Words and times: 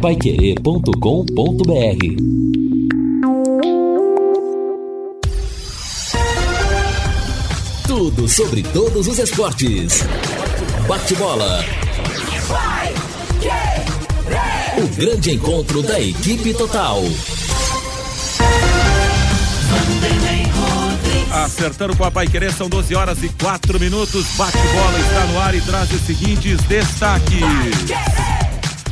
paiquerê.com.br 0.00 0.90
Tudo 7.86 8.26
sobre 8.26 8.62
todos 8.62 9.06
os 9.06 9.18
esportes. 9.18 10.02
Bate-bola. 10.88 11.62
O 14.78 14.88
grande 14.96 15.32
encontro 15.32 15.82
da 15.82 16.00
equipe 16.00 16.54
total. 16.54 17.02
Acertando 21.30 21.94
com 21.94 22.04
a 22.04 22.10
Pai 22.10 22.26
Querer, 22.26 22.52
são 22.54 22.70
12 22.70 22.94
horas 22.94 23.22
e 23.22 23.28
4 23.28 23.78
minutos. 23.78 24.24
Bate-bola 24.38 24.98
está 24.98 25.26
no 25.26 25.38
ar 25.38 25.54
e 25.54 25.60
traz 25.60 25.92
os 25.92 26.00
seguintes 26.00 26.58
destaques. 26.62 28.39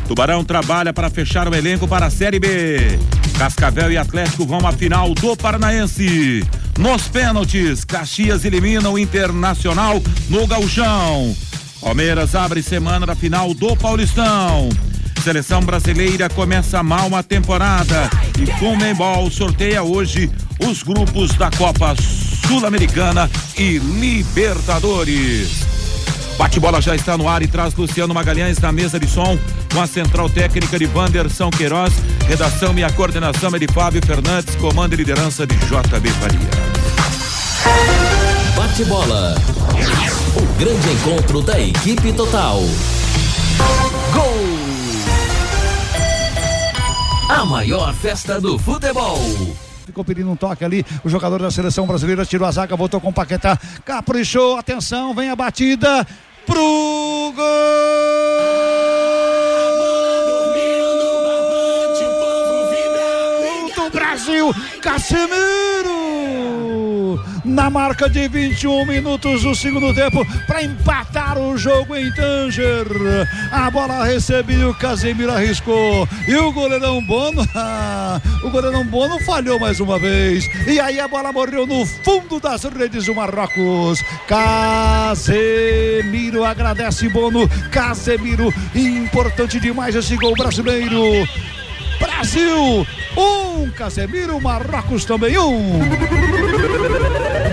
Tubarão 0.09 0.43
trabalha 0.43 0.91
para 0.91 1.11
fechar 1.11 1.47
o 1.47 1.55
elenco 1.55 1.87
para 1.87 2.07
a 2.07 2.11
Série 2.11 2.41
B. 2.41 2.99
Cascavel 3.39 3.93
e 3.93 3.99
Atlético 3.99 4.47
vão 4.47 4.67
à 4.67 4.73
final 4.73 5.13
do 5.13 5.37
Paranaense. 5.37 6.43
Nos 6.79 7.09
pênaltis, 7.09 7.85
Caxias 7.85 8.47
elimina 8.47 8.89
o 8.89 8.99
Internacional 8.99 10.03
no 10.31 10.47
Gauchão. 10.47 11.37
Palmeiras 11.83 12.35
abre 12.35 12.63
semana 12.63 13.05
da 13.05 13.15
final 13.15 13.53
do 13.53 13.77
Paulistão. 13.77 14.71
Seleção 15.23 15.61
brasileira 15.61 16.31
começa 16.31 16.83
mal 16.83 17.07
uma 17.07 17.23
temporada 17.23 18.09
e 18.41 18.47
Comembol 18.59 19.31
sorteia 19.31 19.83
hoje 19.83 20.31
os 20.67 20.83
grupos 20.83 21.35
da 21.35 21.51
Copa 21.51 21.95
Sul-Americana 22.47 23.31
e 23.59 23.77
Libertadores. 23.77 25.68
Bate-bola 26.39 26.81
já 26.81 26.95
está 26.95 27.19
no 27.19 27.29
ar 27.29 27.43
e 27.43 27.49
traz 27.49 27.75
Luciano 27.75 28.15
Magalhães 28.15 28.61
na 28.61 28.71
mesa 28.71 28.99
de 29.01 29.09
som 29.09 29.37
com 29.75 29.81
a 29.81 29.89
central 29.89 30.31
técnica 30.31 30.79
de 30.79 30.87
Wanderson 30.87 31.51
Queiroz, 31.51 31.93
redação 32.29 32.79
e 32.79 32.85
a 32.85 32.93
coordenação 32.93 33.53
é 33.57 33.59
de 33.59 33.67
Fábio 33.67 34.01
Fernandes, 34.07 34.55
comando 34.55 34.93
e 34.93 34.97
liderança 34.97 35.45
de 35.45 35.57
JB 35.57 36.09
Faria. 36.11 36.39
Bate-bola. 38.57 39.35
O 40.37 40.59
grande 40.61 40.89
encontro 40.91 41.43
da 41.43 41.61
equipe 41.61 42.13
total. 42.13 42.61
Gol! 44.15 44.39
A 47.29 47.45
maior 47.45 47.93
festa 47.95 48.41
do 48.41 48.57
futebol. 48.61 49.19
Ficou 49.85 50.05
pedindo 50.05 50.31
um 50.31 50.37
toque 50.37 50.65
ali. 50.65 50.87
O 51.03 51.09
jogador 51.09 51.43
da 51.43 51.51
seleção 51.51 51.85
brasileira 51.85 52.25
tirou 52.25 52.47
a 52.47 52.53
zaga, 52.53 52.77
voltou 52.77 53.01
com 53.01 53.09
o 53.09 53.13
Paquetá. 53.13 53.59
Caprichou, 53.85 54.57
atenção, 54.57 55.13
vem 55.15 55.31
a 55.31 55.37
batida 55.37 56.07
pro 56.49 57.33
gol! 57.37 57.45
Do 63.77 63.91
Brasil, 63.91 64.53
Casemiro! 64.81 65.58
Na 67.49 67.71
marca 67.71 68.11
de 68.11 68.29
21 68.29 68.85
minutos 68.85 69.43
do 69.43 69.55
segundo 69.55 69.95
tempo, 69.95 70.23
para 70.47 70.63
empatar 70.63 71.39
o 71.39 71.57
jogo 71.57 71.97
em 71.97 72.13
Tanger. 72.13 72.87
A 73.51 73.71
bola 73.71 74.05
recebeu, 74.05 74.69
o 74.69 74.75
Casemiro 74.75 75.33
arriscou. 75.33 76.07
E 76.27 76.37
o 76.37 76.53
goleirão 76.53 77.03
Bono, 77.03 77.43
o 78.45 78.51
goleirão 78.51 78.85
Bono 78.85 79.19
falhou 79.21 79.59
mais 79.59 79.81
uma 79.81 79.99
vez. 79.99 80.47
E 80.67 80.79
aí 80.79 81.01
a 81.01 81.09
bola 81.09 81.33
morreu 81.33 81.67
no 81.67 81.87
fundo 81.87 82.39
das 82.39 82.65
redes 82.65 83.07
do 83.07 83.15
Marrocos. 83.15 84.05
Casemiro 84.27 85.25
agradece 86.45 87.09
Bono. 87.09 87.49
Casemiro, 87.71 88.53
importante 88.75 89.59
demais 89.59 89.95
esse 89.95 90.17
gol 90.17 90.35
brasileiro. 90.35 91.27
Brasil, 91.99 92.87
um 93.17 93.71
Casemiro, 93.71 94.41
Marrocos 94.41 95.05
também 95.05 95.39
um. 95.39 95.81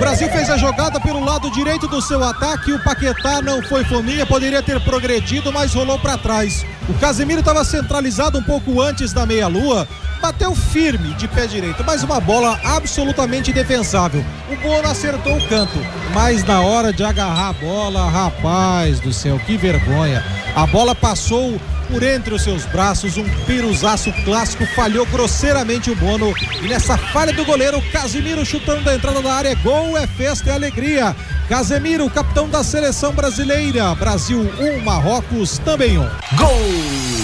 Brasil 0.05 0.29
fez 0.29 0.51
a 0.51 0.57
jogada 0.57 0.99
pelo 0.99 1.19
lado 1.25 1.49
direito 1.49 1.87
do 1.87 1.99
seu 1.99 2.23
ataque. 2.23 2.71
O 2.71 2.83
Paquetá 2.83 3.41
não 3.41 3.59
foi 3.63 3.83
fominha, 3.83 4.23
poderia 4.23 4.61
ter 4.61 4.79
progredido, 4.81 5.51
mas 5.51 5.73
rolou 5.73 5.97
para 5.97 6.15
trás. 6.15 6.63
O 6.87 6.93
Casemiro 6.93 7.39
estava 7.39 7.65
centralizado 7.65 8.37
um 8.37 8.43
pouco 8.43 8.79
antes 8.79 9.11
da 9.11 9.25
meia-lua. 9.25 9.87
Bateu 10.21 10.53
firme 10.53 11.15
de 11.15 11.27
pé 11.27 11.47
direito, 11.47 11.83
mas 11.83 12.03
uma 12.03 12.19
bola 12.19 12.59
absolutamente 12.63 13.51
defensável. 13.51 14.23
O 14.47 14.55
Bono 14.57 14.87
acertou 14.87 15.37
o 15.37 15.47
canto, 15.47 15.79
mas 16.13 16.43
na 16.43 16.61
hora 16.61 16.93
de 16.93 17.03
agarrar 17.03 17.49
a 17.49 17.53
bola, 17.53 18.07
rapaz 18.07 18.99
do 18.99 19.11
céu, 19.11 19.39
que 19.39 19.57
vergonha. 19.57 20.23
A 20.55 20.67
bola 20.67 20.93
passou 20.93 21.59
por 21.85 22.03
entre 22.03 22.33
os 22.33 22.43
seus 22.43 22.65
braços, 22.65 23.17
um 23.17 23.23
piruzaço 23.45 24.11
clássico, 24.23 24.65
falhou 24.67 25.05
grosseiramente 25.05 25.89
o 25.89 25.95
Bono. 25.95 26.33
E 26.61 26.67
nessa 26.67 26.97
falha 26.97 27.33
do 27.33 27.45
goleiro, 27.45 27.81
Casemiro 27.91 28.45
chutando 28.45 28.83
da 28.83 28.95
entrada 28.95 29.21
da 29.21 29.33
área, 29.33 29.55
gol 29.55 29.97
é 29.97 30.05
festa 30.07 30.49
e 30.49 30.51
alegria. 30.51 31.15
Casemiro, 31.47 32.09
capitão 32.09 32.49
da 32.49 32.63
seleção 32.63 33.13
brasileira. 33.13 33.93
Brasil 33.95 34.39
1, 34.39 34.77
um, 34.77 34.81
Marrocos 34.81 35.59
também 35.59 35.97
1. 35.97 36.01
Um. 36.01 36.07
Gol! 36.37 37.14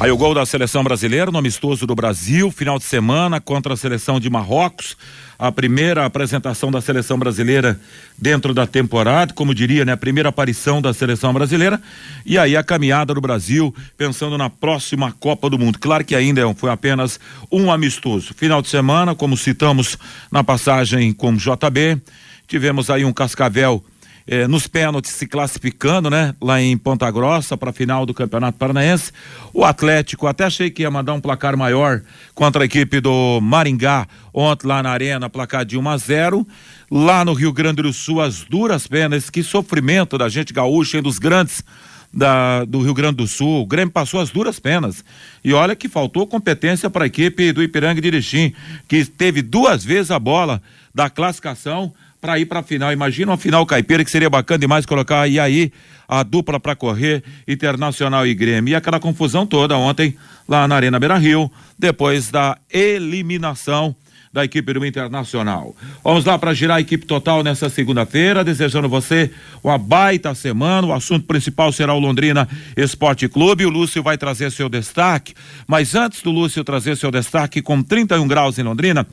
Aí 0.00 0.12
o 0.12 0.16
gol 0.16 0.32
da 0.32 0.46
seleção 0.46 0.84
brasileira 0.84 1.28
no 1.28 1.38
amistoso 1.38 1.84
do 1.84 1.92
Brasil, 1.92 2.52
final 2.52 2.78
de 2.78 2.84
semana 2.84 3.40
contra 3.40 3.74
a 3.74 3.76
seleção 3.76 4.20
de 4.20 4.30
Marrocos. 4.30 4.96
A 5.36 5.50
primeira 5.50 6.04
apresentação 6.04 6.70
da 6.70 6.80
seleção 6.80 7.18
brasileira 7.18 7.80
dentro 8.16 8.54
da 8.54 8.64
temporada, 8.64 9.34
como 9.34 9.52
diria, 9.52 9.84
né? 9.84 9.90
A 9.90 9.96
primeira 9.96 10.28
aparição 10.28 10.80
da 10.80 10.94
seleção 10.94 11.32
brasileira. 11.32 11.82
E 12.24 12.38
aí 12.38 12.56
a 12.56 12.62
caminhada 12.62 13.12
do 13.12 13.20
Brasil, 13.20 13.74
pensando 13.96 14.38
na 14.38 14.48
próxima 14.48 15.10
Copa 15.18 15.50
do 15.50 15.58
Mundo. 15.58 15.80
Claro 15.80 16.04
que 16.04 16.14
ainda 16.14 16.42
foi 16.54 16.70
apenas 16.70 17.18
um 17.50 17.70
amistoso. 17.70 18.32
Final 18.34 18.62
de 18.62 18.68
semana, 18.68 19.16
como 19.16 19.36
citamos 19.36 19.98
na 20.30 20.44
passagem 20.44 21.12
com 21.12 21.34
JB, 21.34 22.00
tivemos 22.46 22.88
aí 22.88 23.04
um 23.04 23.12
Cascavel 23.12 23.84
eh, 24.30 24.46
nos 24.46 24.66
pênaltis 24.66 25.12
se 25.12 25.26
classificando, 25.26 26.10
né? 26.10 26.34
Lá 26.38 26.60
em 26.60 26.76
Ponta 26.76 27.10
Grossa 27.10 27.56
para 27.56 27.70
a 27.70 27.72
final 27.72 28.04
do 28.04 28.12
Campeonato 28.12 28.58
Paranaense. 28.58 29.10
O 29.54 29.64
Atlético, 29.64 30.26
até 30.26 30.44
achei 30.44 30.70
que 30.70 30.82
ia 30.82 30.90
mandar 30.90 31.14
um 31.14 31.20
placar 31.20 31.56
maior 31.56 32.02
contra 32.34 32.62
a 32.62 32.66
equipe 32.66 33.00
do 33.00 33.40
Maringá 33.40 34.06
ontem 34.32 34.66
lá 34.66 34.82
na 34.82 34.90
Arena, 34.90 35.30
placar 35.30 35.64
de 35.64 35.78
1 35.78 35.88
a 35.88 35.96
0. 35.96 36.46
Lá 36.90 37.24
no 37.24 37.32
Rio 37.32 37.52
Grande 37.54 37.80
do 37.80 37.92
Sul, 37.92 38.20
as 38.20 38.42
duras 38.42 38.86
penas, 38.86 39.30
que 39.30 39.42
sofrimento 39.42 40.18
da 40.18 40.28
gente 40.28 40.52
gaúcha, 40.52 40.98
um 40.98 41.02
dos 41.02 41.18
grandes 41.18 41.64
da, 42.12 42.66
do 42.66 42.82
Rio 42.82 42.92
Grande 42.92 43.16
do 43.16 43.26
Sul. 43.26 43.62
O 43.62 43.66
Grêmio 43.66 43.92
passou 43.92 44.20
as 44.20 44.28
duras 44.28 44.60
penas. 44.60 45.02
E 45.42 45.54
olha 45.54 45.74
que 45.74 45.88
faltou 45.88 46.26
competência 46.26 46.90
para 46.90 47.04
a 47.04 47.06
equipe 47.06 47.50
do 47.50 47.62
Ipiranga 47.62 48.00
de 48.00 48.08
Erechim, 48.08 48.52
que 48.86 49.06
teve 49.06 49.40
duas 49.40 49.82
vezes 49.82 50.10
a 50.10 50.18
bola 50.18 50.60
da 50.94 51.08
classificação 51.08 51.94
para 52.20 52.38
ir 52.38 52.46
para 52.46 52.60
a 52.60 52.62
final. 52.62 52.92
Imagina 52.92 53.32
uma 53.32 53.38
final 53.38 53.64
caipira 53.64 54.04
que 54.04 54.10
seria 54.10 54.30
bacana 54.30 54.58
demais 54.58 54.86
colocar 54.86 55.20
aí 55.20 55.38
aí 55.38 55.72
a 56.08 56.22
dupla 56.22 56.58
para 56.58 56.74
correr 56.74 57.22
Internacional 57.46 58.26
e 58.26 58.34
Grêmio. 58.34 58.72
E 58.72 58.74
aquela 58.74 58.98
confusão 58.98 59.46
toda 59.46 59.76
ontem 59.76 60.16
lá 60.48 60.66
na 60.66 60.76
Arena 60.76 60.98
Beira 60.98 61.18
Rio, 61.18 61.50
depois 61.78 62.30
da 62.30 62.56
eliminação 62.70 63.94
da 64.32 64.44
equipe 64.44 64.72
do 64.72 64.84
Internacional. 64.84 65.74
Vamos 66.04 66.24
lá 66.24 66.38
para 66.38 66.54
girar 66.54 66.78
a 66.78 66.80
equipe 66.80 67.06
total 67.06 67.42
nessa 67.42 67.68
segunda-feira, 67.68 68.44
desejando 68.44 68.88
você 68.88 69.30
uma 69.62 69.78
baita 69.78 70.34
semana. 70.34 70.86
O 70.86 70.92
assunto 70.92 71.26
principal 71.26 71.72
será 71.72 71.94
o 71.94 71.98
Londrina 71.98 72.48
Esporte 72.76 73.28
Clube. 73.28 73.66
O 73.66 73.70
Lúcio 73.70 74.02
vai 74.02 74.18
trazer 74.18 74.50
seu 74.52 74.68
destaque, 74.68 75.34
mas 75.66 75.94
antes 75.94 76.22
do 76.22 76.30
Lúcio 76.30 76.62
trazer 76.64 76.96
seu 76.96 77.10
destaque 77.10 77.62
com 77.62 77.82
31 77.82 78.26
graus 78.28 78.58
em 78.58 78.62
Londrina, 78.62 79.06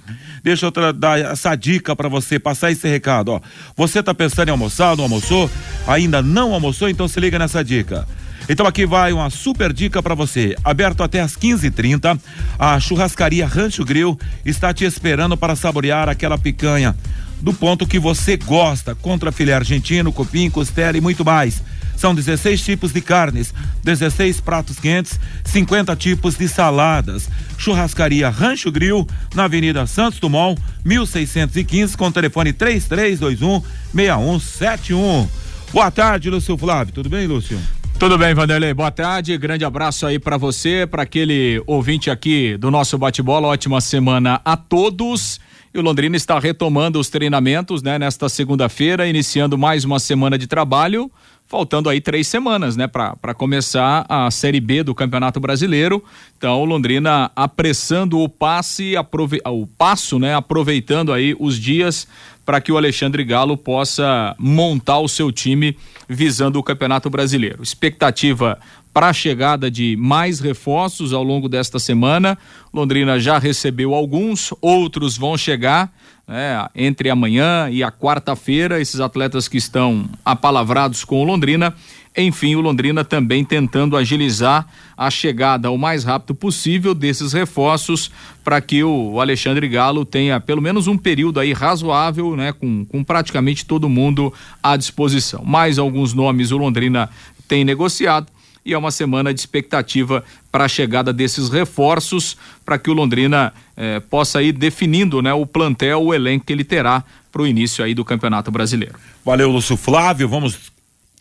deixa 0.44 0.66
eu 0.66 0.94
dar 0.94 1.20
essa 1.20 1.56
dica 1.56 1.96
para 1.96 2.10
você, 2.10 2.38
passar 2.38 2.72
esse 2.72 2.88
recado, 2.88 3.30
ó. 3.30 3.42
Você 3.76 4.04
tá 4.04 4.14
pensando 4.14 4.50
em 4.50 4.52
almoçar, 4.52 4.96
não 4.96 5.06
almoçou? 5.06 5.50
Ainda 5.88 6.22
não 6.22 6.54
almoçou? 6.54 6.90
Então 6.90 7.08
se 7.08 7.20
liga 7.20 7.40
nessa 7.40 7.64
dica. 7.64 8.08
Então 8.48 8.68
aqui 8.68 8.86
vai 8.86 9.12
uma 9.12 9.30
super 9.30 9.74
dica 9.74 10.02
para 10.04 10.14
você. 10.14 10.56
Aberto 10.64 11.02
até 11.02 11.20
às 11.20 11.36
15:30, 11.36 12.20
a 12.60 12.80
churrascaria 12.80 13.48
Rancho 13.48 13.84
Grill 13.84 14.18
está 14.46 14.74
te 14.74 14.86
esperando 14.86 15.36
para 15.36 15.56
saborear 15.56 16.10
aquela 16.10 16.38
picanha 16.38 16.96
do 17.42 17.54
ponto 17.54 17.86
que 17.86 18.00
você 18.00 18.38
gosta, 18.38 18.96
contra 18.96 19.32
filé 19.32 19.54
argentino, 19.54 20.12
cupim, 20.12 20.50
costela 20.50 20.98
e 20.98 21.02
muito 21.02 21.26
mais. 21.26 21.62
São 21.96 22.14
16 22.14 22.62
tipos 22.62 22.92
de 22.92 23.02
carnes, 23.02 23.54
16 23.84 24.42
pratos 24.42 24.80
quentes, 24.80 25.20
50 25.46 25.96
tipos 25.96 26.36
de 26.36 26.48
saladas. 26.48 27.30
Churrascaria 27.58 28.30
Rancho 28.30 28.72
Grill, 28.72 29.08
na 29.34 29.46
Avenida 29.46 29.86
Santos 29.88 30.20
Dumont, 30.20 30.62
1615, 30.84 31.96
com 31.96 32.12
telefone 32.12 32.52
3321 32.52 33.64
6171. 33.94 35.28
Boa 35.72 35.92
tarde, 35.92 36.30
Lúcio 36.30 36.58
Flávio. 36.58 36.94
Tudo 36.94 37.10
bem, 37.10 37.28
Lúcio? 37.28 37.60
Tudo 37.98 38.18
bem, 38.18 38.34
Vanderlei. 38.34 38.74
Boa 38.74 38.92
tarde. 38.92 39.38
Grande 39.38 39.64
abraço 39.64 40.06
aí 40.06 40.20
para 40.20 40.36
você, 40.36 40.86
para 40.86 41.04
aquele 41.04 41.64
ouvinte 41.66 42.12
aqui 42.12 42.58
do 42.58 42.70
nosso 42.70 42.98
bate-bola. 42.98 43.48
Ótima 43.48 43.80
semana 43.80 44.42
a 44.44 44.58
todos. 44.58 45.40
E 45.74 45.80
o 45.80 45.82
Londrina 45.82 46.16
está 46.16 46.38
retomando 46.38 47.00
os 47.00 47.10
treinamentos, 47.10 47.82
né, 47.82 47.98
nesta 47.98 48.28
segunda-feira, 48.28 49.08
iniciando 49.08 49.58
mais 49.58 49.86
uma 49.86 49.98
semana 49.98 50.38
de 50.38 50.46
trabalho 50.46 51.10
faltando 51.48 51.90
aí 51.90 52.02
três 52.02 52.28
semanas, 52.28 52.76
né, 52.76 52.88
para 52.88 53.34
começar 53.34 54.06
a 54.10 54.30
Série 54.32 54.60
B 54.60 54.84
do 54.84 54.96
Campeonato 54.96 55.40
Brasileiro. 55.40 56.04
Então, 56.38 56.64
Londrina 56.66 57.32
apressando 57.36 58.20
o 58.20 58.28
passe, 58.28 58.98
aprove 58.98 59.40
o 59.46 59.68
passo, 59.68 60.18
né, 60.18 60.36
aproveitando 60.36 61.14
aí 61.14 61.36
os 61.40 61.60
dias 61.60 62.08
para 62.46 62.62
que 62.62 62.72
o 62.72 62.78
Alexandre 62.78 63.24
Galo 63.24 63.58
possa 63.58 64.36
montar 64.38 65.00
o 65.00 65.08
seu 65.08 65.32
time 65.32 65.76
visando 66.08 66.60
o 66.60 66.64
Campeonato 66.64 67.10
Brasileiro. 67.10 67.64
Expectativa 67.64 68.60
para 68.94 69.10
a 69.10 69.14
chegada 69.14 69.70
de 69.70 69.98
mais 69.98 70.40
reforços 70.40 71.12
ao 71.12 71.22
longo 71.22 71.50
desta 71.50 71.80
semana. 71.80 72.38
Londrina 72.74 73.20
já 73.20 73.38
recebeu 73.38 73.94
alguns, 73.94 74.54
outros 74.62 75.18
vão 75.18 75.38
chegar 75.38 75.92
né, 76.26 76.66
entre 76.74 77.10
amanhã 77.10 77.68
e 77.70 77.84
a 77.84 77.92
quarta-feira. 77.92 78.80
Esses 78.80 79.02
atletas 79.02 79.50
que 79.50 79.58
estão 79.58 80.08
apalavrados 80.24 81.04
com 81.04 81.22
o 81.22 81.26
Londrina. 81.26 81.76
Enfim, 82.18 82.56
o 82.56 82.62
Londrina 82.62 83.04
também 83.04 83.44
tentando 83.44 83.98
agilizar 83.98 84.66
a 84.96 85.10
chegada 85.10 85.70
o 85.70 85.78
mais 85.78 86.06
rápido 86.06 86.34
possível 86.34 86.96
desses 86.96 87.34
reforços 87.34 88.10
para 88.44 88.62
que 88.62 88.84
o 88.84 89.20
Alexandre 89.20 89.68
Galo 89.68 90.06
tenha 90.06 90.40
pelo 90.40 90.62
menos 90.62 90.88
um 90.88 90.98
período 90.98 91.40
aí 91.40 91.52
razoável, 91.52 92.36
né, 92.36 92.54
com, 92.54 92.86
com 92.86 93.04
praticamente 93.04 93.66
todo 93.66 93.90
mundo 93.90 94.34
à 94.64 94.78
disposição. 94.78 95.44
Mais 95.44 95.78
alguns 95.78 96.14
nomes 96.14 96.52
o 96.52 96.58
Londrina 96.58 97.10
tem 97.48 97.66
negociado 97.66 98.28
e 98.66 98.74
é 98.74 98.78
uma 98.78 98.92
semana 98.92 99.34
de 99.34 99.40
expectativa 99.40 100.24
para 100.52 100.66
a 100.66 100.68
chegada 100.68 101.14
desses 101.14 101.50
reforços 101.50 102.36
para 102.66 102.80
que 102.80 102.90
o 102.90 102.94
Londrina 102.94 103.54
eh, 103.78 104.00
possa 104.00 104.42
ir 104.42 104.54
definindo 104.54 105.22
né, 105.22 105.32
o 105.34 105.46
plantel, 105.46 106.02
o 106.02 106.14
elenco 106.14 106.46
que 106.46 106.54
ele 106.54 106.64
terá 106.64 107.04
para 107.32 107.44
o 107.44 107.48
início 107.48 107.84
aí 107.84 107.94
do 107.94 108.04
Campeonato 108.04 108.50
Brasileiro. 108.50 108.96
Valeu, 109.24 109.52
Lúcio 109.52 109.78
Flávio. 109.78 110.28
Vamos 110.28 110.72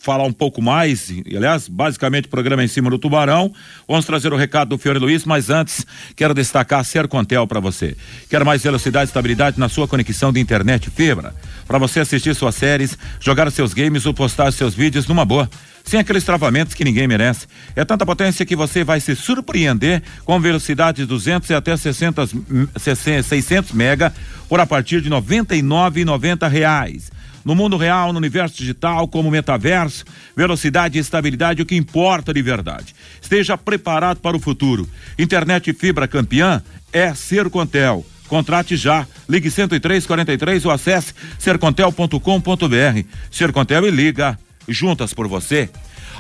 falar 0.05 0.25
um 0.25 0.33
pouco 0.33 0.61
mais, 0.61 1.09
e, 1.09 1.25
aliás, 1.35 1.67
basicamente 1.67 2.27
o 2.27 2.29
programa 2.29 2.62
é 2.62 2.67
em 2.67 2.69
cima 2.69 2.91
do 2.91 2.99
Tubarão. 2.99 3.53
Vamos 3.89 4.05
trazer 4.05 4.33
o 4.33 4.37
recado 4.37 4.69
do 4.69 4.79
Fiore 4.79 4.99
Luiz, 4.99 5.25
mas 5.25 5.49
antes 5.49 5.87
quero 6.15 6.35
destacar 6.35 6.81
a 6.81 6.85
Sercontel 6.85 7.47
para 7.47 7.59
você. 7.59 7.97
Quer 8.29 8.45
mais 8.45 8.62
velocidade 8.62 9.06
e 9.06 9.09
estabilidade 9.09 9.59
na 9.59 9.69
sua 9.69 9.89
conexão 9.89 10.31
de 10.31 10.41
internet 10.41 10.91
fibra? 10.91 11.35
Para 11.67 11.79
você 11.79 12.01
assistir 12.01 12.35
suas 12.35 12.55
séries, 12.55 12.99
jogar 13.19 13.51
seus 13.51 13.73
games 13.73 14.05
ou 14.05 14.12
postar 14.12 14.53
seus 14.53 14.75
vídeos 14.75 15.09
numa 15.09 15.25
boa 15.25 15.49
sem 15.85 16.01
aqueles 16.01 16.25
travamentos 16.25 16.75
que 16.75 16.85
ninguém 16.85 17.06
merece. 17.06 17.47
É 17.77 17.85
tanta 17.85 18.06
potência 18.06 18.47
que 18.47 18.56
você 18.56 18.83
vai 18.83 19.01
se 19.01 19.15
surpreender 19.15 20.03
com 20.25 20.41
velocidade 20.41 21.03
de 21.03 21.06
200 21.06 21.51
e 21.51 21.55
até 21.55 21.77
600, 21.77 22.35
600 22.79 23.73
mega 23.73 24.12
por 24.49 24.61
a 24.61 24.67
partir 24.67 25.03
de 25.03 25.11
99,90 25.11 26.49
reais. 26.49 27.13
No 27.44 27.55
mundo 27.55 27.76
real, 27.76 28.12
no 28.12 28.19
universo 28.19 28.56
digital, 28.56 29.06
como 29.06 29.31
metaverso, 29.31 30.05
velocidade 30.35 30.96
e 30.96 31.00
estabilidade, 31.00 31.61
o 31.61 31.67
que 31.67 31.76
importa 31.76 32.32
de 32.32 32.41
verdade. 32.41 32.94
Esteja 33.20 33.58
preparado 33.58 34.19
para 34.19 34.37
o 34.37 34.41
futuro. 34.41 34.88
Internet 35.19 35.73
fibra 35.75 36.08
campeã 36.08 36.62
é 36.93 37.12
Sercontel. 37.14 38.05
Contrate 38.29 38.76
já. 38.76 39.06
Ligue 39.29 39.50
10343 39.50 40.64
ou 40.64 40.70
acesse 40.70 41.12
sercontel.com.br. 41.38 43.08
Sercontel 43.31 43.87
e 43.87 43.91
liga 43.91 44.38
juntas 44.67 45.12
por 45.12 45.29
você. 45.29 45.69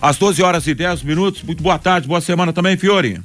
Às 0.02 0.18
12 0.18 0.42
horas 0.42 0.66
e 0.66 0.74
10 0.74 1.02
minutos. 1.02 1.42
Muito 1.42 1.62
boa 1.62 1.78
tarde, 1.78 2.06
boa 2.06 2.20
semana 2.20 2.52
também, 2.52 2.76
Fiore. 2.76 3.22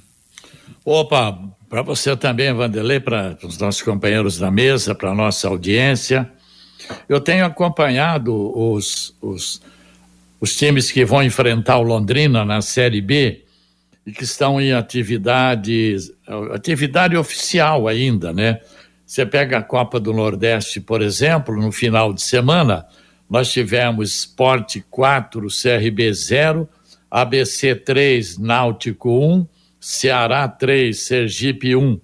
Opa, 0.86 1.38
para 1.70 1.82
você 1.82 2.16
também, 2.16 2.54
Vanderlei, 2.54 3.00
para 3.00 3.38
os 3.44 3.58
nossos 3.58 3.82
companheiros 3.82 4.38
da 4.38 4.50
mesa, 4.50 4.96
para 4.96 5.14
nossa 5.14 5.48
audiência. 5.48 6.32
Eu 7.08 7.20
tenho 7.20 7.46
acompanhado 7.46 8.34
os, 8.56 9.16
os, 9.22 9.62
os 10.40 10.56
times 10.56 10.92
que 10.92 11.06
vão 11.06 11.24
enfrentar 11.24 11.78
o 11.78 11.84
Londrina 11.84 12.46
na 12.46 12.62
Série 12.62 13.02
B 13.02 13.44
e 14.06 14.12
que 14.12 14.24
estão 14.24 14.60
em 14.60 14.74
atividade, 14.74 15.98
atividade 16.54 17.16
oficial 17.16 17.88
ainda, 17.88 18.34
né? 18.34 18.60
Você 19.06 19.26
pega 19.26 19.58
a 19.58 19.64
Copa 19.64 20.00
do 20.00 20.14
Nordeste, 20.14 20.80
por 20.80 21.02
exemplo, 21.02 21.56
no 21.56 21.72
final 21.72 22.14
de 22.14 22.22
semana, 22.22 22.86
nós 23.30 23.52
tivemos 23.52 24.12
Sport 24.12 24.78
4, 24.90 25.48
CRB 25.48 26.14
0, 26.14 26.70
ABC 27.10 27.76
3, 27.76 28.38
Náutico 28.38 29.10
1, 29.10 29.48
Ceará 29.80 30.48
3, 30.48 30.98
Sergipe 30.98 31.76
1. 31.76 32.00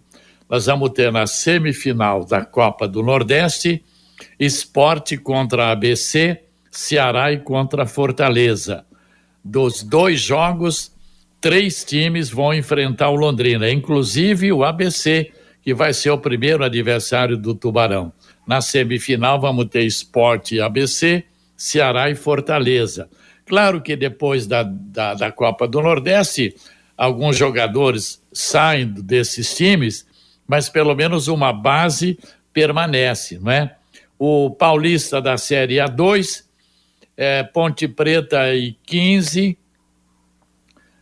Nós 0.50 0.66
vamos 0.66 0.92
ter 0.92 1.12
na 1.12 1.28
semifinal 1.28 2.26
da 2.26 2.46
Copa 2.46 2.88
do 2.88 3.04
Nordeste, 3.04 3.84
Esporte 4.40 5.18
contra 5.18 5.72
ABC, 5.72 6.42
Ceará 6.72 7.32
e 7.32 7.40
contra 7.40 7.86
Fortaleza. 7.86 8.86
Dos 9.44 9.84
dois 9.84 10.20
jogos, 10.20 10.92
três 11.40 11.84
times 11.84 12.30
vão 12.30 12.54
enfrentar 12.54 13.10
o 13.10 13.16
Londrina, 13.16 13.70
inclusive 13.70 14.52
o 14.52 14.64
ABC, 14.64 15.32
que 15.62 15.74
vai 15.74 15.94
ser 15.94 16.12
o 16.12 16.18
primeiro 16.18 16.64
adversário 16.64 17.38
do 17.38 17.56
Tubarão. 17.56 18.12
Na 18.46 18.62
semifinal, 18.62 19.40
vamos 19.40 19.66
ter 19.66 19.84
Esporte 19.84 20.56
e 20.56 20.62
ABC, 20.62 21.24
Ceará 21.56 22.10
e 22.10 22.16
Fortaleza. 22.16 23.10
Claro 23.46 23.82
que 23.82 23.96
depois 23.96 24.48
da, 24.48 24.64
da, 24.64 25.14
da 25.14 25.32
Copa 25.32 25.68
do 25.68 25.82
Nordeste, 25.82 26.56
alguns 26.98 27.38
jogadores 27.38 28.22
saem 28.34 28.86
desses 28.88 29.56
times, 29.56 30.06
mas 30.48 30.70
pelo 30.70 30.96
menos 30.96 31.28
uma 31.28 31.54
base 31.54 32.18
permanece, 32.54 33.40
não 33.40 33.52
é? 33.52 33.76
O 34.18 34.50
Paulista 34.50 35.22
da 35.22 35.38
Série 35.38 35.76
A2, 35.76 36.44
é, 37.18 37.44
Ponte 37.44 37.88
Preta 37.88 38.54
e 38.54 38.74
15 38.86 39.58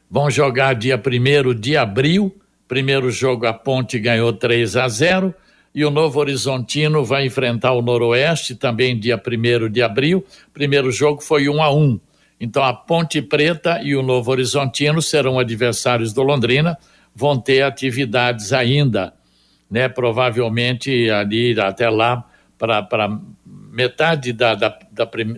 vão 0.09 0.29
jogar 0.29 0.73
dia 0.73 0.95
1 0.95 1.53
de 1.59 1.77
abril. 1.77 2.35
Primeiro 2.67 3.11
jogo 3.11 3.45
a 3.45 3.53
Ponte 3.53 3.99
ganhou 3.99 4.33
3 4.33 4.77
a 4.77 4.87
0 4.87 5.33
e 5.75 5.83
o 5.83 5.89
Novo 5.89 6.19
Horizontino 6.19 7.03
vai 7.03 7.25
enfrentar 7.25 7.73
o 7.73 7.81
Noroeste 7.81 8.55
também 8.55 8.99
dia 8.99 9.19
1 9.19 9.69
de 9.69 9.81
abril. 9.81 10.25
Primeiro 10.53 10.91
jogo 10.91 11.21
foi 11.21 11.49
1 11.49 11.61
a 11.61 11.73
1. 11.73 11.99
Então 12.39 12.63
a 12.63 12.73
Ponte 12.73 13.21
Preta 13.21 13.79
e 13.81 13.95
o 13.95 14.03
Novo 14.03 14.29
Horizontino 14.31 15.01
serão 15.01 15.39
adversários 15.39 16.13
do 16.13 16.21
Londrina, 16.21 16.77
vão 17.15 17.39
ter 17.39 17.61
atividades 17.61 18.53
ainda, 18.53 19.13
né? 19.69 19.87
Provavelmente 19.87 21.09
ali 21.09 21.59
até 21.59 21.89
lá 21.89 22.25
para 22.83 23.19
metade 23.71 24.31
da, 24.33 24.55
da, 24.55 24.79
da 24.91 25.05
prim, 25.05 25.35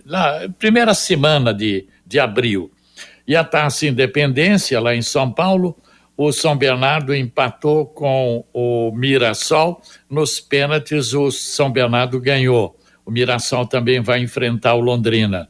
primeira 0.58 0.94
semana 0.94 1.52
de, 1.52 1.86
de 2.06 2.18
abril. 2.18 2.70
E 3.26 3.34
a 3.34 3.42
Taça 3.42 3.86
Independência, 3.86 4.80
lá 4.80 4.94
em 4.94 5.02
São 5.02 5.32
Paulo, 5.32 5.76
o 6.16 6.32
São 6.32 6.56
Bernardo 6.56 7.14
empatou 7.14 7.86
com 7.86 8.44
o 8.52 8.92
Mirassol. 8.92 9.82
Nos 10.08 10.40
pênaltis, 10.40 11.12
o 11.12 11.30
São 11.30 11.70
Bernardo 11.70 12.20
ganhou. 12.20 12.78
O 13.04 13.10
Mirassol 13.10 13.66
também 13.66 14.00
vai 14.00 14.20
enfrentar 14.20 14.74
o 14.74 14.80
Londrina. 14.80 15.48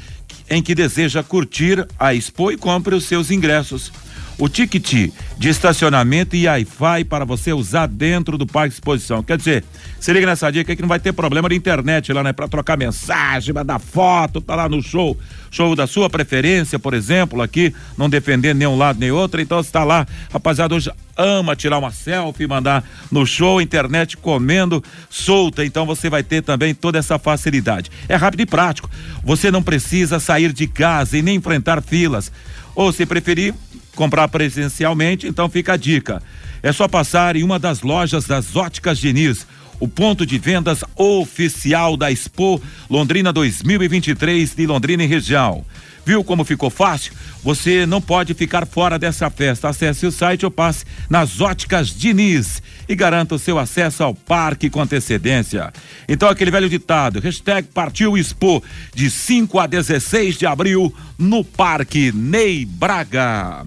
em 0.48 0.62
que 0.62 0.74
deseja 0.74 1.22
curtir 1.22 1.86
a 1.98 2.14
Expo 2.14 2.50
e 2.52 2.56
compre 2.56 2.94
os 2.94 3.04
seus 3.04 3.30
ingressos. 3.30 3.92
O 4.36 4.48
ticket 4.48 5.12
de 5.38 5.48
estacionamento 5.48 6.34
e 6.34 6.46
Wi-Fi 6.46 7.04
para 7.04 7.24
você 7.24 7.52
usar 7.52 7.86
dentro 7.86 8.36
do 8.36 8.46
parque 8.46 8.70
de 8.70 8.74
exposição. 8.74 9.22
Quer 9.22 9.38
dizer, 9.38 9.64
se 10.00 10.12
liga 10.12 10.26
nessa 10.26 10.50
dica 10.50 10.74
que 10.74 10.82
não 10.82 10.88
vai 10.88 10.98
ter 10.98 11.12
problema 11.12 11.48
de 11.48 11.54
internet 11.54 12.12
lá, 12.12 12.22
né? 12.22 12.32
Para 12.32 12.48
trocar 12.48 12.76
mensagem, 12.76 13.54
mandar 13.54 13.78
foto, 13.78 14.40
tá 14.40 14.56
lá 14.56 14.68
no 14.68 14.82
show, 14.82 15.16
show 15.50 15.76
da 15.76 15.86
sua 15.86 16.10
preferência, 16.10 16.78
por 16.78 16.94
exemplo, 16.94 17.42
aqui, 17.42 17.72
não 17.96 18.10
defendendo 18.10 18.58
nenhum 18.58 18.76
lado 18.76 18.98
nem 18.98 19.12
outro. 19.12 19.40
Então 19.40 19.62
você 19.62 19.70
tá 19.70 19.84
lá, 19.84 20.04
rapaziada, 20.32 20.74
hoje 20.74 20.90
ama 21.16 21.54
tirar 21.54 21.78
uma 21.78 21.92
selfie, 21.92 22.46
mandar 22.46 22.84
no 23.10 23.24
show, 23.24 23.60
internet 23.60 24.16
comendo 24.16 24.82
solta. 25.08 25.64
Então 25.64 25.86
você 25.86 26.10
vai 26.10 26.24
ter 26.24 26.42
também 26.42 26.74
toda 26.74 26.98
essa 26.98 27.20
facilidade. 27.20 27.90
É 28.08 28.16
rápido 28.16 28.40
e 28.40 28.46
prático. 28.46 28.90
Você 29.22 29.50
não 29.50 29.62
precisa 29.62 30.18
sair 30.18 30.52
de 30.52 30.66
casa 30.66 31.16
e 31.16 31.22
nem 31.22 31.36
enfrentar 31.36 31.80
filas. 31.80 32.32
Ou 32.74 32.92
se 32.92 33.06
preferir, 33.06 33.54
comprar 33.94 34.28
presencialmente, 34.28 35.26
então 35.26 35.48
fica 35.48 35.74
a 35.74 35.76
dica. 35.76 36.22
É 36.62 36.72
só 36.72 36.88
passar 36.88 37.36
em 37.36 37.42
uma 37.42 37.58
das 37.58 37.82
lojas 37.82 38.24
das 38.24 38.54
Óticas 38.56 38.98
Diniz, 38.98 39.46
o 39.80 39.88
ponto 39.88 40.24
de 40.24 40.38
vendas 40.38 40.84
oficial 40.96 41.96
da 41.96 42.10
Expo 42.10 42.60
Londrina 42.88 43.32
2023 43.32 44.54
de 44.54 44.66
Londrina 44.66 45.04
e 45.04 45.06
região. 45.06 45.64
Viu 46.06 46.22
como 46.22 46.44
ficou 46.44 46.68
fácil? 46.68 47.14
Você 47.42 47.86
não 47.86 48.00
pode 48.00 48.34
ficar 48.34 48.66
fora 48.66 48.98
dessa 48.98 49.30
festa. 49.30 49.68
Acesse 49.68 50.06
o 50.06 50.12
site 50.12 50.44
ou 50.44 50.50
passe 50.50 50.84
nas 51.08 51.40
óticas 51.40 51.88
Diniz 51.88 52.62
e 52.86 52.94
garanta 52.94 53.34
o 53.34 53.38
seu 53.38 53.58
acesso 53.58 54.02
ao 54.02 54.14
parque 54.14 54.68
com 54.68 54.82
antecedência. 54.82 55.72
Então, 56.06 56.28
aquele 56.28 56.50
velho 56.50 56.68
ditado, 56.68 57.20
hashtag 57.20 57.68
partiu 57.72 58.18
Expo, 58.18 58.62
de 58.94 59.10
5 59.10 59.58
a 59.58 59.66
16 59.66 60.36
de 60.36 60.46
abril, 60.46 60.94
no 61.18 61.42
Parque 61.42 62.12
Ney 62.12 62.66
Braga. 62.66 63.64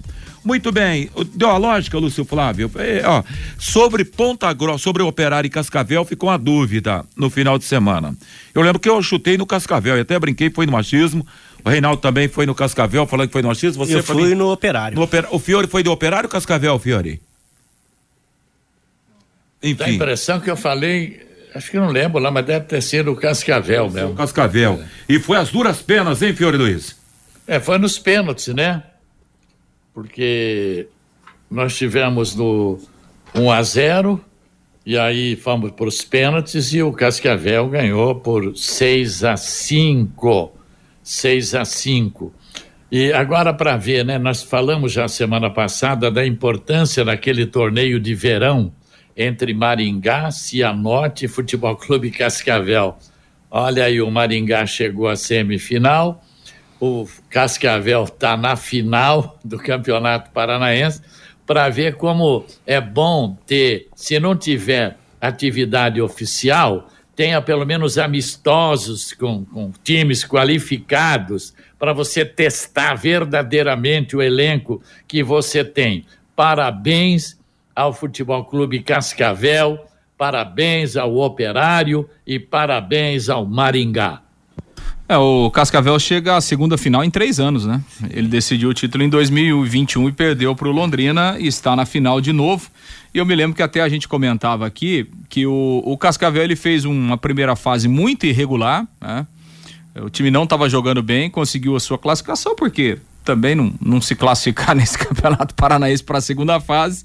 Muito 0.48 0.72
bem, 0.72 1.10
deu 1.34 1.50
a 1.50 1.58
lógica, 1.58 1.98
Lúcio 1.98 2.24
Flávio. 2.24 2.70
É, 2.76 3.02
ó, 3.04 3.22
sobre 3.58 4.02
Ponta 4.02 4.50
Grossa, 4.54 4.82
sobre 4.82 5.02
o 5.02 5.06
Operário 5.06 5.46
e 5.46 5.50
Cascavel, 5.50 6.06
ficou 6.06 6.30
uma 6.30 6.38
dúvida 6.38 7.04
no 7.14 7.28
final 7.28 7.58
de 7.58 7.66
semana. 7.66 8.16
Eu 8.54 8.62
lembro 8.62 8.80
que 8.80 8.88
eu 8.88 9.02
chutei 9.02 9.36
no 9.36 9.44
Cascavel 9.44 9.98
e 9.98 10.00
até 10.00 10.18
brinquei, 10.18 10.48
foi 10.48 10.64
no 10.64 10.72
machismo. 10.72 11.26
O 11.62 11.68
Reinaldo 11.68 12.00
também 12.00 12.28
foi 12.28 12.46
no 12.46 12.54
Cascavel, 12.54 13.06
falando 13.06 13.26
que 13.26 13.34
foi 13.34 13.42
no 13.42 13.48
machismo. 13.48 13.84
Você 13.84 13.96
eu 13.96 14.02
fui 14.02 14.34
no 14.34 14.50
Operário. 14.50 14.96
No 14.96 15.02
oper... 15.02 15.28
O 15.30 15.38
Fiore 15.38 15.66
foi 15.66 15.82
do 15.82 15.92
Operário 15.92 16.26
ou 16.28 16.32
Cascavel, 16.32 16.78
Fiore? 16.78 17.20
Enfim. 19.62 19.74
Dá 19.74 19.84
a 19.84 19.90
impressão 19.90 20.40
que 20.40 20.50
eu 20.50 20.56
falei 20.56 21.28
Acho 21.54 21.70
que 21.70 21.76
não 21.78 21.90
lembro 21.90 22.18
lá, 22.18 22.30
mas 22.30 22.46
deve 22.46 22.64
ter 22.64 22.80
sido 22.80 23.12
o 23.12 23.16
Cascavel 23.16 23.90
mesmo. 23.90 24.14
Cascavel. 24.14 24.82
É. 24.82 25.14
E 25.14 25.18
foi 25.18 25.36
as 25.36 25.50
duras 25.50 25.82
penas, 25.82 26.22
hein, 26.22 26.34
Fiore 26.34 26.56
Luiz? 26.56 26.96
É, 27.46 27.60
foi 27.60 27.76
nos 27.76 27.98
pênaltis, 27.98 28.46
né? 28.54 28.82
Porque 29.98 30.86
nós 31.50 31.76
tivemos 31.76 32.32
no 32.36 32.78
1 33.34 33.50
a 33.50 33.62
0 33.64 34.24
e 34.86 34.96
aí 34.96 35.34
fomos 35.34 35.72
para 35.72 35.88
os 35.88 36.02
pênaltis 36.02 36.72
e 36.72 36.80
o 36.80 36.92
Cascavel 36.92 37.68
ganhou 37.68 38.14
por 38.14 38.56
6 38.56 39.24
a 39.24 39.36
5. 39.36 40.52
6 41.02 41.54
a 41.56 41.64
5. 41.64 42.32
E 42.92 43.12
agora 43.12 43.52
para 43.52 43.76
ver, 43.76 44.04
né, 44.04 44.18
nós 44.18 44.40
falamos 44.40 44.92
já 44.92 45.08
semana 45.08 45.50
passada 45.50 46.12
da 46.12 46.24
importância 46.24 47.04
daquele 47.04 47.44
torneio 47.44 47.98
de 47.98 48.14
verão 48.14 48.72
entre 49.16 49.52
Maringá, 49.52 50.30
Cianorte 50.30 51.24
e 51.24 51.28
Futebol 51.28 51.74
Clube 51.74 52.12
Cascavel. 52.12 52.96
Olha 53.50 53.86
aí, 53.86 54.00
o 54.00 54.08
Maringá 54.12 54.64
chegou 54.64 55.08
à 55.08 55.16
semifinal 55.16 56.22
o 56.80 57.06
Cascavel 57.28 58.04
está 58.04 58.36
na 58.36 58.56
final 58.56 59.38
do 59.44 59.58
Campeonato 59.58 60.30
Paranaense 60.30 61.02
para 61.46 61.68
ver 61.68 61.96
como 61.96 62.44
é 62.66 62.80
bom 62.80 63.36
ter, 63.46 63.88
se 63.94 64.20
não 64.20 64.36
tiver 64.36 64.98
atividade 65.20 66.00
oficial, 66.00 66.88
tenha 67.16 67.42
pelo 67.42 67.66
menos 67.66 67.98
amistosos 67.98 69.12
com, 69.12 69.44
com 69.44 69.72
times 69.82 70.24
qualificados 70.24 71.52
para 71.78 71.92
você 71.92 72.24
testar 72.24 72.94
verdadeiramente 72.94 74.14
o 74.14 74.22
elenco 74.22 74.82
que 75.06 75.22
você 75.22 75.64
tem. 75.64 76.04
Parabéns 76.36 77.38
ao 77.74 77.92
Futebol 77.92 78.44
Clube 78.44 78.80
Cascavel, 78.82 79.84
parabéns 80.16 80.96
ao 80.96 81.16
Operário 81.16 82.08
e 82.26 82.38
parabéns 82.38 83.28
ao 83.28 83.44
Maringá. 83.46 84.27
É, 85.08 85.16
o 85.16 85.50
Cascavel 85.50 85.98
chega 85.98 86.36
à 86.36 86.40
segunda 86.40 86.76
final 86.76 87.02
em 87.02 87.10
três 87.10 87.40
anos, 87.40 87.64
né? 87.64 87.82
Ele 88.10 88.28
decidiu 88.28 88.68
o 88.68 88.74
título 88.74 89.02
em 89.02 89.08
2021 89.08 90.10
e 90.10 90.12
perdeu 90.12 90.54
para 90.54 90.68
o 90.68 90.70
Londrina 90.70 91.36
e 91.38 91.46
está 91.46 91.74
na 91.74 91.86
final 91.86 92.20
de 92.20 92.30
novo. 92.30 92.68
E 93.14 93.18
eu 93.18 93.24
me 93.24 93.34
lembro 93.34 93.56
que 93.56 93.62
até 93.62 93.80
a 93.80 93.88
gente 93.88 94.06
comentava 94.06 94.66
aqui 94.66 95.08
que 95.30 95.46
o, 95.46 95.82
o 95.82 95.96
Cascavel 95.96 96.42
ele 96.42 96.54
fez 96.54 96.84
uma 96.84 97.16
primeira 97.16 97.56
fase 97.56 97.88
muito 97.88 98.26
irregular, 98.26 98.86
né? 99.00 99.26
O 100.02 100.10
time 100.10 100.30
não 100.30 100.44
estava 100.44 100.68
jogando 100.68 101.02
bem, 101.02 101.30
conseguiu 101.30 101.74
a 101.74 101.80
sua 101.80 101.98
classificação, 101.98 102.54
porque 102.54 102.98
também 103.24 103.54
não, 103.54 103.72
não 103.80 104.00
se 104.02 104.14
classificar 104.14 104.76
nesse 104.76 104.98
campeonato 104.98 105.54
paranaense 105.54 106.04
para 106.04 106.18
a 106.18 106.20
segunda 106.20 106.60
fase 106.60 107.04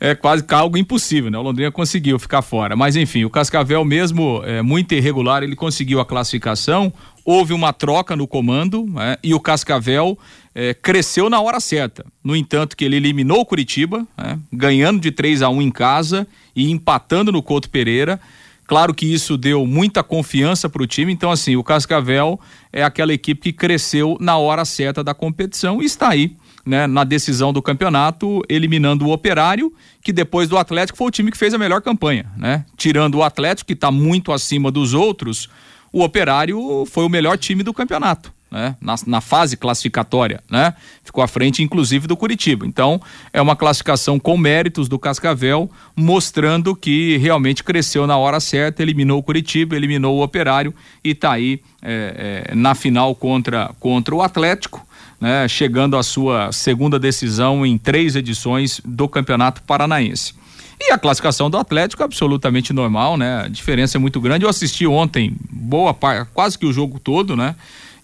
é 0.00 0.14
quase 0.14 0.42
algo 0.50 0.78
impossível, 0.78 1.30
né? 1.30 1.36
O 1.36 1.42
Londrina 1.42 1.70
conseguiu 1.70 2.18
ficar 2.18 2.40
fora. 2.40 2.74
Mas 2.74 2.96
enfim, 2.96 3.24
o 3.24 3.30
Cascavel, 3.30 3.84
mesmo 3.84 4.42
é, 4.46 4.62
muito 4.62 4.94
irregular, 4.94 5.42
ele 5.42 5.54
conseguiu 5.54 6.00
a 6.00 6.06
classificação. 6.06 6.90
Houve 7.24 7.52
uma 7.52 7.72
troca 7.72 8.16
no 8.16 8.26
comando 8.26 8.86
né? 8.86 9.16
e 9.22 9.34
o 9.34 9.40
Cascavel 9.40 10.18
é, 10.54 10.74
cresceu 10.74 11.30
na 11.30 11.40
hora 11.40 11.60
certa. 11.60 12.04
No 12.22 12.34
entanto, 12.34 12.76
que 12.76 12.84
ele 12.84 12.96
eliminou 12.96 13.40
o 13.40 13.46
Curitiba, 13.46 14.06
né? 14.16 14.38
ganhando 14.52 15.00
de 15.00 15.10
3 15.10 15.42
a 15.42 15.48
1 15.48 15.62
em 15.62 15.70
casa 15.70 16.26
e 16.54 16.70
empatando 16.70 17.30
no 17.30 17.42
Couto 17.42 17.68
Pereira. 17.70 18.20
Claro 18.66 18.94
que 18.94 19.12
isso 19.12 19.36
deu 19.36 19.66
muita 19.66 20.02
confiança 20.02 20.68
para 20.68 20.82
o 20.82 20.86
time, 20.86 21.12
então 21.12 21.30
assim, 21.30 21.56
o 21.56 21.64
Cascavel 21.64 22.38
é 22.72 22.84
aquela 22.84 23.12
equipe 23.12 23.40
que 23.40 23.52
cresceu 23.52 24.16
na 24.20 24.36
hora 24.36 24.64
certa 24.64 25.02
da 25.02 25.12
competição 25.12 25.82
e 25.82 25.86
está 25.86 26.08
aí 26.08 26.36
né, 26.64 26.86
na 26.86 27.04
decisão 27.04 27.52
do 27.52 27.62
campeonato, 27.62 28.42
eliminando 28.48 29.06
o 29.06 29.12
Operário, 29.12 29.72
que 30.02 30.12
depois 30.12 30.48
do 30.48 30.56
Atlético 30.56 30.98
foi 30.98 31.08
o 31.08 31.10
time 31.10 31.30
que 31.30 31.36
fez 31.36 31.52
a 31.54 31.58
melhor 31.58 31.82
campanha, 31.82 32.26
né? 32.36 32.64
Tirando 32.76 33.16
o 33.16 33.22
Atlético, 33.22 33.66
que 33.66 33.72
está 33.72 33.90
muito 33.90 34.32
acima 34.32 34.70
dos 34.70 34.94
outros, 34.94 35.48
o 35.92 36.02
Operário 36.02 36.84
foi 36.86 37.04
o 37.04 37.08
melhor 37.08 37.36
time 37.38 37.62
do 37.62 37.72
campeonato. 37.72 38.32
Né? 38.50 38.74
Na, 38.80 38.96
na, 39.06 39.20
fase 39.20 39.56
classificatória, 39.56 40.42
né? 40.50 40.74
Ficou 41.04 41.22
à 41.22 41.28
frente, 41.28 41.62
inclusive, 41.62 42.08
do 42.08 42.16
Curitiba. 42.16 42.66
Então, 42.66 43.00
é 43.32 43.40
uma 43.40 43.54
classificação 43.54 44.18
com 44.18 44.36
méritos 44.36 44.88
do 44.88 44.98
Cascavel, 44.98 45.70
mostrando 45.94 46.74
que 46.74 47.16
realmente 47.18 47.62
cresceu 47.62 48.08
na 48.08 48.16
hora 48.16 48.40
certa, 48.40 48.82
eliminou 48.82 49.20
o 49.20 49.22
Curitiba, 49.22 49.76
eliminou 49.76 50.18
o 50.18 50.22
Operário 50.24 50.74
e 51.04 51.10
está 51.10 51.30
aí 51.30 51.62
é, 51.80 52.46
é, 52.50 52.54
na 52.56 52.74
final 52.74 53.14
contra, 53.14 53.70
contra 53.78 54.12
o 54.16 54.20
Atlético 54.20 54.84
né, 55.20 55.46
chegando 55.46 55.96
à 55.96 56.02
sua 56.02 56.50
segunda 56.50 56.98
decisão 56.98 57.64
em 57.66 57.76
três 57.76 58.16
edições 58.16 58.80
do 58.84 59.06
Campeonato 59.06 59.62
Paranaense. 59.62 60.34
E 60.80 60.92
a 60.92 60.98
classificação 60.98 61.50
do 61.50 61.58
Atlético 61.58 62.02
é 62.02 62.06
absolutamente 62.06 62.72
normal, 62.72 63.16
né? 63.16 63.42
A 63.44 63.48
diferença 63.48 63.98
é 63.98 64.00
muito 64.00 64.20
grande. 64.20 64.44
Eu 64.44 64.48
assisti 64.48 64.86
ontem 64.86 65.36
boa 65.50 65.92
parte, 65.92 66.30
quase 66.32 66.58
que 66.58 66.64
o 66.64 66.72
jogo 66.72 66.98
todo, 66.98 67.36
né? 67.36 67.54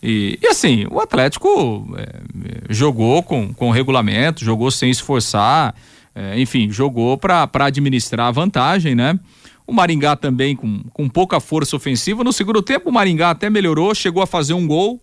E, 0.03 0.39
e 0.43 0.47
assim, 0.47 0.87
o 0.91 1.01
Atlético 1.01 1.89
é, 1.97 2.21
jogou 2.69 3.23
com, 3.23 3.53
com 3.55 3.71
regulamento, 3.71 4.45
jogou 4.45 4.71
sem 4.71 4.91
esforçar, 4.91 5.75
é, 6.15 6.39
enfim, 6.39 6.71
jogou 6.71 7.17
para 7.17 7.49
administrar 7.55 8.29
a 8.29 8.31
vantagem, 8.31 8.95
né? 8.95 9.19
O 9.67 9.73
Maringá 9.73 10.15
também 10.15 10.55
com, 10.55 10.83
com 10.93 11.09
pouca 11.09 11.41
força 11.41 11.75
ofensiva. 11.75 12.23
No 12.23 12.33
segundo 12.33 12.63
tempo, 12.63 12.91
o 12.91 12.93
Maringá 12.93 13.31
até 13.31 13.49
melhorou, 13.49 13.95
chegou 13.95 14.23
a 14.23 14.27
fazer 14.27 14.53
um 14.55 14.67
gol, 14.67 15.01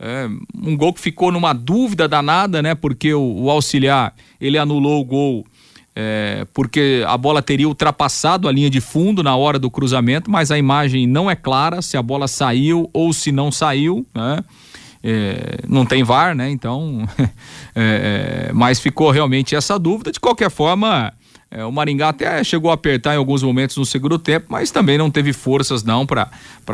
É, 0.00 0.28
um 0.54 0.76
gol 0.76 0.92
que 0.92 1.00
ficou 1.00 1.32
numa 1.32 1.52
dúvida 1.52 2.06
danada, 2.06 2.62
né? 2.62 2.72
Porque 2.76 3.12
o, 3.12 3.42
o 3.42 3.50
auxiliar 3.50 4.14
ele 4.40 4.56
anulou 4.56 5.00
o 5.00 5.04
gol 5.04 5.44
é, 6.00 6.46
porque 6.54 7.02
a 7.08 7.18
bola 7.18 7.42
teria 7.42 7.66
ultrapassado 7.66 8.46
a 8.46 8.52
linha 8.52 8.70
de 8.70 8.80
fundo 8.80 9.20
na 9.20 9.34
hora 9.34 9.58
do 9.58 9.68
cruzamento, 9.68 10.30
mas 10.30 10.52
a 10.52 10.56
imagem 10.56 11.08
não 11.08 11.28
é 11.28 11.34
clara 11.34 11.82
se 11.82 11.96
a 11.96 12.02
bola 12.02 12.28
saiu 12.28 12.88
ou 12.92 13.12
se 13.12 13.32
não 13.32 13.50
saiu, 13.50 14.06
né? 14.14 14.44
É, 15.02 15.58
não 15.66 15.84
tem 15.84 16.04
VAR, 16.04 16.36
né? 16.36 16.50
Então, 16.50 17.04
é, 17.74 18.48
é, 18.48 18.52
mas 18.52 18.78
ficou 18.78 19.10
realmente 19.10 19.56
essa 19.56 19.76
dúvida. 19.76 20.12
De 20.12 20.20
qualquer 20.20 20.50
forma, 20.50 21.12
é, 21.50 21.64
o 21.64 21.72
Maringá 21.72 22.10
até 22.10 22.44
chegou 22.44 22.70
a 22.70 22.74
apertar 22.74 23.14
em 23.14 23.16
alguns 23.16 23.42
momentos 23.42 23.76
no 23.78 23.86
segundo 23.86 24.18
tempo, 24.18 24.46
mas 24.50 24.70
também 24.70 24.98
não 24.98 25.10
teve 25.10 25.32
forças 25.32 25.82
não 25.82 26.04
para 26.04 26.28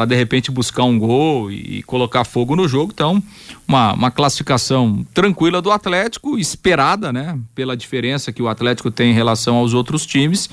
de 0.06 0.16
repente 0.16 0.50
buscar 0.50 0.82
um 0.82 0.98
gol 0.98 1.50
e, 1.50 1.78
e, 1.78 1.82
colocar 1.84 2.24
fogo 2.24 2.56
no 2.56 2.66
jogo. 2.66 2.90
Então, 2.92 3.22
uma, 3.68 3.92
uma 3.92 4.10
classificação 4.10 5.06
tranquila 5.14 5.62
do 5.62 5.70
Atlético, 5.70 6.36
esperada, 6.36 7.12
né? 7.12 7.38
Pela 7.54 7.76
diferença 7.76 8.32
que 8.32 8.42
o 8.42 8.48
Atlético 8.48 8.90
tem 8.90 9.12
em 9.12 9.14
relação 9.14 9.56
aos 9.56 9.74
outros 9.74 10.04
times 10.04 10.50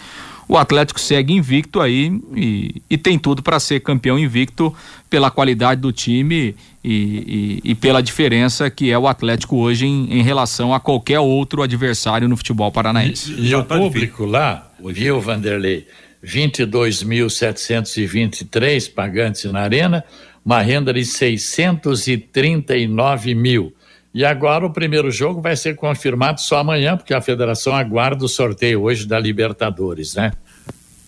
o 0.52 0.58
Atlético 0.58 1.00
segue 1.00 1.34
invicto 1.34 1.80
aí 1.80 2.22
e, 2.36 2.82
e 2.90 2.98
tem 2.98 3.18
tudo 3.18 3.42
para 3.42 3.58
ser 3.58 3.80
campeão 3.80 4.20
invicto 4.20 4.76
pela 5.10 5.32
qualidade 5.32 5.80
do 5.80 5.94
time 5.94 6.54
e, 6.84 7.62
e, 7.64 7.72
e, 7.72 7.76
pela 7.76 8.02
diferença 8.02 8.68
que 8.70 8.92
é 8.92 8.98
o 8.98 9.08
Atlético 9.08 9.56
hoje 9.58 9.86
em, 9.86 10.20
em, 10.20 10.24
relação 10.24 10.74
a 10.74 10.80
qualquer 10.80 11.20
outro 11.20 11.62
adversário 11.62 12.28
no 12.28 12.36
futebol 12.36 12.72
paranaense. 12.72 13.32
E, 13.34 13.50
e 13.50 13.56
o 13.56 13.64
público 13.64 14.26
lá, 14.26 14.68
viu, 14.84 15.22
Vanderlei? 15.22 15.86
22.723 16.24 18.92
pagantes 18.94 19.52
na 19.52 19.62
arena, 19.62 20.04
uma 20.44 20.62
renda 20.62 20.92
de 20.94 21.06
639 21.06 23.36
mil. 23.36 23.74
E 24.14 24.26
agora 24.26 24.66
o 24.66 24.74
primeiro 24.74 25.10
jogo 25.10 25.42
vai 25.42 25.56
ser 25.56 25.74
confirmado 25.76 26.42
só 26.42 26.58
amanhã, 26.58 26.98
porque 26.98 27.14
a 27.14 27.22
federação 27.22 27.74
aguarda 27.74 28.26
o 28.26 28.30
sorteio 28.30 28.82
hoje 28.82 29.08
da 29.08 29.18
Libertadores, 29.18 30.16
né? 30.16 30.34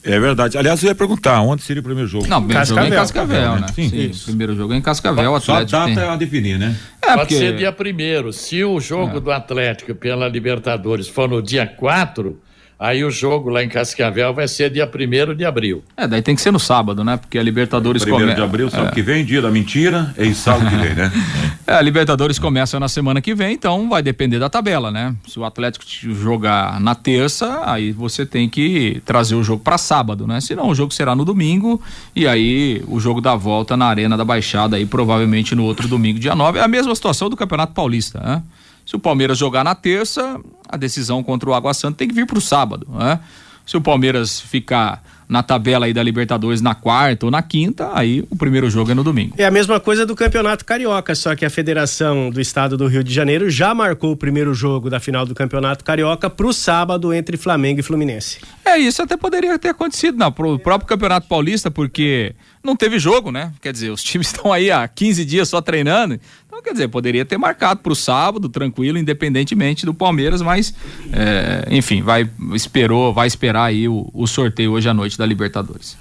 É 0.03 0.19
verdade. 0.19 0.57
Aliás, 0.57 0.83
eu 0.83 0.89
ia 0.89 0.95
perguntar 0.95 1.41
onde 1.41 1.62
seria 1.62 1.79
o 1.79 1.83
primeiro 1.83 2.10
jogo. 2.10 2.27
Não, 2.27 2.39
o 2.39 2.43
primeiro 2.43 2.65
jogo 2.67 2.81
é 2.81 2.88
em 2.88 2.91
Cascavel, 2.91 3.55
né? 3.55 3.67
Sim, 3.74 3.89
Sim 3.89 4.12
o 4.12 4.25
primeiro 4.25 4.55
jogo 4.55 4.74
é 4.74 4.77
em 4.77 4.81
Cascavel. 4.81 5.39
Só 5.39 5.55
a 5.55 5.63
data 5.63 5.86
tem... 5.86 5.98
é 5.98 6.07
a 6.10 6.15
definir, 6.15 6.60
né? 6.60 6.75
É, 7.01 7.07
Pode 7.07 7.19
porque... 7.19 7.38
ser 7.38 7.55
dia 7.55 7.72
primeiro. 7.72 8.33
Se 8.33 8.63
o 8.63 8.79
jogo 8.79 9.17
é. 9.17 9.19
do 9.22 9.31
Atlético 9.31 9.95
pela 9.95 10.27
Libertadores 10.27 11.07
for 11.07 11.29
no 11.29 11.41
dia 11.41 11.65
4, 11.65 12.38
Aí 12.83 13.01
o 13.05 13.09
jogo 13.09 13.49
lá 13.49 13.63
em 13.63 13.69
Cascavel 13.69 14.33
vai 14.33 14.45
ser 14.45 14.69
dia 14.69 14.85
1 14.85 15.35
de 15.35 15.45
abril. 15.45 15.81
É, 15.95 16.05
daí 16.05 16.21
tem 16.21 16.35
que 16.35 16.41
ser 16.41 16.51
no 16.51 16.59
sábado, 16.59 17.01
né? 17.01 17.15
Porque 17.15 17.39
a 17.39 17.41
Libertadores 17.41 18.03
começa. 18.03 18.33
1 18.33 18.35
de 18.35 18.41
abril, 18.41 18.69
sábado 18.69 18.89
é. 18.89 18.91
que 18.91 19.01
vem, 19.01 19.23
dia 19.23 19.41
da 19.41 19.49
mentira, 19.49 20.13
é 20.17 20.29
sábado 20.33 20.69
que 20.69 20.75
vem, 20.75 20.93
né? 20.93 21.09
É, 21.65 21.75
a 21.75 21.81
Libertadores 21.81 22.37
começa 22.37 22.77
na 22.77 22.89
semana 22.89 23.21
que 23.21 23.33
vem, 23.33 23.53
então 23.53 23.87
vai 23.87 24.03
depender 24.03 24.37
da 24.37 24.49
tabela, 24.49 24.91
né? 24.91 25.15
Se 25.25 25.39
o 25.39 25.45
Atlético 25.45 25.85
jogar 25.87 26.77
na 26.81 26.93
terça, 26.93 27.61
aí 27.63 27.93
você 27.93 28.25
tem 28.25 28.49
que 28.49 29.01
trazer 29.05 29.35
o 29.35 29.43
jogo 29.43 29.63
para 29.63 29.77
sábado, 29.77 30.27
né? 30.27 30.41
Senão 30.41 30.67
o 30.67 30.75
jogo 30.75 30.93
será 30.93 31.15
no 31.15 31.23
domingo 31.23 31.81
e 32.13 32.27
aí 32.27 32.83
o 32.85 32.99
jogo 32.99 33.21
da 33.21 33.33
volta 33.33 33.77
na 33.77 33.85
Arena 33.85 34.17
da 34.17 34.25
Baixada 34.25 34.75
aí 34.75 34.85
provavelmente 34.85 35.55
no 35.55 35.63
outro 35.63 35.87
domingo, 35.87 36.19
dia 36.19 36.35
9. 36.35 36.59
É 36.59 36.61
a 36.61 36.67
mesma 36.67 36.93
situação 36.93 37.29
do 37.29 37.37
Campeonato 37.37 37.71
Paulista, 37.71 38.19
né? 38.19 38.43
Se 38.93 38.97
o 38.97 39.00
Palmeiras 39.00 39.39
jogar 39.39 39.63
na 39.63 39.73
terça, 39.73 40.39
a 40.69 40.77
decisão 40.77 41.23
contra 41.23 41.50
o 41.50 41.53
Água 41.55 41.73
Santa 41.73 41.97
tem 41.97 42.07
que 42.07 42.13
vir 42.13 42.27
para 42.27 42.38
o 42.38 42.41
sábado, 42.41 42.85
né? 42.91 43.19
Se 43.65 43.75
o 43.75 43.81
Palmeiras 43.81 44.39
ficar 44.39 45.03
na 45.33 45.41
tabela 45.41 45.87
aí 45.87 45.93
da 45.93 46.03
Libertadores 46.03 46.61
na 46.61 46.75
quarta 46.75 47.25
ou 47.25 47.31
na 47.31 47.41
quinta, 47.41 47.89
aí 47.93 48.23
o 48.29 48.35
primeiro 48.35 48.69
jogo 48.69 48.91
é 48.91 48.93
no 48.93 49.03
domingo. 49.03 49.33
É 49.35 49.45
a 49.45 49.51
mesma 49.51 49.79
coisa 49.79 50.05
do 50.05 50.15
Campeonato 50.15 50.63
Carioca, 50.63 51.15
só 51.15 51.35
que 51.35 51.43
a 51.43 51.49
Federação 51.49 52.29
do 52.29 52.39
Estado 52.39 52.77
do 52.77 52.85
Rio 52.85 53.03
de 53.03 53.11
Janeiro 53.11 53.49
já 53.49 53.73
marcou 53.73 54.11
o 54.11 54.15
primeiro 54.15 54.53
jogo 54.53 54.91
da 54.91 54.99
final 54.99 55.25
do 55.25 55.33
Campeonato 55.33 55.83
Carioca 55.83 56.29
para 56.29 56.45
o 56.45 56.53
sábado 56.53 57.11
entre 57.11 57.35
Flamengo 57.35 57.79
e 57.79 57.83
Fluminense. 57.83 58.37
É, 58.63 58.77
isso 58.77 59.01
até 59.01 59.17
poderia 59.17 59.57
ter 59.57 59.69
acontecido 59.69 60.19
no 60.19 60.31
próprio 60.31 60.87
Campeonato 60.87 61.27
Paulista, 61.27 61.71
porque 61.71 62.35
não 62.63 62.75
teve 62.75 62.98
jogo, 62.98 63.31
né? 63.31 63.51
Quer 63.61 63.74
dizer, 63.74 63.89
os 63.89 64.01
times 64.03 64.27
estão 64.27 64.53
aí 64.53 64.72
há 64.72 64.87
15 64.87 65.25
dias 65.25 65.50
só 65.50 65.61
treinando. 65.61 66.19
Então, 66.48 66.61
quer 66.61 66.72
dizer, 66.72 66.87
poderia 66.87 67.25
ter 67.25 67.37
marcado 67.37 67.81
para 67.81 67.91
o 67.91 67.96
sábado, 67.96 68.48
tranquilo, 68.48 68.98
independentemente 68.98 69.87
do 69.87 69.93
Palmeiras, 69.93 70.39
mas, 70.41 70.74
é, 71.11 71.67
enfim, 71.72 72.03
vai, 72.03 72.29
esperou, 72.53 73.11
vai 73.11 73.25
esperar 73.27 73.65
aí 73.65 73.87
o, 73.87 74.07
o 74.13 74.27
sorteio 74.27 74.72
hoje 74.74 74.87
à 74.87 74.93
noite 74.93 75.17
da 75.17 75.23
Libertadores. 75.25 75.98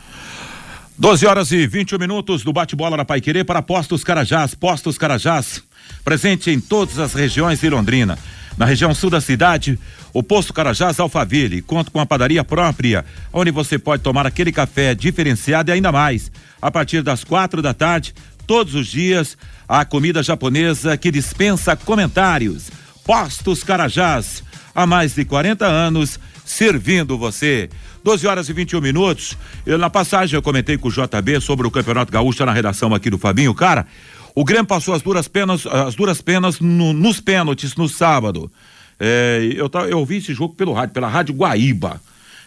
12 0.98 1.26
horas 1.26 1.50
e 1.50 1.66
21 1.66 1.98
minutos 1.98 2.44
do 2.44 2.52
bate-bola 2.52 2.96
na 2.96 3.04
Paiquerê 3.04 3.42
para 3.42 3.62
Postos 3.62 4.04
Carajás. 4.04 4.54
Postos 4.54 4.98
Carajás, 4.98 5.62
presente 6.04 6.50
em 6.50 6.60
todas 6.60 6.98
as 6.98 7.14
regiões 7.14 7.60
de 7.60 7.68
Londrina. 7.70 8.18
Na 8.58 8.66
região 8.66 8.94
sul 8.94 9.08
da 9.08 9.20
cidade, 9.20 9.78
o 10.12 10.22
Posto 10.22 10.52
Carajás 10.52 11.00
Alphaville 11.00 11.62
conta 11.62 11.90
com 11.90 11.98
a 11.98 12.06
padaria 12.06 12.44
própria, 12.44 13.04
onde 13.32 13.50
você 13.50 13.78
pode 13.78 14.02
tomar 14.02 14.26
aquele 14.26 14.52
café 14.52 14.94
diferenciado 14.94 15.70
e 15.70 15.72
ainda 15.72 15.90
mais. 15.90 16.30
A 16.60 16.70
partir 16.70 17.02
das 17.02 17.24
quatro 17.24 17.62
da 17.62 17.72
tarde, 17.72 18.14
todos 18.46 18.74
os 18.74 18.86
dias, 18.86 19.36
a 19.66 19.84
comida 19.84 20.22
japonesa 20.22 20.96
que 20.96 21.10
dispensa 21.10 21.74
comentários. 21.74 22.70
Postos 23.04 23.64
Carajás, 23.64 24.44
há 24.74 24.86
mais 24.86 25.14
de 25.14 25.24
40 25.24 25.66
anos, 25.66 26.20
servindo 26.44 27.16
você. 27.16 27.70
12 28.04 28.26
horas 28.26 28.48
e 28.48 28.52
21 28.52 28.80
minutos. 28.80 29.36
Eu, 29.64 29.78
na 29.78 29.88
passagem 29.88 30.36
eu 30.36 30.42
comentei 30.42 30.76
com 30.76 30.88
o 30.88 30.90
JB 30.90 31.40
sobre 31.40 31.66
o 31.66 31.70
Campeonato 31.70 32.10
Gaúcho 32.10 32.44
na 32.44 32.52
redação 32.52 32.94
aqui 32.94 33.08
do 33.08 33.18
Fabinho. 33.18 33.54
Cara, 33.54 33.86
o 34.34 34.44
Grêmio 34.44 34.66
passou 34.66 34.94
as 34.94 35.02
duras 35.02 35.28
penas, 35.28 35.66
as 35.66 35.94
duras 35.94 36.20
penas 36.20 36.58
no, 36.60 36.92
nos 36.92 37.20
pênaltis 37.20 37.76
no 37.76 37.88
sábado. 37.88 38.50
É, 38.98 39.40
eu, 39.54 39.70
eu 39.88 39.98
ouvi 39.98 40.16
esse 40.16 40.32
jogo 40.34 40.54
pelo 40.54 40.72
rádio, 40.72 40.94
pela 40.94 41.08
Rádio 41.08 41.34
Guaíba. 41.34 42.00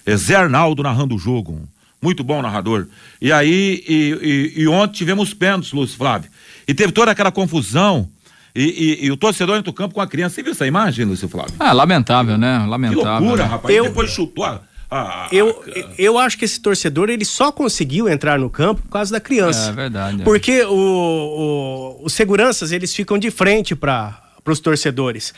É 0.05 0.15
Zé 0.15 0.35
Arnaldo 0.35 0.83
narrando 0.83 1.15
o 1.15 1.19
jogo. 1.19 1.67
Muito 2.01 2.23
bom 2.23 2.41
narrador. 2.41 2.87
E 3.21 3.31
aí, 3.31 3.83
e, 3.87 4.53
e, 4.55 4.61
e 4.61 4.67
ontem 4.67 4.93
tivemos 4.93 5.33
pênaltis, 5.33 5.71
Lúcio 5.71 5.97
Flávio. 5.97 6.29
E 6.67 6.73
teve 6.73 6.91
toda 6.91 7.11
aquela 7.11 7.31
confusão. 7.31 8.07
E, 8.53 8.63
e, 9.01 9.05
e, 9.05 9.11
o 9.11 9.17
torcedor 9.17 9.57
entra 9.57 9.69
no 9.69 9.75
campo 9.75 9.95
com 9.95 10.01
a 10.01 10.07
criança. 10.07 10.35
Você 10.35 10.43
viu 10.43 10.51
essa 10.51 10.65
imagem, 10.65 11.05
Lúcio 11.05 11.27
Flávio? 11.27 11.53
Ah, 11.59 11.73
lamentável, 11.73 12.37
né? 12.37 12.59
Lamentável. 12.59 13.17
Que 13.17 13.23
loucura, 13.23 13.43
né? 13.43 13.49
rapaz. 13.49 13.75
Eu, 13.75 13.83
depois 13.85 14.11
chutou 14.11 14.45
a, 14.45 14.61
a, 14.95 15.27
eu, 15.31 15.63
eu 15.97 16.17
acho 16.17 16.37
que 16.37 16.45
esse 16.45 16.59
torcedor 16.59 17.09
ele 17.09 17.25
só 17.25 17.51
conseguiu 17.51 18.07
entrar 18.07 18.39
no 18.39 18.49
campo 18.49 18.81
por 18.83 18.91
causa 18.91 19.11
da 19.11 19.19
criança. 19.19 19.69
É 19.69 19.73
verdade. 19.73 20.21
É. 20.21 20.23
Porque 20.23 20.63
o, 20.63 21.99
o, 21.99 22.05
os 22.05 22.13
seguranças 22.13 22.71
eles 22.71 22.93
ficam 22.93 23.17
de 23.17 23.29
frente 23.29 23.75
para 23.75 24.21
os 24.45 24.59
torcedores. 24.59 25.33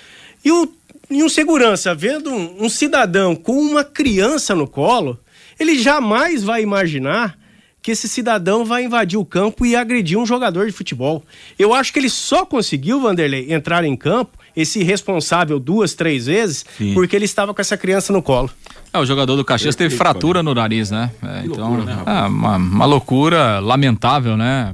E, 0.45 0.51
o, 0.51 0.71
e 1.09 1.23
um 1.23 1.29
segurança 1.29 1.95
vendo 1.95 2.31
um, 2.31 2.65
um 2.65 2.69
cidadão 2.69 3.35
com 3.35 3.57
uma 3.57 3.83
criança 3.83 4.53
no 4.53 4.67
colo, 4.67 5.19
ele 5.59 5.79
jamais 5.79 6.43
vai 6.43 6.61
imaginar 6.61 7.37
que 7.81 7.91
esse 7.91 8.07
cidadão 8.09 8.65
vai 8.65 8.83
invadir 8.83 9.17
o 9.17 9.25
campo 9.25 9.65
e 9.65 9.75
agredir 9.75 10.17
um 10.17 10.25
jogador 10.25 10.65
de 10.65 10.73
futebol. 10.73 11.23
Eu 11.57 11.73
acho 11.73 11.93
que 11.93 11.99
ele 11.99 12.09
só 12.09 12.45
conseguiu, 12.45 12.99
Vanderlei, 12.99 13.53
entrar 13.53 13.85
em 13.85 13.95
campo, 13.95 14.37
esse 14.57 14.81
responsável 14.81 15.59
duas, 15.59 15.93
três 15.93 16.25
vezes, 16.25 16.65
Sim. 16.79 16.95
porque 16.95 17.15
ele 17.15 17.25
estava 17.25 17.53
com 17.53 17.61
essa 17.61 17.77
criança 17.77 18.11
no 18.11 18.23
colo. 18.23 18.49
É, 18.91 18.97
o 18.97 19.05
jogador 19.05 19.35
do 19.35 19.45
Caxias 19.45 19.75
teve 19.75 19.95
fratura 19.95 20.41
no 20.41 20.55
nariz, 20.55 20.89
né? 20.89 21.11
É, 21.21 21.43
então, 21.45 21.75
loucura, 21.75 21.95
né, 21.95 22.03
é 22.05 22.27
uma, 22.27 22.55
uma 22.55 22.85
loucura 22.85 23.59
lamentável, 23.59 24.35
né? 24.35 24.73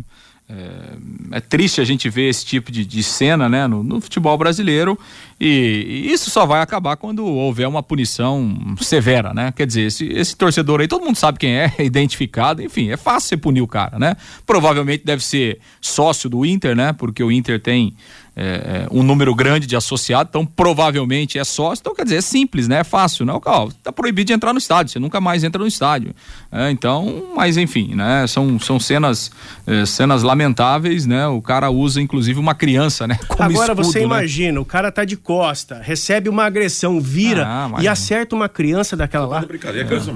É, 0.50 1.38
é, 1.38 1.40
triste 1.40 1.82
a 1.82 1.84
gente 1.84 2.10
ver 2.10 2.30
esse 2.30 2.46
tipo 2.46 2.72
de, 2.72 2.86
de 2.86 3.02
cena 3.02 3.48
né, 3.48 3.66
no, 3.66 3.82
no 3.82 4.02
futebol 4.02 4.38
brasileiro 4.38 5.00
e, 5.40 6.06
e, 6.06 6.12
isso 6.12 6.30
só 6.30 6.46
vai 6.46 6.62
acabar 6.62 6.96
quando 6.98 7.26
houver 7.26 7.68
uma 7.68 7.82
punição 7.82 8.56
severa, 8.80 9.34
né? 9.34 9.52
Quer 9.54 9.66
dizer, 9.66 9.88
esse, 9.88 10.06
esse 10.08 10.36
torcedor 10.36 10.82
aí, 10.82 10.88
todo 10.88 11.04
mundo 11.04 11.16
sabe 11.16 11.40
quem 11.40 11.56
é, 11.56 11.74
é 11.80 11.84
identificado, 11.84 12.62
enfim, 12.62 12.90
é 12.90 12.98
fácil 12.98 13.30
você 13.30 13.38
punir 13.38 13.62
o 13.62 13.68
cara, 13.68 13.98
né? 13.98 14.16
Provavelmente 14.46 15.04
deve 15.04 15.24
ser 15.24 15.60
sócio 15.82 16.30
do 16.30 16.46
Inter, 16.46 16.76
né? 16.76 16.94
Porque 16.94 17.24
o 17.24 17.32
Inter 17.32 17.60
tem 17.60 17.96
é, 18.36 18.86
é, 18.86 18.88
um 18.92 19.04
número 19.04 19.34
grande 19.36 19.68
de 19.68 19.76
associados, 19.76 20.30
então 20.30 20.46
provavelmente 20.46 21.38
é 21.38 21.44
sócio. 21.44 21.82
Então, 21.82 21.96
quer 21.96 22.04
dizer, 22.04 22.18
é 22.18 22.22
simples, 22.22 22.68
né? 22.68 22.80
É 22.80 22.84
fácil, 22.84 23.26
né? 23.26 23.34
Ó, 23.34 23.70
tá 23.84 23.92
proibido 23.92 24.28
de 24.28 24.34
entrar 24.34 24.54
no 24.54 24.60
estádio, 24.60 24.92
você 24.92 25.00
nunca 25.00 25.22
mais 25.22 25.44
entra 25.44 25.62
no 25.62 25.68
estádio. 25.68 26.14
É, 26.52 26.72
então, 26.72 27.32
mas 27.36 27.58
enfim, 27.58 27.94
né? 27.94 28.26
São, 28.28 28.60
são 28.60 28.80
cenas, 28.80 29.32
é, 29.68 29.86
cenas 29.86 30.24
lamentáveis, 30.24 31.06
né? 31.06 31.28
O 31.28 31.42
cara 31.42 31.70
usa, 31.70 32.02
inclusive, 32.02 32.40
uma 32.40 32.56
criança, 32.56 33.08
né? 33.08 33.20
Como 33.28 33.44
Agora 33.44 33.74
escudo, 33.74 33.84
você 33.84 34.00
né? 34.00 34.06
imagina, 34.06 34.60
o 34.60 34.66
cara 34.66 34.92
tá 34.92 35.06
de 35.06 35.16
costa, 35.16 35.80
recebe 35.84 36.30
uma 36.30 36.46
agressão, 36.46 37.00
vira 37.00 37.46
ah, 37.46 37.72
e 37.80 37.88
acerta 37.88 38.36
uma 38.36 38.50
criança 38.50 38.98
daquela 38.98 39.28
lá. 39.28 39.44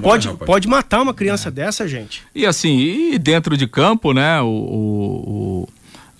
Pode, 0.02 0.28
morre, 0.28 0.38
pode 0.44 0.68
matar 0.68 1.00
uma 1.02 1.14
criança 1.14 1.50
dessa, 1.50 1.86
gente. 1.86 2.22
E 2.34 2.44
assim, 2.44 2.78
e 3.12 3.18
dentro 3.18 3.56
de 3.56 3.66
campo, 3.66 4.12
né? 4.12 4.40
o, 4.40 4.46
o 4.46 5.68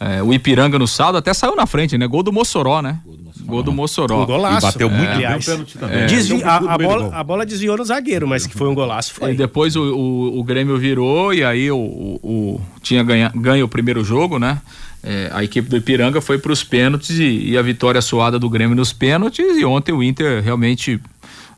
é, 0.01 0.23
o 0.23 0.33
Ipiranga 0.33 0.79
no 0.79 0.87
saldo 0.87 1.19
até 1.19 1.33
saiu 1.35 1.57
na 1.57 1.67
frente, 1.67 1.99
né? 1.99 2.07
Gol 2.07 2.23
do 2.23 2.33
Mossoró, 2.33 2.81
né? 2.81 2.99
Gol 3.41 3.63
do 3.63 3.73
Mossoró. 3.73 4.23
Um 4.23 4.27
golaço. 4.27 4.67
E 4.67 4.73
bateu 4.73 4.91
muito 4.91 5.11
é, 5.11 5.39
pênalti 5.39 5.79
também. 5.79 5.99
É. 6.01 6.07
Desvi 6.07 6.43
a, 6.43 6.57
a, 6.57 6.79
bola, 6.79 7.17
a 7.17 7.25
bola 7.25 7.47
desviou 7.47 7.77
no 7.77 7.85
zagueiro, 7.85 8.29
mas 8.29 8.47
que 8.47 8.55
foi 8.55 8.69
um 8.69 8.75
golaço, 8.75 9.15
foi. 9.15 9.33
E 9.33 9.37
depois 9.37 9.75
o, 9.75 9.83
o, 9.83 10.39
o 10.41 10.45
Grêmio 10.45 10.77
virou 10.77 11.33
e 11.33 11.43
aí 11.43 11.71
o, 11.71 11.79
o, 11.79 12.21
o 12.23 12.61
tinha 12.83 13.03
ganha, 13.03 13.33
ganho 13.35 13.65
o 13.65 13.69
primeiro 13.69 14.05
jogo, 14.05 14.39
né? 14.39 14.61
é, 15.03 15.31
a 15.33 15.45
equipe 15.45 15.69
do 15.69 15.77
Ipiranga 15.77 16.21
foi 16.21 16.39
para 16.39 16.53
os 16.53 16.65
pênaltis 16.65 17.19
e, 17.19 17.51
e, 17.51 17.59
a 17.59 17.63
vitória 17.63 18.01
suada 18.01 18.39
do 18.39 18.51
Grêmio 18.51 18.77
nos 18.77 18.93
pênaltis 18.93 19.57
e 19.57 19.65
ontem 19.65 19.93
o 19.93 20.03
Inter 20.03 20.43
realmente 20.43 21.01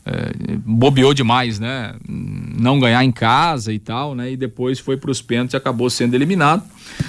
é, 0.06 0.56
bobeou 0.64 1.12
demais, 1.12 1.58
né? 1.58 1.94
Não 2.08 2.80
ganhar 2.80 3.04
em 3.04 3.12
casa 3.12 3.72
e 3.72 3.78
tal, 3.78 4.14
né? 4.14 4.32
E 4.32 4.36
depois 4.36 4.78
foi 4.78 4.96
para 4.96 5.10
os 5.10 5.20
pênaltis 5.22 5.54
e 5.54 5.56
acabou 5.56 5.90
sendo 5.90 6.14
eliminado. 6.14 6.62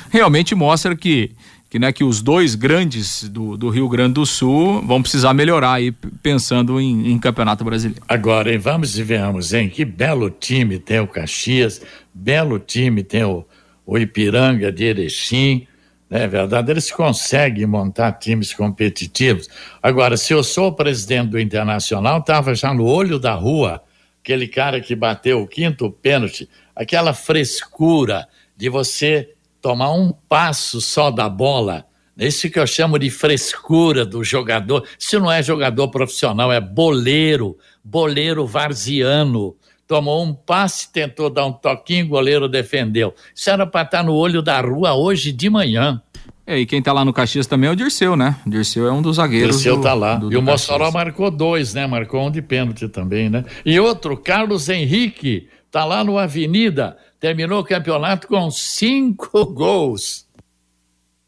Realmente 0.09 0.53
mostra 0.55 0.95
que 0.95 1.31
que, 1.71 1.79
né, 1.79 1.89
que 1.93 2.03
os 2.03 2.21
dois 2.21 2.53
grandes 2.53 3.29
do, 3.29 3.55
do 3.55 3.69
Rio 3.69 3.87
Grande 3.87 4.15
do 4.15 4.25
Sul 4.25 4.81
vão 4.85 5.01
precisar 5.01 5.33
melhorar 5.33 5.75
aí, 5.75 5.93
pensando 6.21 6.81
em, 6.81 7.13
em 7.13 7.17
Campeonato 7.17 7.63
Brasileiro. 7.63 8.03
Agora, 8.09 8.51
hein, 8.51 8.57
vamos 8.57 8.99
e 8.99 9.03
vemos, 9.03 9.53
hein? 9.53 9.69
Que 9.69 9.85
belo 9.85 10.29
time 10.29 10.77
tem 10.77 10.99
o 10.99 11.07
Caxias, 11.07 11.81
belo 12.13 12.59
time 12.59 13.03
tem 13.03 13.23
o, 13.23 13.45
o 13.85 13.97
Ipiranga 13.97 14.69
de 14.69 14.83
Erechim, 14.83 15.65
é 16.11 16.27
verdade, 16.27 16.69
eles 16.69 16.91
conseguem 16.91 17.65
montar 17.65 18.11
times 18.11 18.53
competitivos. 18.53 19.47
Agora, 19.81 20.17
se 20.17 20.33
eu 20.33 20.43
sou 20.43 20.67
o 20.67 20.73
presidente 20.73 21.29
do 21.29 21.39
Internacional, 21.39 22.19
estava 22.19 22.53
já 22.53 22.73
no 22.73 22.83
olho 22.83 23.17
da 23.17 23.33
rua, 23.33 23.81
aquele 24.21 24.45
cara 24.45 24.81
que 24.81 24.93
bateu 24.93 25.41
o 25.41 25.47
quinto 25.47 25.89
pênalti, 25.89 26.49
aquela 26.75 27.13
frescura 27.13 28.27
de 28.57 28.67
você 28.67 29.33
tomar 29.61 29.93
um 29.93 30.11
passo 30.11 30.81
só 30.81 31.09
da 31.09 31.29
bola. 31.29 31.85
Isso 32.17 32.49
que 32.49 32.59
eu 32.59 32.67
chamo 32.67 32.99
de 32.99 33.09
frescura 33.09 34.05
do 34.05 34.21
jogador. 34.21 34.85
Isso 34.99 35.17
não 35.17 35.31
é 35.31 35.41
jogador 35.41 35.87
profissional, 35.87 36.51
é 36.51 36.59
boleiro, 36.59 37.57
boleiro 37.81 38.45
varziano 38.45 39.55
tomou 39.91 40.23
um 40.23 40.33
passe, 40.33 40.89
tentou 40.89 41.29
dar 41.29 41.45
um 41.45 41.51
toquinho, 41.51 42.05
o 42.05 42.07
goleiro 42.07 42.47
defendeu. 42.47 43.13
Isso 43.35 43.49
era 43.49 43.67
para 43.67 43.81
estar 43.81 43.97
tá 43.97 44.03
no 44.05 44.13
olho 44.13 44.41
da 44.41 44.61
rua 44.61 44.93
hoje 44.93 45.33
de 45.33 45.49
manhã. 45.49 46.01
É, 46.47 46.57
e 46.57 46.65
quem 46.65 46.81
tá 46.81 46.93
lá 46.93 47.03
no 47.03 47.11
Caxias 47.11 47.45
também 47.45 47.69
é 47.69 47.73
o 47.73 47.75
Dirceu, 47.75 48.15
né? 48.15 48.37
O 48.47 48.49
Dirceu 48.49 48.87
é 48.87 48.91
um 48.93 49.01
dos 49.01 49.17
zagueiros. 49.17 49.57
Dirceu 49.57 49.75
do, 49.75 49.83
tá 49.83 49.93
lá. 49.93 50.15
Do, 50.15 50.29
do 50.29 50.33
e 50.33 50.37
o 50.37 50.41
Mossoró 50.41 50.89
marcou 50.91 51.29
dois, 51.29 51.73
né? 51.73 51.85
Marcou 51.87 52.25
um 52.25 52.31
de 52.31 52.41
pênalti 52.41 52.87
também, 52.87 53.29
né? 53.29 53.43
E 53.65 53.77
outro, 53.81 54.15
Carlos 54.15 54.69
Henrique, 54.69 55.49
tá 55.69 55.83
lá 55.83 56.05
no 56.05 56.17
Avenida, 56.17 56.95
terminou 57.19 57.59
o 57.59 57.65
campeonato 57.65 58.29
com 58.29 58.49
cinco 58.49 59.45
gols. 59.45 60.25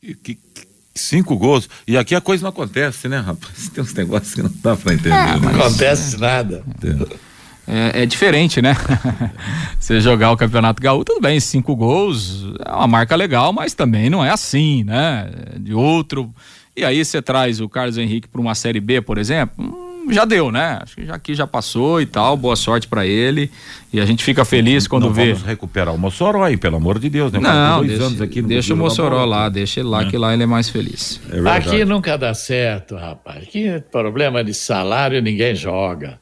Que, 0.01 0.35
que, 0.35 0.39
cinco 0.95 1.35
gols. 1.35 1.67
E 1.85 1.97
aqui 1.97 2.15
a 2.15 2.21
coisa 2.21 2.43
não 2.43 2.49
acontece, 2.49 3.09
né, 3.09 3.17
rapaz? 3.17 3.67
Tem 3.75 3.83
uns 3.83 3.93
negócios 3.93 4.33
que 4.33 4.41
não 4.41 4.51
dá 4.63 4.77
pra 4.77 4.93
entender. 4.93 5.09
É, 5.09 5.37
não 5.37 5.49
acontece 5.49 6.17
nada. 6.17 6.63
É 6.81 7.22
é, 7.67 8.03
é 8.03 8.05
diferente, 8.05 8.61
né? 8.61 8.75
Você 9.79 10.01
jogar 10.01 10.31
o 10.31 10.37
Campeonato 10.37 10.81
Gaúcho, 10.81 11.05
tudo 11.05 11.21
bem, 11.21 11.39
cinco 11.39 11.75
gols 11.75 12.45
é 12.65 12.71
uma 12.71 12.87
marca 12.87 13.15
legal, 13.15 13.53
mas 13.53 13.73
também 13.73 14.09
não 14.09 14.23
é 14.23 14.29
assim, 14.29 14.83
né? 14.83 15.29
De 15.57 15.73
outro. 15.73 16.33
E 16.75 16.83
aí 16.83 17.03
você 17.03 17.21
traz 17.21 17.61
o 17.61 17.69
Carlos 17.69 17.97
Henrique 17.97 18.27
para 18.27 18.41
uma 18.41 18.55
Série 18.55 18.79
B, 18.79 18.99
por 18.99 19.19
exemplo, 19.19 19.53
hum, 19.63 20.11
já 20.11 20.25
deu, 20.25 20.51
né? 20.51 20.79
Acho 20.81 20.95
que 20.95 21.05
já 21.05 21.15
aqui 21.15 21.35
já 21.35 21.45
passou 21.45 22.01
e 22.01 22.05
tal, 22.05 22.35
boa 22.35 22.55
sorte 22.55 22.87
para 22.87 23.05
ele. 23.05 23.49
E 23.91 23.99
a 24.01 24.05
gente 24.05 24.23
fica 24.23 24.43
feliz 24.43 24.87
quando 24.87 25.05
não 25.05 25.13
vê. 25.13 25.33
Vamos 25.33 25.47
recuperar 25.47 25.93
o 25.93 25.97
Mossoró 25.97 26.43
aí, 26.43 26.57
pelo 26.57 26.77
amor 26.77 26.97
de 26.97 27.09
Deus, 27.09 27.31
né? 27.31 27.39
Não, 27.39 27.77
dois 27.77 27.91
deixa, 27.91 28.05
anos 28.05 28.21
aqui 28.21 28.41
deixa 28.41 28.73
o 28.73 28.77
Mossoró 28.77 29.23
lá, 29.23 29.47
deixa 29.49 29.79
ele 29.79 29.89
lá, 29.89 30.01
é. 30.01 30.09
que 30.09 30.17
lá 30.17 30.33
ele 30.33 30.43
é 30.43 30.47
mais 30.47 30.67
feliz. 30.67 31.21
É 31.31 31.49
aqui 31.49 31.85
nunca 31.85 32.17
dá 32.17 32.33
certo, 32.33 32.95
rapaz. 32.95 33.43
Aqui 33.43 33.81
problema 33.91 34.43
de 34.43 34.53
salário 34.53 35.21
ninguém 35.21 35.55
joga. 35.55 36.19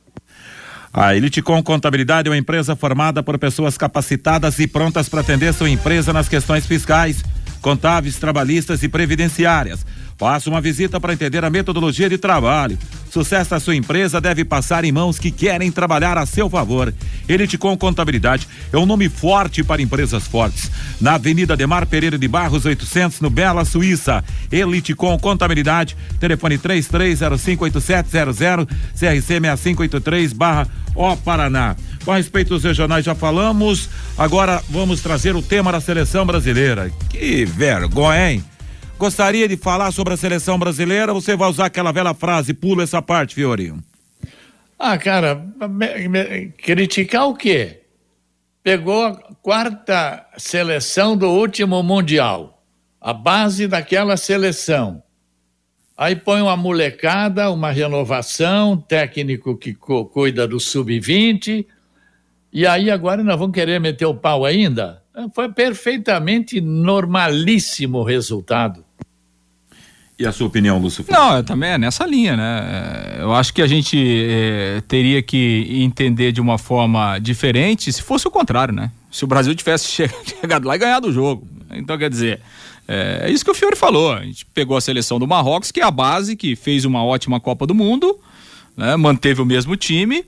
A 0.94 1.16
Eliticom 1.16 1.64
Contabilidade 1.64 2.28
é 2.28 2.32
uma 2.32 2.38
empresa 2.38 2.76
formada 2.76 3.24
por 3.24 3.38
pessoas 3.40 3.78
capacitadas 3.78 4.60
e 4.60 4.68
prontas 4.68 5.08
para 5.08 5.22
atender 5.22 5.54
sua 5.54 5.70
empresa 5.70 6.12
nas 6.12 6.28
questões 6.28 6.66
fiscais, 6.66 7.24
contábeis, 7.62 8.18
trabalhistas 8.18 8.84
e 8.84 8.90
previdenciárias. 8.90 9.86
Faça 10.18 10.50
uma 10.50 10.60
visita 10.60 11.00
para 11.00 11.14
entender 11.14 11.46
a 11.46 11.50
metodologia 11.50 12.10
de 12.10 12.18
trabalho. 12.18 12.78
Sucesso 13.12 13.50
da 13.50 13.60
sua 13.60 13.76
empresa 13.76 14.22
deve 14.22 14.46
passar 14.46 14.86
em 14.86 14.92
mãos 14.92 15.20
que 15.20 15.32
querem 15.32 15.70
trabalhar 15.70 16.18
a 16.18 16.26
seu 16.26 16.50
favor. 16.50 16.94
Eliticom 17.28 17.76
Contabilidade 17.76 18.48
é 18.72 18.78
um 18.78 18.86
nome 18.86 19.10
forte 19.10 19.66
para 19.66 19.82
empresas 19.82 20.26
fortes. 20.26 20.72
Na 21.02 21.16
Avenida 21.16 21.58
Demar 21.58 21.86
Pereira 21.86 22.18
de 22.18 22.26
Barros 22.26 22.64
800, 22.64 23.20
no 23.20 23.30
Bela, 23.30 23.66
Suíça. 23.66 24.24
Eliticom 24.50 25.20
Contabilidade, 25.20 25.98
telefone 26.22 26.58
33058700, 26.58 28.66
CRC 28.66 29.42
6583 29.42 30.32
barra 30.32 30.66
O 30.96 31.18
Paraná. 31.18 31.76
Com 32.06 32.14
respeito 32.14 32.50
dos 32.50 32.64
regionais 32.64 33.04
já 33.04 33.14
falamos, 33.14 33.90
agora 34.18 34.64
vamos 34.70 35.02
trazer 35.02 35.36
o 35.36 35.42
tema 35.42 35.70
da 35.70 35.82
seleção 35.82 36.26
brasileira. 36.26 36.90
Que 37.10 37.44
vergonha, 37.44 38.32
hein? 38.32 38.51
Gostaria 39.02 39.48
de 39.48 39.58
falar 39.58 39.92
sobre 39.92 40.14
a 40.14 40.18
seleção 40.18 40.60
brasileira? 40.60 41.12
Você 41.12 41.36
vai 41.36 41.50
usar 41.50 41.66
aquela 41.66 41.92
velha 41.92 42.14
frase, 42.14 42.54
pula 42.54 42.84
essa 42.84 43.02
parte, 43.02 43.34
Fiorinho? 43.34 43.84
Ah, 44.78 44.96
cara, 44.96 45.44
me, 45.68 46.08
me, 46.08 46.50
criticar 46.50 47.28
o 47.28 47.34
quê? 47.34 47.82
Pegou 48.62 49.04
a 49.04 49.16
quarta 49.42 50.24
seleção 50.38 51.18
do 51.18 51.28
último 51.28 51.82
Mundial, 51.82 52.64
a 53.02 53.12
base 53.12 53.68
daquela 53.68 54.16
seleção. 54.18 55.02
Aí 55.98 56.16
põe 56.16 56.40
uma 56.44 56.56
molecada, 56.56 57.50
uma 57.50 57.72
renovação, 57.72 58.78
técnico 58.78 59.58
que 59.58 59.74
cu 59.74 60.06
cuida 60.06 60.48
do 60.48 60.60
sub-20, 60.60 61.66
e 62.54 62.68
aí 62.68 62.92
agora 62.92 63.24
nós 63.24 63.40
vamos 63.40 63.56
querer 63.56 63.80
meter 63.80 64.06
o 64.06 64.14
pau 64.14 64.46
ainda? 64.46 65.02
Foi 65.34 65.52
perfeitamente 65.52 66.62
normalíssimo 66.62 67.98
o 67.98 68.04
resultado. 68.04 68.86
E 70.22 70.26
a 70.28 70.32
sua 70.32 70.46
opinião, 70.46 70.78
Lúcio? 70.78 71.04
Não, 71.10 71.38
eu 71.38 71.44
também 71.44 71.72
é 71.72 71.78
nessa 71.80 72.06
linha, 72.06 72.38
né? 72.38 73.18
É, 73.18 73.22
eu 73.24 73.34
acho 73.34 73.52
que 73.52 73.60
a 73.60 73.66
gente 73.66 73.98
é, 73.98 74.80
teria 74.88 75.20
que 75.24 75.66
entender 75.68 76.32
de 76.32 76.40
uma 76.40 76.60
forma 76.60 77.18
diferente 77.18 77.92
se 77.92 78.04
fosse 78.04 78.28
o 78.28 78.32
contrário, 78.32 78.72
né? 78.72 78.92
Se 79.10 79.24
o 79.24 79.28
Brasil 79.28 79.56
tivesse 79.56 79.90
chegado 80.40 80.68
lá 80.68 80.76
e 80.76 80.78
ganhado 80.78 81.08
o 81.08 81.12
jogo. 81.12 81.48
Então, 81.72 81.98
quer 81.98 82.08
dizer, 82.08 82.40
é, 82.88 83.22
é 83.24 83.32
isso 83.32 83.44
que 83.44 83.50
o 83.50 83.56
Fiore 83.56 83.76
falou. 83.76 84.14
A 84.14 84.22
gente 84.22 84.46
pegou 84.46 84.78
a 84.78 84.82
seleção 84.82 85.18
do 85.18 85.28
Marrocos, 85.28 85.72
que 85.72 85.80
é 85.80 85.84
a 85.84 85.90
base, 85.90 86.36
que 86.36 86.56
fez 86.56 86.86
uma 86.86 87.04
ótima 87.04 87.40
Copa 87.40 87.66
do 87.66 87.74
Mundo, 87.74 88.20
né? 88.78 88.96
manteve 88.96 89.42
o 89.42 89.46
mesmo 89.46 89.76
time. 89.76 90.24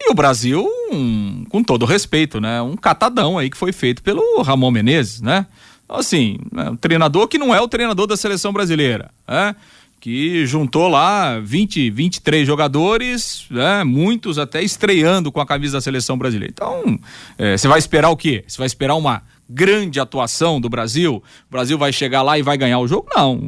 E 0.00 0.10
o 0.10 0.14
Brasil, 0.14 0.68
um, 0.90 1.44
com 1.48 1.62
todo 1.62 1.86
respeito, 1.86 2.40
né? 2.40 2.60
Um 2.60 2.76
catadão 2.76 3.38
aí 3.38 3.48
que 3.48 3.56
foi 3.56 3.72
feito 3.72 4.02
pelo 4.02 4.42
Ramon 4.42 4.72
Menezes, 4.72 5.20
né? 5.20 5.46
Assim, 5.88 6.38
né, 6.52 6.70
um 6.70 6.76
treinador 6.76 7.28
que 7.28 7.38
não 7.38 7.54
é 7.54 7.60
o 7.60 7.68
treinador 7.68 8.06
da 8.06 8.16
seleção 8.16 8.52
brasileira, 8.52 9.10
né? 9.26 9.54
que 10.06 10.46
juntou 10.46 10.86
lá 10.86 11.40
20, 11.40 11.90
23 11.90 12.46
jogadores, 12.46 13.44
né? 13.50 13.82
muitos 13.82 14.38
até 14.38 14.62
estreando 14.62 15.32
com 15.32 15.40
a 15.40 15.46
camisa 15.46 15.78
da 15.78 15.80
seleção 15.80 16.16
brasileira. 16.16 16.52
Então, 16.54 16.98
é, 17.36 17.56
você 17.56 17.66
é, 17.66 17.70
vai 17.70 17.78
esperar 17.78 18.10
o 18.10 18.16
quê? 18.16 18.44
Você 18.46 18.58
vai 18.58 18.66
esperar 18.66 18.94
uma 18.94 19.22
grande 19.48 19.98
atuação 19.98 20.60
do 20.60 20.68
Brasil? 20.68 21.16
O 21.16 21.50
Brasil 21.50 21.78
vai 21.78 21.92
chegar 21.92 22.22
lá 22.22 22.38
e 22.38 22.42
vai 22.42 22.56
ganhar 22.56 22.78
o 22.78 22.86
jogo? 22.86 23.08
Não. 23.14 23.40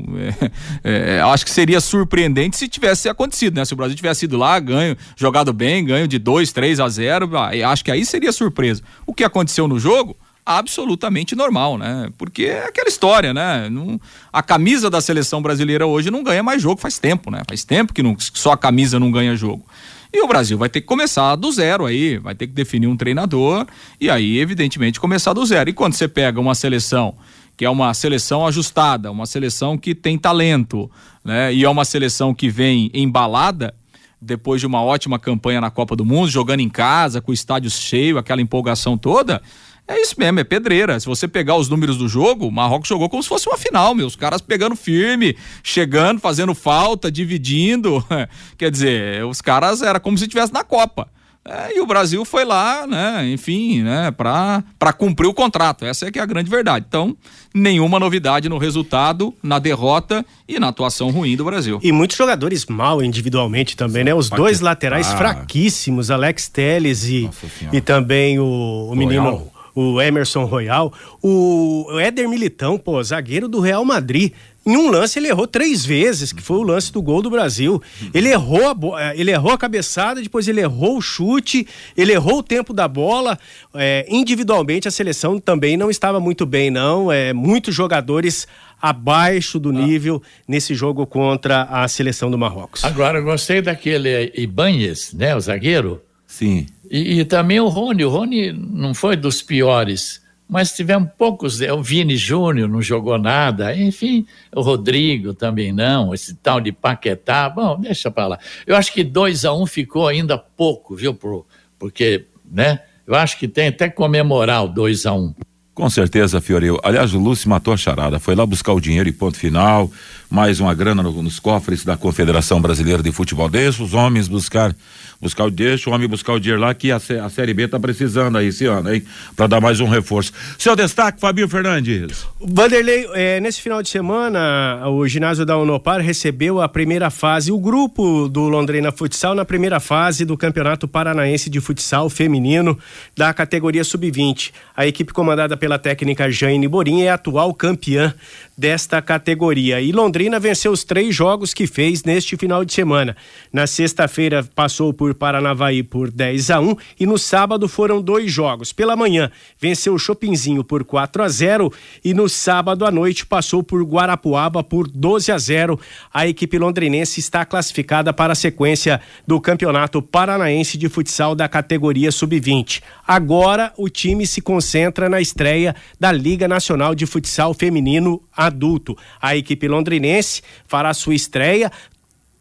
É, 0.84 1.16
é, 1.16 1.20
acho 1.20 1.44
que 1.44 1.50
seria 1.50 1.80
surpreendente 1.80 2.56
se 2.56 2.68
tivesse 2.68 3.08
acontecido, 3.08 3.56
né? 3.56 3.64
Se 3.64 3.72
o 3.72 3.76
Brasil 3.76 3.96
tivesse 3.96 4.24
ido 4.24 4.36
lá, 4.36 4.58
ganho, 4.58 4.96
jogado 5.16 5.52
bem, 5.52 5.84
ganho 5.84 6.06
de 6.06 6.18
2, 6.18 6.52
3 6.52 6.80
a 6.80 6.88
0, 6.88 7.30
acho 7.66 7.84
que 7.84 7.90
aí 7.90 8.04
seria 8.04 8.32
surpresa. 8.32 8.82
O 9.06 9.12
que 9.12 9.24
aconteceu 9.24 9.66
no 9.66 9.78
jogo? 9.78 10.16
Absolutamente 10.48 11.36
normal, 11.36 11.76
né? 11.76 12.08
Porque 12.16 12.44
é 12.44 12.64
aquela 12.64 12.88
história, 12.88 13.34
né? 13.34 13.68
Não, 13.68 14.00
a 14.32 14.42
camisa 14.42 14.88
da 14.88 14.98
seleção 14.98 15.42
brasileira 15.42 15.86
hoje 15.86 16.10
não 16.10 16.22
ganha 16.24 16.42
mais 16.42 16.62
jogo 16.62 16.80
faz 16.80 16.98
tempo, 16.98 17.30
né? 17.30 17.42
Faz 17.46 17.64
tempo 17.64 17.92
que, 17.92 18.02
não, 18.02 18.16
só 18.18 18.52
a 18.52 18.56
camisa 18.56 18.98
não 18.98 19.12
ganha 19.12 19.36
jogo. 19.36 19.62
E 20.10 20.22
o 20.22 20.26
Brasil 20.26 20.56
vai 20.56 20.70
ter 20.70 20.80
que 20.80 20.86
começar 20.86 21.36
do 21.36 21.52
zero 21.52 21.84
aí, 21.84 22.16
vai 22.16 22.34
ter 22.34 22.46
que 22.46 22.54
definir 22.54 22.86
um 22.86 22.96
treinador 22.96 23.66
e 24.00 24.08
aí, 24.08 24.38
evidentemente, 24.38 24.98
começar 24.98 25.34
do 25.34 25.44
zero. 25.44 25.68
E 25.68 25.74
quando 25.74 25.92
você 25.92 26.08
pega 26.08 26.40
uma 26.40 26.54
seleção 26.54 27.14
que 27.54 27.64
é 27.64 27.68
uma 27.70 27.92
seleção 27.92 28.46
ajustada, 28.46 29.10
uma 29.10 29.26
seleção 29.26 29.76
que 29.76 29.94
tem 29.94 30.16
talento, 30.16 30.90
né? 31.22 31.52
E 31.52 31.62
é 31.62 31.68
uma 31.68 31.84
seleção 31.84 32.32
que 32.32 32.48
vem 32.48 32.90
embalada 32.94 33.74
depois 34.18 34.60
de 34.62 34.66
uma 34.66 34.82
ótima 34.82 35.18
campanha 35.18 35.60
na 35.60 35.70
Copa 35.70 35.94
do 35.94 36.06
Mundo, 36.06 36.30
jogando 36.30 36.60
em 36.60 36.70
casa, 36.70 37.20
com 37.20 37.32
o 37.32 37.34
estádio 37.34 37.68
cheio, 37.68 38.16
aquela 38.16 38.40
empolgação 38.40 38.96
toda 38.96 39.42
é 39.88 40.02
isso 40.02 40.14
mesmo, 40.18 40.38
é 40.38 40.44
pedreira. 40.44 41.00
Se 41.00 41.06
você 41.06 41.26
pegar 41.26 41.56
os 41.56 41.70
números 41.70 41.96
do 41.96 42.06
jogo, 42.06 42.46
o 42.46 42.52
Marrocos 42.52 42.88
jogou 42.88 43.08
como 43.08 43.22
se 43.22 43.28
fosse 43.28 43.48
uma 43.48 43.56
final, 43.56 43.94
meu. 43.94 44.06
Os 44.06 44.14
caras 44.14 44.42
pegando 44.42 44.76
firme, 44.76 45.34
chegando, 45.62 46.20
fazendo 46.20 46.54
falta, 46.54 47.10
dividindo. 47.10 48.04
Quer 48.58 48.70
dizer, 48.70 49.24
os 49.24 49.40
caras 49.40 49.80
era 49.80 49.98
como 49.98 50.18
se 50.18 50.24
estivesse 50.24 50.52
na 50.52 50.62
Copa. 50.62 51.08
É, 51.42 51.78
e 51.78 51.80
o 51.80 51.86
Brasil 51.86 52.22
foi 52.26 52.44
lá, 52.44 52.86
né, 52.86 53.26
enfim, 53.30 53.82
né, 53.82 54.10
para 54.10 54.92
cumprir 54.92 55.26
o 55.26 55.32
contrato. 55.32 55.86
Essa 55.86 56.06
é 56.06 56.10
que 56.10 56.18
é 56.18 56.22
a 56.22 56.26
grande 56.26 56.50
verdade. 56.50 56.84
Então, 56.86 57.16
nenhuma 57.54 57.98
novidade 57.98 58.50
no 58.50 58.58
resultado, 58.58 59.34
na 59.42 59.58
derrota 59.58 60.26
e 60.46 60.60
na 60.60 60.68
atuação 60.68 61.08
ruim 61.10 61.34
do 61.34 61.46
Brasil. 61.46 61.80
E 61.82 61.90
muitos 61.90 62.18
jogadores 62.18 62.66
mal 62.66 63.02
individualmente 63.02 63.74
também, 63.74 64.04
né? 64.04 64.14
Os 64.14 64.28
dois 64.28 64.60
laterais 64.60 65.10
fraquíssimos, 65.14 66.10
Alex 66.10 66.48
Teles 66.48 67.04
e, 67.04 67.30
e 67.72 67.80
também 67.80 68.38
o, 68.38 68.90
o 68.92 68.94
menino 68.94 69.50
o 69.78 70.02
Emerson 70.02 70.44
Royal, 70.44 70.92
o 71.22 71.86
Éder 72.00 72.28
Militão, 72.28 72.76
pô, 72.76 73.00
zagueiro 73.00 73.46
do 73.46 73.60
Real 73.60 73.84
Madrid. 73.84 74.32
Em 74.66 74.76
um 74.76 74.90
lance 74.90 75.20
ele 75.20 75.28
errou 75.28 75.46
três 75.46 75.86
vezes, 75.86 76.32
que 76.32 76.42
foi 76.42 76.56
o 76.56 76.62
lance 76.64 76.92
do 76.92 77.00
gol 77.00 77.22
do 77.22 77.30
Brasil. 77.30 77.80
Ele 78.12 78.28
errou 78.28 78.66
a, 78.66 79.02
eh, 79.02 79.14
ele 79.16 79.30
errou 79.30 79.52
a 79.52 79.56
cabeçada, 79.56 80.20
depois 80.20 80.48
ele 80.48 80.60
errou 80.60 80.98
o 80.98 81.00
chute, 81.00 81.64
ele 81.96 82.12
errou 82.12 82.38
o 82.38 82.42
tempo 82.42 82.74
da 82.74 82.88
bola. 82.88 83.38
É, 83.72 84.04
individualmente 84.08 84.88
a 84.88 84.90
seleção 84.90 85.38
também 85.38 85.76
não 85.76 85.90
estava 85.90 86.18
muito 86.18 86.44
bem, 86.44 86.72
não. 86.72 87.12
É, 87.12 87.32
muitos 87.32 87.72
jogadores 87.72 88.48
abaixo 88.82 89.60
do 89.60 89.72
nível 89.72 90.20
ah. 90.24 90.28
nesse 90.48 90.74
jogo 90.74 91.06
contra 91.06 91.62
a 91.62 91.86
seleção 91.86 92.30
do 92.30 92.36
Marrocos. 92.36 92.84
Agora, 92.84 93.18
eu 93.18 93.24
gostei 93.24 93.62
daquele 93.62 94.32
Ibanez, 94.34 95.12
né, 95.14 95.36
o 95.36 95.40
zagueiro. 95.40 96.02
Sim. 96.38 96.66
E, 96.88 97.18
e 97.18 97.24
também 97.24 97.58
o 97.58 97.66
Rony. 97.68 98.04
O 98.04 98.08
Rony 98.08 98.52
não 98.52 98.94
foi 98.94 99.16
dos 99.16 99.42
piores 99.42 100.22
mas 100.48 100.72
tivemos 100.72 101.10
poucos. 101.18 101.60
O 101.60 101.82
Vini 101.82 102.16
Júnior 102.16 102.68
não 102.68 102.80
jogou 102.80 103.18
nada, 103.18 103.76
enfim, 103.76 104.26
o 104.54 104.62
Rodrigo 104.62 105.34
também 105.34 105.72
não, 105.72 106.14
esse 106.14 106.34
tal 106.34 106.60
de 106.60 106.72
Paquetá, 106.72 107.50
bom, 107.50 107.78
deixa 107.78 108.10
para 108.10 108.28
lá. 108.28 108.38
Eu 108.66 108.74
acho 108.74 108.92
que 108.92 109.04
2 109.04 109.44
a 109.44 109.52
1 109.52 109.62
um 109.62 109.66
ficou 109.66 110.08
ainda 110.08 110.38
pouco, 110.38 110.96
viu, 110.96 111.12
pro, 111.12 111.46
porque, 111.78 112.24
né? 112.50 112.80
Eu 113.06 113.14
acho 113.14 113.38
que 113.38 113.46
tem 113.46 113.68
até 113.68 113.88
que 113.88 113.96
comemorar 113.96 114.64
o 114.64 114.68
2 114.68 115.06
a 115.06 115.12
1 115.12 115.18
um. 115.18 115.34
Com 115.74 115.88
certeza, 115.88 116.40
Fioril. 116.40 116.78
Aliás, 116.82 117.14
o 117.14 117.20
Lúcio 117.20 117.48
matou 117.48 117.72
a 117.72 117.76
charada. 117.76 118.18
Foi 118.18 118.34
lá 118.34 118.44
buscar 118.44 118.72
o 118.72 118.80
dinheiro 118.80 119.08
e 119.08 119.12
ponto 119.12 119.38
final. 119.38 119.88
Mais 120.30 120.60
uma 120.60 120.74
grana 120.74 121.02
no, 121.02 121.22
nos 121.22 121.40
cofres 121.40 121.84
da 121.84 121.96
Confederação 121.96 122.60
Brasileira 122.60 123.02
de 123.02 123.10
Futebol. 123.10 123.48
Deixa 123.48 123.82
os 123.82 123.94
homens 123.94 124.28
buscar 124.28 124.74
buscar 125.20 125.46
o 125.46 125.50
deixa 125.50 125.90
o 125.90 125.92
homem 125.92 126.06
buscar 126.06 126.34
o 126.34 126.38
dinheiro 126.38 126.60
lá 126.60 126.72
que 126.74 126.92
a, 126.92 126.96
a 126.96 127.28
Série 127.28 127.52
B 127.52 127.66
tá 127.66 127.78
precisando 127.80 128.38
aí 128.38 128.48
esse 128.48 128.66
ano, 128.66 128.92
hein? 128.92 129.02
Para 129.34 129.46
dar 129.46 129.60
mais 129.60 129.80
um 129.80 129.88
reforço. 129.88 130.32
Seu 130.58 130.76
destaque, 130.76 131.20
Fabio 131.20 131.48
Fernandes. 131.48 132.26
Vanderlei, 132.40 133.08
é, 133.14 133.40
nesse 133.40 133.60
final 133.60 133.82
de 133.82 133.88
semana, 133.88 134.88
o 134.88 135.06
ginásio 135.08 135.44
da 135.44 135.56
Unopar 135.58 136.00
recebeu 136.00 136.60
a 136.60 136.68
primeira 136.68 137.10
fase, 137.10 137.50
o 137.50 137.58
grupo 137.58 138.28
do 138.28 138.48
Londrina 138.48 138.92
Futsal 138.92 139.34
na 139.34 139.44
primeira 139.44 139.80
fase 139.80 140.24
do 140.24 140.36
Campeonato 140.36 140.86
Paranaense 140.86 141.50
de 141.50 141.60
Futsal 141.60 142.08
Feminino 142.08 142.78
da 143.16 143.32
categoria 143.34 143.82
Sub-20. 143.82 144.52
A 144.76 144.86
equipe 144.86 145.12
comandada 145.12 145.56
pela 145.56 145.78
técnica 145.78 146.30
Jane 146.30 146.68
Borim 146.68 147.02
é 147.02 147.10
atual 147.10 147.52
campeã 147.54 148.14
desta 148.58 149.00
categoria. 149.00 149.80
E 149.80 149.92
Londrina 149.92 150.40
venceu 150.40 150.72
os 150.72 150.82
três 150.82 151.14
jogos 151.14 151.54
que 151.54 151.64
fez 151.64 152.02
neste 152.02 152.36
final 152.36 152.64
de 152.64 152.72
semana. 152.72 153.16
Na 153.52 153.68
sexta-feira 153.68 154.44
passou 154.52 154.92
por 154.92 155.14
Paranavaí 155.14 155.84
por 155.84 156.10
10 156.10 156.50
a 156.50 156.60
1 156.60 156.76
e 156.98 157.06
no 157.06 157.16
sábado 157.16 157.68
foram 157.68 158.02
dois 158.02 158.32
jogos. 158.32 158.72
Pela 158.72 158.96
manhã 158.96 159.30
venceu 159.60 159.94
o 159.94 159.98
Chopinzinho 159.98 160.64
por 160.64 160.82
4 160.82 161.22
a 161.22 161.28
0 161.28 161.72
e 162.04 162.12
no 162.12 162.28
sábado 162.28 162.84
à 162.84 162.90
noite 162.90 163.24
passou 163.24 163.62
por 163.62 163.80
Guarapuaba 163.84 164.64
por 164.64 164.88
12 164.88 165.30
a 165.30 165.38
0. 165.38 165.78
A 166.12 166.26
equipe 166.26 166.58
londrinense 166.58 167.20
está 167.20 167.44
classificada 167.44 168.12
para 168.12 168.32
a 168.32 168.36
sequência 168.36 169.00
do 169.24 169.40
Campeonato 169.40 170.02
Paranaense 170.02 170.76
de 170.76 170.88
Futsal 170.88 171.36
da 171.36 171.48
categoria 171.48 172.10
Sub-20. 172.10 172.82
Agora 173.06 173.72
o 173.76 173.88
time 173.88 174.26
se 174.26 174.40
concentra 174.40 175.08
na 175.08 175.20
estreia 175.20 175.76
da 176.00 176.10
Liga 176.10 176.48
Nacional 176.48 176.92
de 176.92 177.06
Futsal 177.06 177.54
Feminino 177.54 178.20
adulto. 178.48 178.96
A 179.22 179.36
equipe 179.36 179.68
londrinense 179.68 180.42
fará 180.66 180.92
sua 180.92 181.14
estreia 181.14 181.70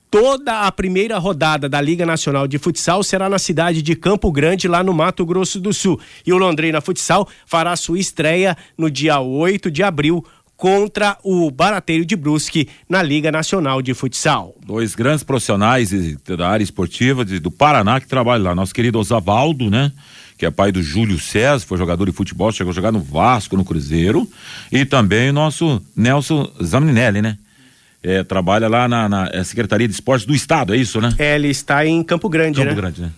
Toda 0.09 0.61
a 0.61 0.71
primeira 0.71 1.17
rodada 1.17 1.67
da 1.67 1.81
Liga 1.81 2.05
Nacional 2.05 2.47
de 2.47 2.57
Futsal 2.57 3.03
será 3.03 3.27
na 3.27 3.37
cidade 3.37 3.81
de 3.81 3.93
Campo 3.93 4.31
Grande, 4.31 4.65
lá 4.65 4.81
no 4.81 4.93
Mato 4.93 5.25
Grosso 5.25 5.59
do 5.59 5.73
Sul. 5.73 5.99
E 6.25 6.31
o 6.31 6.37
Londrina 6.37 6.79
Futsal 6.79 7.27
fará 7.45 7.75
sua 7.75 7.99
estreia 7.99 8.55
no 8.77 8.89
dia 8.89 9.19
8 9.19 9.69
de 9.69 9.83
abril 9.83 10.25
contra 10.55 11.17
o 11.23 11.51
Barateiro 11.51 12.05
de 12.05 12.15
Brusque 12.15 12.69
na 12.87 13.03
Liga 13.03 13.31
Nacional 13.31 13.81
de 13.81 13.93
Futsal. 13.93 14.55
Dois 14.65 14.95
grandes 14.95 15.23
profissionais 15.23 15.91
da 16.23 16.49
área 16.49 16.63
esportiva 16.63 17.25
do 17.25 17.51
Paraná 17.51 17.99
que 17.99 18.07
trabalham 18.07 18.45
lá. 18.45 18.55
Nosso 18.55 18.73
querido 18.73 18.97
Osavaldo, 18.97 19.69
né? 19.69 19.91
Que 20.37 20.45
é 20.45 20.51
pai 20.51 20.71
do 20.71 20.83
Júlio 20.83 21.19
César, 21.19 21.65
foi 21.65 21.77
jogador 21.77 22.05
de 22.05 22.11
futebol, 22.11 22.51
chegou 22.51 22.71
a 22.71 22.73
jogar 22.73 22.91
no 22.91 22.99
Vasco, 22.99 23.57
no 23.57 23.65
Cruzeiro, 23.65 24.29
e 24.71 24.85
também 24.85 25.29
o 25.29 25.33
nosso 25.33 25.81
Nelson 25.95 26.51
Zamininelli, 26.63 27.21
né? 27.21 27.37
É, 28.03 28.23
trabalha 28.23 28.67
lá 28.67 28.87
na, 28.87 29.09
na 29.09 29.29
é, 29.33 29.43
Secretaria 29.43 29.87
de 29.87 29.93
Esportes 29.93 30.27
do 30.27 30.35
Estado, 30.35 30.73
é 30.73 30.77
isso, 30.77 31.01
né? 31.01 31.13
É, 31.17 31.35
ele 31.35 31.49
está 31.49 31.85
em 31.85 32.03
Campo 32.03 32.29
Grande, 32.29 32.59
Campo 32.59 32.69
né? 32.69 32.75
Grande, 32.75 33.01
né? 33.01 33.11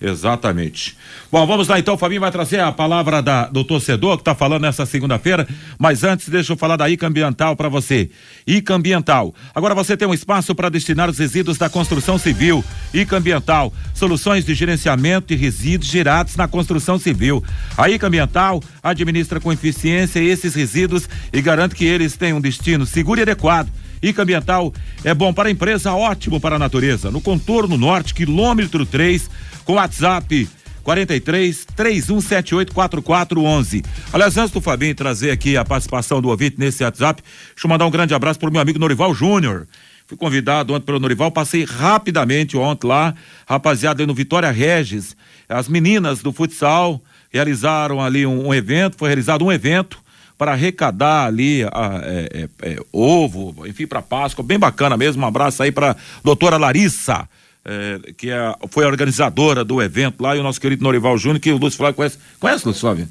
Exatamente. 0.00 0.94
Bom, 1.32 1.46
vamos 1.46 1.68
lá 1.68 1.78
então, 1.78 1.94
o 1.94 1.98
Fabinho 1.98 2.20
vai 2.20 2.30
trazer 2.30 2.60
a 2.60 2.70
palavra 2.70 3.22
da, 3.22 3.46
do 3.46 3.64
torcedor 3.64 4.16
que 4.16 4.20
está 4.20 4.34
falando 4.34 4.62
nessa 4.62 4.84
segunda-feira, 4.84 5.48
mas 5.78 6.04
antes 6.04 6.28
deixa 6.28 6.52
eu 6.52 6.56
falar 6.56 6.76
da 6.76 6.88
ICA 6.88 7.06
Ambiental 7.06 7.56
para 7.56 7.70
você. 7.70 8.10
ICA 8.46 8.74
Ambiental. 8.74 9.34
Agora 9.54 9.74
você 9.74 9.96
tem 9.96 10.06
um 10.06 10.12
espaço 10.12 10.54
para 10.54 10.68
destinar 10.68 11.08
os 11.08 11.18
resíduos 11.18 11.56
da 11.56 11.70
construção 11.70 12.18
civil. 12.18 12.62
ICA 12.92 13.16
Ambiental, 13.16 13.72
soluções 13.94 14.44
de 14.44 14.54
gerenciamento 14.54 15.28
de 15.28 15.34
resíduos 15.34 15.90
gerados 15.90 16.36
na 16.36 16.46
construção 16.46 16.98
civil. 16.98 17.42
A 17.76 17.88
ICA 17.88 18.08
Ambiental 18.08 18.62
administra 18.82 19.40
com 19.40 19.50
eficiência 19.50 20.20
esses 20.20 20.54
resíduos 20.54 21.08
e 21.32 21.40
garante 21.40 21.74
que 21.74 21.86
eles 21.86 22.18
tenham 22.18 22.36
um 22.36 22.40
destino 22.40 22.84
seguro 22.84 23.20
e 23.20 23.22
adequado 23.22 23.70
Ica 24.02 24.22
Ambiental 24.22 24.72
é 25.04 25.14
bom 25.14 25.32
para 25.32 25.48
a 25.48 25.52
empresa, 25.52 25.92
ótimo 25.92 26.40
para 26.40 26.56
a 26.56 26.58
natureza. 26.58 27.10
No 27.10 27.20
contorno 27.20 27.76
norte, 27.76 28.14
quilômetro 28.14 28.84
3, 28.84 29.28
com 29.64 29.74
WhatsApp 29.74 30.48
43 30.86 31.66
3178 31.74 32.72
4411. 32.72 33.82
Aliás, 34.12 34.36
antes 34.36 34.52
do 34.52 34.60
Fabinho 34.60 34.94
trazer 34.94 35.32
aqui 35.32 35.56
a 35.56 35.64
participação 35.64 36.22
do 36.22 36.28
ouvinte 36.28 36.56
nesse 36.58 36.84
WhatsApp, 36.84 37.22
deixa 37.22 37.66
eu 37.66 37.68
mandar 37.68 37.86
um 37.86 37.90
grande 37.90 38.14
abraço 38.14 38.38
para 38.38 38.48
o 38.48 38.52
meu 38.52 38.60
amigo 38.60 38.78
Norival 38.78 39.12
Júnior. 39.12 39.66
Fui 40.06 40.16
convidado 40.16 40.72
ontem 40.72 40.86
pelo 40.86 41.00
Norival, 41.00 41.32
passei 41.32 41.64
rapidamente 41.64 42.56
ontem 42.56 42.86
lá, 42.86 43.12
rapaziada, 43.48 44.06
no 44.06 44.14
Vitória 44.14 44.50
Regis. 44.52 45.16
As 45.48 45.68
meninas 45.68 46.20
do 46.22 46.32
futsal 46.32 47.02
realizaram 47.32 48.00
ali 48.00 48.24
um, 48.24 48.46
um 48.46 48.54
evento, 48.54 48.96
foi 48.96 49.08
realizado 49.08 49.44
um 49.44 49.50
evento 49.50 49.98
para 50.38 50.52
arrecadar 50.52 51.26
ali 51.26 51.64
a, 51.64 52.00
é, 52.02 52.48
é, 52.62 52.72
é, 52.72 52.76
ovo, 52.92 53.66
enfim, 53.66 53.86
para 53.86 54.02
Páscoa, 54.02 54.44
bem 54.44 54.58
bacana 54.58 54.96
mesmo. 54.96 55.22
Um 55.22 55.26
abraço 55.26 55.62
aí 55.62 55.72
para 55.72 55.96
doutora 56.22 56.56
Larissa. 56.56 57.28
É, 57.68 58.12
que 58.12 58.30
é, 58.30 58.54
foi 58.70 58.84
a 58.84 58.86
organizadora 58.86 59.64
do 59.64 59.82
evento 59.82 60.22
lá, 60.22 60.36
e 60.36 60.38
o 60.38 60.42
nosso 60.42 60.60
querido 60.60 60.84
Norival 60.84 61.18
Júnior, 61.18 61.40
que 61.40 61.50
o 61.50 61.56
Lúcio 61.56 61.76
Flávio 61.76 61.96
conhece. 61.96 62.16
Conhece, 62.38 62.68
Lúcio 62.68 62.80
Flávio? 62.80 63.08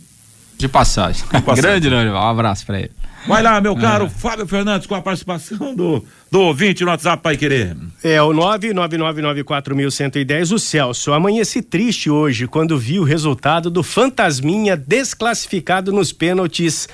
De 0.58 0.70
passagem. 0.70 1.24
De 1.26 1.42
passagem. 1.42 1.62
Grande 1.62 1.90
Norival, 1.90 2.24
um 2.24 2.30
abraço 2.30 2.66
para 2.66 2.80
ele. 2.80 2.92
Vai 3.28 3.42
lá, 3.42 3.60
meu 3.60 3.76
caro 3.76 4.06
é. 4.06 4.10
Fábio 4.10 4.46
Fernandes, 4.46 4.86
com 4.86 4.94
a 4.94 5.02
participação 5.02 5.74
do, 5.74 6.06
do 6.30 6.42
ouvinte 6.42 6.84
no 6.84 6.92
WhatsApp 6.92 7.24
Pai 7.24 7.36
Querer. 7.36 7.76
É, 8.04 8.22
o 8.22 8.30
99994110, 8.30 10.54
o 10.54 10.60
Celso. 10.60 11.12
Amanheci 11.12 11.64
triste 11.64 12.08
hoje 12.08 12.48
quando 12.48 12.78
vi 12.78 13.00
o 13.00 13.04
resultado 13.04 13.72
do 13.72 13.82
Fantasminha 13.82 14.78
desclassificado 14.78 15.92
nos 15.92 16.14
pênaltis 16.14 16.88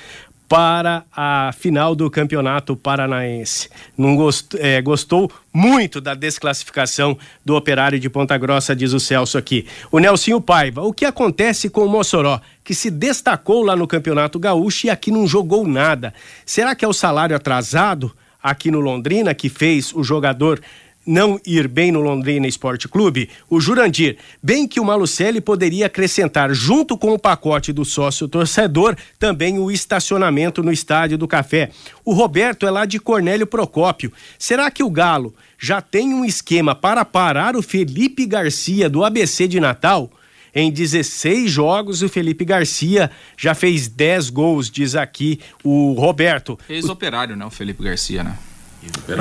para 0.52 1.04
a 1.16 1.50
final 1.56 1.94
do 1.94 2.10
Campeonato 2.10 2.76
Paranaense. 2.76 3.70
Não 3.96 4.14
gost, 4.14 4.54
é, 4.58 4.82
gostou 4.82 5.32
muito 5.50 5.98
da 5.98 6.12
desclassificação 6.12 7.16
do 7.42 7.56
Operário 7.56 7.98
de 7.98 8.10
Ponta 8.10 8.36
Grossa, 8.36 8.76
diz 8.76 8.92
o 8.92 9.00
Celso 9.00 9.38
aqui. 9.38 9.66
O 9.90 9.98
Nelsinho 9.98 10.42
Paiva, 10.42 10.82
o 10.82 10.92
que 10.92 11.06
acontece 11.06 11.70
com 11.70 11.86
o 11.86 11.88
Mossoró, 11.88 12.38
que 12.62 12.74
se 12.74 12.90
destacou 12.90 13.62
lá 13.62 13.74
no 13.74 13.86
Campeonato 13.86 14.38
Gaúcho 14.38 14.88
e 14.88 14.90
aqui 14.90 15.10
não 15.10 15.26
jogou 15.26 15.66
nada? 15.66 16.12
Será 16.44 16.74
que 16.74 16.84
é 16.84 16.88
o 16.88 16.92
salário 16.92 17.34
atrasado? 17.34 18.12
Aqui 18.42 18.70
no 18.70 18.80
Londrina, 18.80 19.32
que 19.32 19.48
fez 19.48 19.94
o 19.94 20.02
jogador 20.02 20.60
não 21.06 21.40
ir 21.46 21.68
bem 21.68 21.90
no 21.90 22.00
Londrina 22.00 22.46
Esporte 22.46 22.88
Clube, 22.88 23.28
o 23.50 23.60
Jurandir, 23.60 24.16
bem 24.42 24.66
que 24.66 24.80
o 24.80 24.84
Malucelli 24.84 25.40
poderia 25.40 25.86
acrescentar, 25.86 26.54
junto 26.54 26.96
com 26.96 27.12
o 27.12 27.18
pacote 27.18 27.72
do 27.72 27.84
sócio 27.84 28.28
torcedor, 28.28 28.96
também 29.18 29.58
o 29.58 29.70
estacionamento 29.70 30.62
no 30.62 30.72
Estádio 30.72 31.18
do 31.18 31.28
Café. 31.28 31.70
O 32.04 32.12
Roberto 32.12 32.66
é 32.66 32.70
lá 32.70 32.84
de 32.84 32.98
Cornélio 32.98 33.46
Procópio. 33.46 34.12
Será 34.38 34.70
que 34.70 34.82
o 34.82 34.90
Galo 34.90 35.34
já 35.58 35.80
tem 35.80 36.14
um 36.14 36.24
esquema 36.24 36.74
para 36.74 37.04
parar 37.04 37.56
o 37.56 37.62
Felipe 37.62 38.26
Garcia 38.26 38.88
do 38.88 39.04
ABC 39.04 39.46
de 39.48 39.60
Natal? 39.60 40.10
Em 40.54 40.70
16 40.70 41.50
jogos, 41.50 42.02
o 42.02 42.08
Felipe 42.10 42.44
Garcia 42.44 43.10
já 43.38 43.54
fez 43.54 43.88
10 43.88 44.28
gols, 44.28 44.70
diz 44.70 44.94
aqui 44.94 45.40
o 45.64 45.94
Roberto. 45.94 46.58
Ex-operário, 46.68 47.34
né? 47.34 47.46
O 47.46 47.50
Felipe 47.50 47.82
Garcia, 47.82 48.22
né? 48.22 48.36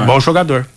Bom 0.06 0.20
jogador. 0.20 0.68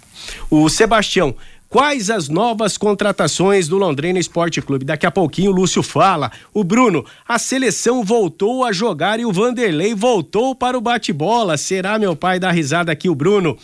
O 0.51 0.69
Sebastião, 0.69 1.35
quais 1.75 2.09
as 2.09 2.29
novas 2.29 2.79
contratações 2.79 3.67
do 3.67 3.77
Londrina 3.77 4.17
Esporte 4.17 4.63
Clube. 4.63 4.85
Daqui 4.85 5.07
a 5.07 5.11
pouquinho 5.11 5.51
o 5.51 5.55
Lúcio 5.55 5.83
fala. 5.83 6.31
O 6.53 6.63
Bruno, 6.63 7.05
a 7.27 7.37
seleção 7.37 8.05
voltou 8.05 8.65
a 8.65 8.71
jogar 8.71 9.19
e 9.19 9.25
o 9.25 9.33
Vanderlei 9.33 9.93
voltou 9.93 10.55
para 10.55 10.79
o 10.79 10.81
bate-bola. 10.81 11.57
Será 11.57 11.99
meu 11.99 12.15
pai 12.15 12.39
dar 12.39 12.53
risada 12.53 12.93
aqui, 12.93 13.09
o 13.09 13.15
Bruno? 13.17 13.59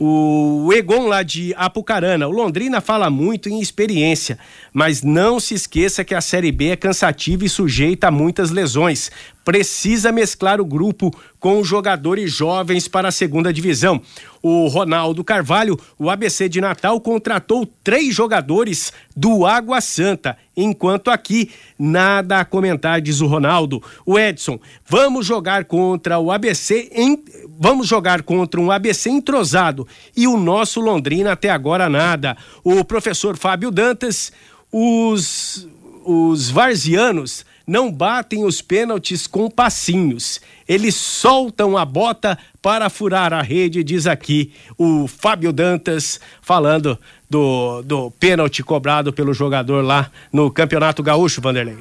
O 0.00 0.70
Egon 0.72 1.08
lá 1.08 1.22
de 1.22 1.52
Apucarana. 1.54 2.26
O 2.26 2.30
Londrina 2.30 2.80
fala 2.80 3.10
muito 3.10 3.50
em 3.50 3.60
experiência, 3.60 4.38
mas 4.72 5.02
não 5.02 5.38
se 5.38 5.52
esqueça 5.52 6.02
que 6.02 6.14
a 6.14 6.22
Série 6.22 6.50
B 6.50 6.68
é 6.68 6.76
cansativa 6.76 7.44
e 7.44 7.50
sujeita 7.50 8.08
a 8.08 8.10
muitas 8.10 8.50
lesões 8.50 9.10
precisa 9.44 10.12
mesclar 10.12 10.60
o 10.60 10.64
grupo 10.64 11.12
com 11.42 11.64
jogadores 11.64 12.32
jovens 12.32 12.86
para 12.86 13.08
a 13.08 13.12
segunda 13.12 13.52
divisão. 13.52 14.00
O 14.40 14.68
Ronaldo 14.68 15.24
Carvalho, 15.24 15.76
o 15.98 16.08
ABC 16.08 16.48
de 16.48 16.60
Natal, 16.60 17.00
contratou 17.00 17.68
três 17.82 18.14
jogadores 18.14 18.92
do 19.16 19.44
Água 19.44 19.80
Santa, 19.80 20.38
enquanto 20.56 21.10
aqui 21.10 21.50
nada 21.76 22.38
a 22.38 22.44
comentar, 22.44 23.00
diz 23.00 23.20
o 23.20 23.26
Ronaldo. 23.26 23.82
O 24.06 24.16
Edson, 24.16 24.60
vamos 24.88 25.26
jogar 25.26 25.64
contra 25.64 26.16
o 26.16 26.30
ABC 26.30 26.88
em. 26.94 27.20
Vamos 27.58 27.88
jogar 27.88 28.22
contra 28.22 28.60
um 28.60 28.70
ABC 28.70 29.10
entrosado 29.10 29.86
e 30.16 30.28
o 30.28 30.36
nosso 30.36 30.80
Londrina 30.80 31.32
até 31.32 31.50
agora 31.50 31.88
nada. 31.88 32.36
O 32.62 32.84
professor 32.84 33.36
Fábio 33.36 33.72
Dantas, 33.72 34.32
os, 34.70 35.68
os 36.04 36.50
varzianos 36.50 37.44
não 37.66 37.90
batem 37.90 38.44
os 38.44 38.60
pênaltis 38.60 39.26
com 39.26 39.50
passinhos. 39.50 40.40
Eles 40.68 40.94
soltam 40.94 41.76
a 41.76 41.84
bota 41.84 42.38
para 42.60 42.88
furar 42.88 43.32
a 43.32 43.42
rede, 43.42 43.82
diz 43.82 44.06
aqui 44.06 44.52
o 44.78 45.06
Fábio 45.06 45.52
Dantas, 45.52 46.20
falando 46.40 46.98
do, 47.28 47.82
do 47.82 48.10
pênalti 48.12 48.62
cobrado 48.62 49.12
pelo 49.12 49.34
jogador 49.34 49.84
lá 49.84 50.10
no 50.32 50.50
Campeonato 50.50 51.02
Gaúcho, 51.02 51.40
Vanderlei. 51.40 51.78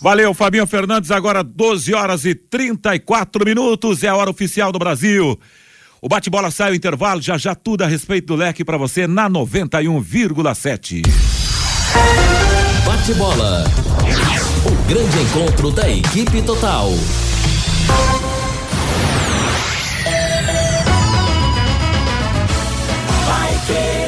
Valeu, 0.00 0.32
Fabinho 0.32 0.66
Fernandes. 0.66 1.10
Agora 1.10 1.42
12 1.42 1.92
horas 1.94 2.24
e 2.24 2.34
34 2.34 3.44
minutos. 3.44 4.04
É 4.04 4.08
a 4.08 4.16
hora 4.16 4.30
oficial 4.30 4.70
do 4.70 4.78
Brasil. 4.78 5.38
O 6.00 6.08
bate-bola 6.08 6.50
sai 6.50 6.72
o 6.72 6.74
intervalo. 6.74 7.20
Já 7.20 7.36
já 7.36 7.54
tudo 7.54 7.82
a 7.82 7.86
respeito 7.86 8.26
do 8.28 8.36
leque 8.36 8.64
para 8.64 8.76
você 8.76 9.06
na 9.06 9.28
91,7. 9.28 11.02
Bate-bola. 12.86 13.64
O 14.64 14.88
grande 14.88 15.18
encontro 15.18 15.70
da 15.72 15.90
equipe 15.90 16.42
total. 16.42 16.90
Yeah. 23.68 24.07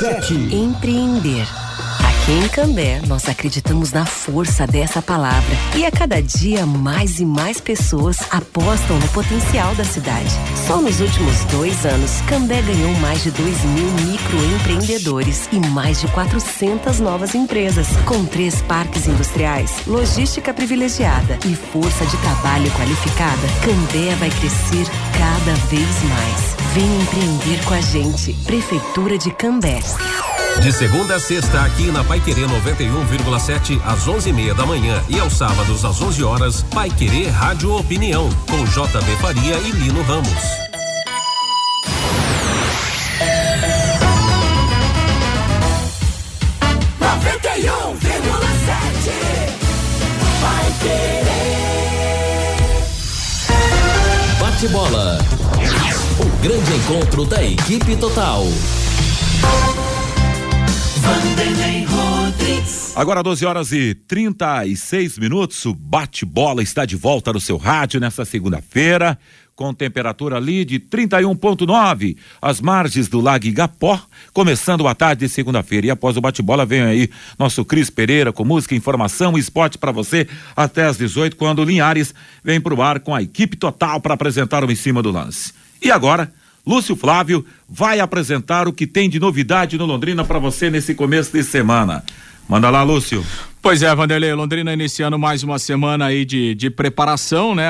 91,7. 0.00 0.50
Empreender. 0.50 1.63
Aqui 2.24 2.32
em 2.32 2.48
Cambé, 2.48 3.02
nós 3.06 3.28
acreditamos 3.28 3.92
na 3.92 4.06
força 4.06 4.66
dessa 4.66 5.02
palavra 5.02 5.54
e 5.76 5.84
a 5.84 5.90
cada 5.90 6.22
dia 6.22 6.64
mais 6.64 7.20
e 7.20 7.24
mais 7.26 7.60
pessoas 7.60 8.16
apostam 8.30 8.98
no 8.98 9.06
potencial 9.08 9.74
da 9.74 9.84
cidade. 9.84 10.30
Só 10.66 10.80
nos 10.80 11.00
últimos 11.00 11.44
dois 11.50 11.84
anos, 11.84 12.22
Cambé 12.22 12.62
ganhou 12.62 12.94
mais 12.94 13.22
de 13.22 13.30
2 13.30 13.64
mil 13.64 13.90
microempreendedores 14.10 15.50
e 15.52 15.60
mais 15.68 16.00
de 16.00 16.08
400 16.08 16.98
novas 16.98 17.34
empresas, 17.34 17.88
com 18.06 18.24
três 18.24 18.62
parques 18.62 19.06
industriais, 19.06 19.82
logística 19.86 20.54
privilegiada 20.54 21.38
e 21.44 21.54
força 21.54 22.06
de 22.06 22.16
trabalho 22.16 22.70
qualificada. 22.70 23.46
Cambé 23.62 24.14
vai 24.14 24.30
crescer 24.30 24.86
cada 25.12 25.54
vez 25.68 26.02
mais. 26.04 26.56
Vem 26.72 27.02
empreender 27.02 27.62
com 27.66 27.74
a 27.74 27.82
gente. 27.82 28.32
Prefeitura 28.46 29.18
de 29.18 29.30
Cambé. 29.30 29.78
De 30.60 30.72
segunda 30.72 31.16
a 31.16 31.20
sexta, 31.20 31.62
aqui 31.62 31.90
na 31.90 32.02
Pai 32.02 32.20
Querer 32.20 32.46
91,7 32.46 33.80
às 33.84 34.06
11h30 34.06 34.54
da 34.54 34.64
manhã 34.64 35.02
e 35.08 35.20
aos 35.20 35.34
sábados 35.34 35.84
às 35.84 36.00
11 36.00 36.24
horas, 36.24 36.62
Pai 36.72 36.88
Querer 36.88 37.28
Rádio 37.28 37.76
Opinião 37.76 38.28
com 38.48 38.64
JB 38.64 39.16
Faria 39.20 39.56
e 39.56 39.70
Lino 39.72 40.02
Ramos. 40.02 40.64
Bate-bola. 54.40 55.18
O 56.18 56.42
grande 56.42 56.74
encontro 56.74 57.26
da 57.26 57.44
equipe 57.44 57.96
total. 57.96 58.44
Agora 62.96 63.24
12 63.24 63.44
horas 63.44 63.72
e 63.72 63.92
36 63.92 65.18
minutos. 65.18 65.64
O 65.66 65.74
bate-bola 65.74 66.62
está 66.62 66.84
de 66.84 66.94
volta 66.94 67.32
no 67.32 67.40
seu 67.40 67.56
rádio 67.56 67.98
nesta 67.98 68.24
segunda-feira, 68.24 69.18
com 69.56 69.74
temperatura 69.74 70.36
ali 70.36 70.64
de 70.64 70.78
31,9, 70.78 72.16
às 72.40 72.60
margens 72.60 73.08
do 73.08 73.20
Lago 73.20 73.46
Igapó, 73.46 74.00
começando 74.32 74.86
a 74.86 74.94
tarde 74.94 75.26
de 75.26 75.28
segunda-feira. 75.28 75.88
E 75.88 75.90
após 75.90 76.16
o 76.16 76.20
bate-bola, 76.20 76.64
vem 76.64 76.82
aí 76.82 77.10
nosso 77.36 77.64
Cris 77.64 77.90
Pereira 77.90 78.32
com 78.32 78.44
música, 78.44 78.76
informação 78.76 79.36
e 79.36 79.40
esporte 79.40 79.76
para 79.76 79.90
você 79.90 80.28
até 80.56 80.84
às 80.84 80.96
18, 80.96 81.36
quando 81.36 81.62
o 81.62 81.64
Linhares 81.64 82.14
vem 82.44 82.60
pro 82.60 82.80
ar 82.80 83.00
com 83.00 83.12
a 83.12 83.20
equipe 83.20 83.56
total 83.56 84.00
para 84.00 84.14
apresentar 84.14 84.62
o 84.62 84.70
em 84.70 84.76
cima 84.76 85.02
do 85.02 85.10
lance. 85.10 85.52
E 85.82 85.90
agora. 85.90 86.32
Lúcio 86.66 86.96
Flávio 86.96 87.44
vai 87.68 88.00
apresentar 88.00 88.66
o 88.66 88.72
que 88.72 88.86
tem 88.86 89.08
de 89.08 89.20
novidade 89.20 89.76
no 89.76 89.84
Londrina 89.84 90.24
para 90.24 90.38
você 90.38 90.70
nesse 90.70 90.94
começo 90.94 91.32
de 91.32 91.42
semana. 91.42 92.02
Manda 92.48 92.70
lá, 92.70 92.82
Lúcio. 92.82 93.24
Pois 93.60 93.82
é, 93.82 93.94
Vanderlei, 93.94 94.34
Londrina 94.34 94.74
iniciando 94.74 95.18
mais 95.18 95.42
uma 95.42 95.58
semana 95.58 96.06
aí 96.06 96.26
de, 96.26 96.54
de 96.54 96.68
preparação, 96.68 97.54
né? 97.54 97.64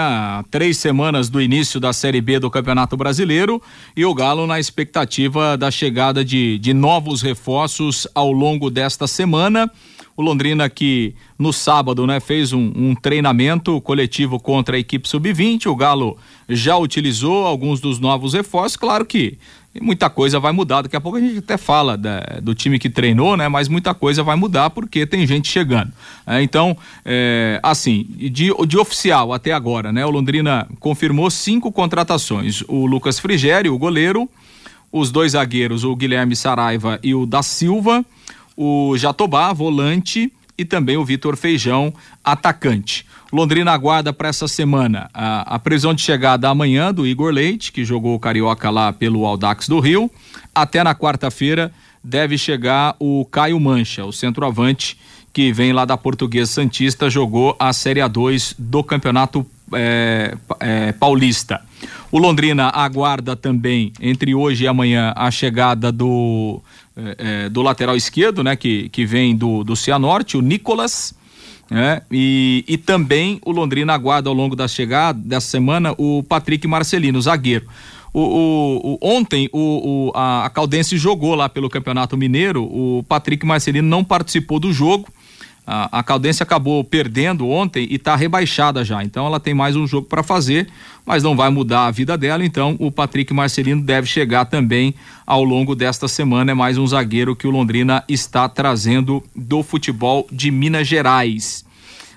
Três 0.51 0.77
semanas 0.79 1.29
do 1.29 1.41
início 1.41 1.79
da 1.79 1.93
Série 1.93 2.21
B 2.21 2.41
do 2.41 2.51
Campeonato 2.51 2.97
Brasileiro 2.97 3.63
e 3.97 4.05
o 4.05 4.13
Galo 4.13 4.45
na 4.45 4.59
expectativa 4.59 5.57
da 5.57 5.71
chegada 5.71 6.25
de, 6.25 6.59
de 6.59 6.75
novos 6.75 7.23
reforços 7.23 8.09
ao 8.13 8.33
longo 8.33 8.69
desta 8.71 9.07
semana. 9.07 9.71
O 10.17 10.23
Londrina 10.23 10.69
que 10.71 11.15
no 11.37 11.53
sábado, 11.53 12.07
né, 12.07 12.21
fez 12.21 12.53
um, 12.53 12.73
um 12.77 12.95
treinamento 12.95 13.81
coletivo 13.81 14.39
contra 14.39 14.77
a 14.77 14.79
equipe 14.79 15.09
sub-20. 15.09 15.67
O 15.67 15.75
Galo 15.75 16.17
já 16.49 16.77
utilizou 16.77 17.47
alguns 17.47 17.81
dos 17.81 17.99
novos 17.99 18.33
reforços. 18.33 18.77
Claro 18.77 19.05
que 19.05 19.37
muita 19.81 20.09
coisa 20.09 20.39
vai 20.39 20.53
mudar. 20.53 20.83
Daqui 20.83 20.97
a 20.97 21.01
pouco 21.01 21.19
a 21.19 21.21
gente 21.21 21.39
até 21.39 21.57
fala 21.57 21.97
da, 21.97 22.21
do 22.41 22.55
time 22.55 22.79
que 22.79 22.89
treinou, 22.89 23.37
né? 23.37 23.49
Mas 23.49 23.69
muita 23.69 23.93
coisa 23.95 24.23
vai 24.23 24.37
mudar 24.37 24.71
porque 24.71 25.07
tem 25.07 25.27
gente 25.27 25.49
chegando. 25.49 25.93
É, 26.27 26.43
então, 26.43 26.77
é, 27.05 27.59
assim, 27.63 28.07
de, 28.09 28.53
de 28.67 28.79
oficial 28.79 29.33
até 29.33 29.53
agora, 29.53 29.93
né? 29.93 30.05
O 30.07 30.11
Londrina 30.11 30.69
confirmou 30.79 31.31
cinco 31.31 31.73
contratações: 31.73 32.63
o 32.69 32.87
Lucas 32.87 33.19
Frigério, 33.19 33.75
o 33.75 33.79
goleiro, 33.79 34.29
os 34.93 35.11
dois 35.11 35.33
zagueiros, 35.33 35.83
o 35.85 35.97
Guilherme 35.97 36.37
Saraiva 36.37 37.01
e 37.03 37.15
o 37.15 37.27
da 37.27 37.43
Silva 37.43 38.05
o 38.57 38.97
Jatobá, 38.97 39.53
volante, 39.53 40.33
e 40.57 40.65
também 40.65 40.97
o 40.97 41.05
Vitor 41.05 41.37
Feijão, 41.37 41.93
atacante. 42.25 43.07
Londrina 43.33 43.73
aguarda 43.73 44.13
para 44.13 44.29
essa 44.29 44.47
semana 44.47 45.11
a, 45.13 45.57
a 45.57 45.93
de 45.93 46.03
chegada 46.03 46.49
amanhã 46.49 46.95
do 46.95 47.05
Igor 47.07 47.33
Leite, 47.33 47.73
que 47.73 47.85
jogou 47.85 48.15
o 48.15 48.21
Carioca 48.21 48.71
lá 48.71 48.93
pelo 48.93 49.27
Aldax 49.27 49.69
do 49.69 49.81
Rio. 49.81 50.09
Até 50.55 50.85
na 50.85 50.95
quarta-feira 50.95 51.73
deve 52.03 52.39
chegar 52.39 52.95
o 53.01 53.25
Caio 53.25 53.59
Mancha, 53.59 54.05
o 54.05 54.13
centroavante 54.13 54.97
que 55.33 55.53
vem 55.53 55.73
lá 55.73 55.85
da 55.85 55.97
Portuguesa 55.97 56.53
Santista, 56.53 57.11
jogou 57.11 57.57
a 57.59 57.73
Série 57.73 57.99
A2 57.99 58.55
do 58.57 58.85
Campeonato 58.85 59.45
é, 59.73 60.37
é, 60.61 60.93
Paulista. 60.93 61.61
O 62.13 62.19
Londrina 62.19 62.69
aguarda 62.69 63.35
também, 63.35 63.93
entre 64.01 64.33
hoje 64.33 64.63
e 64.63 64.69
amanhã, 64.69 65.13
a 65.17 65.29
chegada 65.33 65.91
do 65.91 66.63
é, 66.97 67.17
é, 67.19 67.49
do 67.49 67.63
lateral 67.63 67.97
esquerdo, 67.97 68.45
né, 68.45 68.55
que, 68.57 68.89
que 68.89 69.05
vem 69.05 69.35
do, 69.37 69.65
do 69.65 69.75
Cianorte, 69.75 70.37
o 70.37 70.41
Nicolas. 70.41 71.15
Né, 71.71 72.03
e, 72.11 72.63
e 72.69 72.77
também 72.77 73.41
o 73.45 73.51
Londrina 73.51 73.95
aguarda 73.95 74.29
ao 74.29 74.35
longo 74.35 74.55
da 74.55 74.69
chegada 74.69 75.19
dessa 75.19 75.49
semana 75.49 75.95
o 75.97 76.23
Patrick 76.23 76.67
Marcelino, 76.69 77.21
zagueiro. 77.21 77.67
O, 78.13 78.21
o, 78.21 78.95
o 78.95 78.99
ontem 79.03 79.49
o, 79.53 80.13
a 80.15 80.49
Caldense 80.55 80.97
jogou 80.97 81.35
lá 81.35 81.49
pelo 81.49 81.69
Campeonato 81.69 82.17
Mineiro, 82.17 82.63
o 82.63 83.03
Patrick 83.09 83.45
Marcelino 83.45 83.89
não 83.89 84.05
participou 84.05 84.61
do 84.61 84.73
jogo. 84.73 85.09
A, 85.67 86.03
Caldense 86.03 86.43
acabou 86.43 86.85
perdendo 86.85 87.49
ontem 87.49 87.87
e 87.91 87.95
está 87.95 88.15
rebaixada 88.15 88.85
já. 88.85 89.03
Então 89.03 89.27
ela 89.27 89.41
tem 89.41 89.55
mais 89.55 89.75
um 89.75 89.87
jogo 89.87 90.07
para 90.07 90.23
fazer, 90.23 90.69
mas 91.07 91.23
não 91.23 91.35
vai 91.35 91.49
mudar 91.49 91.87
a 91.87 91.91
vida 91.91 92.19
dela. 92.19 92.45
Então 92.45 92.77
o 92.79 92.91
Patrick 92.91 93.33
Marcelino 93.33 93.81
deve 93.81 94.07
chegar 94.07 94.45
também 94.45 94.95
ao 95.27 95.43
longo 95.43 95.75
desta 95.75 96.07
semana. 96.07 96.51
É 96.51 96.55
mais 96.55 96.77
um 96.77 96.87
zagueiro 96.87 97.35
que 97.35 97.47
o 97.47 97.51
Londrina 97.51 98.05
está 98.07 98.47
trazendo 98.47 99.25
do 99.35 99.63
futebol 99.63 100.27
de 100.31 100.51
Minas 100.51 100.87
Gerais. 100.87 101.65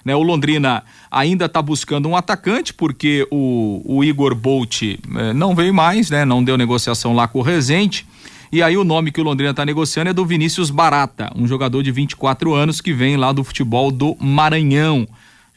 Né, 0.04 0.16
o 0.16 0.24
Londrina 0.24 0.84
ainda 1.12 1.45
está 1.45 1.62
buscando 1.62 2.08
um 2.08 2.16
atacante, 2.16 2.74
porque 2.74 3.28
o, 3.30 3.82
o 3.86 4.04
Igor 4.06 4.34
Bolt 4.36 4.82
eh, 4.84 5.34
não 5.34 5.54
veio 5.54 5.74
mais, 5.74 6.10
né? 6.10 6.24
Não 6.24 6.41
deu 6.41 6.58
negociação 6.58 7.14
lá 7.14 7.28
com 7.28 7.39
o 7.39 7.41
Rezende. 7.41 8.06
E 8.52 8.64
aí 8.64 8.78
o 8.78 8.84
nome 8.84 9.12
que 9.12 9.20
o 9.20 9.24
Londrina 9.24 9.52
está 9.52 9.66
negociando 9.66 10.10
é 10.10 10.14
do 10.14 10.26
Vinícius 10.26 10.70
Barata, 10.70 11.32
um 11.36 11.45
jogador 11.45 11.84
de 11.84 11.91
24 11.91 12.54
anos 12.54 12.80
que 12.80 12.93
vem 12.93 13.18
lá 13.18 13.32
do 13.32 13.43
futebol 13.43 13.91
do 13.91 14.16
Maranhão. 14.20 15.08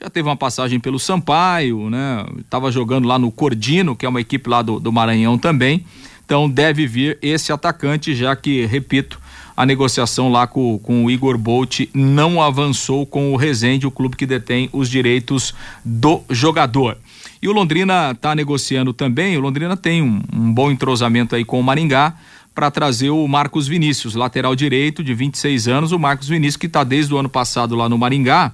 Já 0.01 0.09
teve 0.09 0.29
uma 0.29 0.37
passagem 0.37 0.81
pelo 0.81 0.99
Sampaio, 0.99 1.91
né? 1.91 2.27
Tava 2.49 2.73
jogando 2.73 3.07
lá 3.07 3.19
no 3.19 3.31
Cordino, 3.31 3.95
que 3.95 4.07
é 4.07 4.09
uma 4.09 4.21
equipe 4.21 4.49
lá 4.49 4.63
do, 4.63 4.81
do 4.81 4.91
Maranhão 4.91 5.39
também. 5.39 5.85
Então 6.25 6.49
deve 6.49 6.87
vir 6.87 7.19
esse 7.21 7.53
atacante, 7.53 8.15
já 8.15 8.35
que, 8.35 8.65
repito, 8.65 9.21
a 9.57 9.67
negociação 9.67 10.31
lá 10.31 10.47
com, 10.47 10.79
com 10.79 11.05
o 11.05 11.11
Igor 11.11 11.37
Bolt 11.37 11.81
não 11.93 12.41
avançou 12.41 13.05
com 13.05 13.33
o 13.33 13.37
Resende, 13.37 13.87
o 13.87 13.91
clube 13.91 14.17
que 14.17 14.25
detém 14.25 14.71
os 14.73 14.89
direitos 14.89 15.55
do 15.85 16.23
jogador. 16.31 16.97
E 17.43 17.49
o 17.49 17.53
Londrina 17.53 18.13
está 18.13 18.35
negociando 18.35 18.93
também, 18.95 19.37
o 19.37 19.41
Londrina 19.41 19.77
tem 19.77 20.03
um, 20.03 20.23
um 20.33 20.53
bom 20.53 20.71
entrosamento 20.71 21.37
aí 21.37 21.45
com 21.45 21.61
o 21.61 21.63
Maringá, 21.63 22.15
para 22.61 22.71
trazer 22.71 23.09
o 23.09 23.27
Marcos 23.27 23.67
Vinícius, 23.67 24.15
lateral 24.15 24.55
direito 24.55 25.03
de 25.03 25.15
26 25.15 25.67
anos, 25.67 25.93
o 25.93 25.99
Marcos 25.99 26.29
Vinícius 26.29 26.59
que 26.59 26.67
está 26.67 26.85
desde 26.85 27.15
o 27.15 27.17
ano 27.17 27.31
passado 27.31 27.75
lá 27.75 27.89
no 27.89 27.97
Maringá 27.97 28.53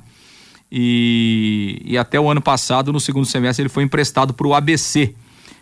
e, 0.71 1.83
e 1.85 1.99
até 1.99 2.21
o 2.21 2.31
ano 2.31 2.41
passado, 2.41 2.93
no 2.93 3.01
segundo 3.01 3.27
semestre, 3.27 3.63
ele 3.63 3.69
foi 3.69 3.83
emprestado 3.83 4.33
para 4.33 4.47
o 4.47 4.55
ABC. 4.55 5.13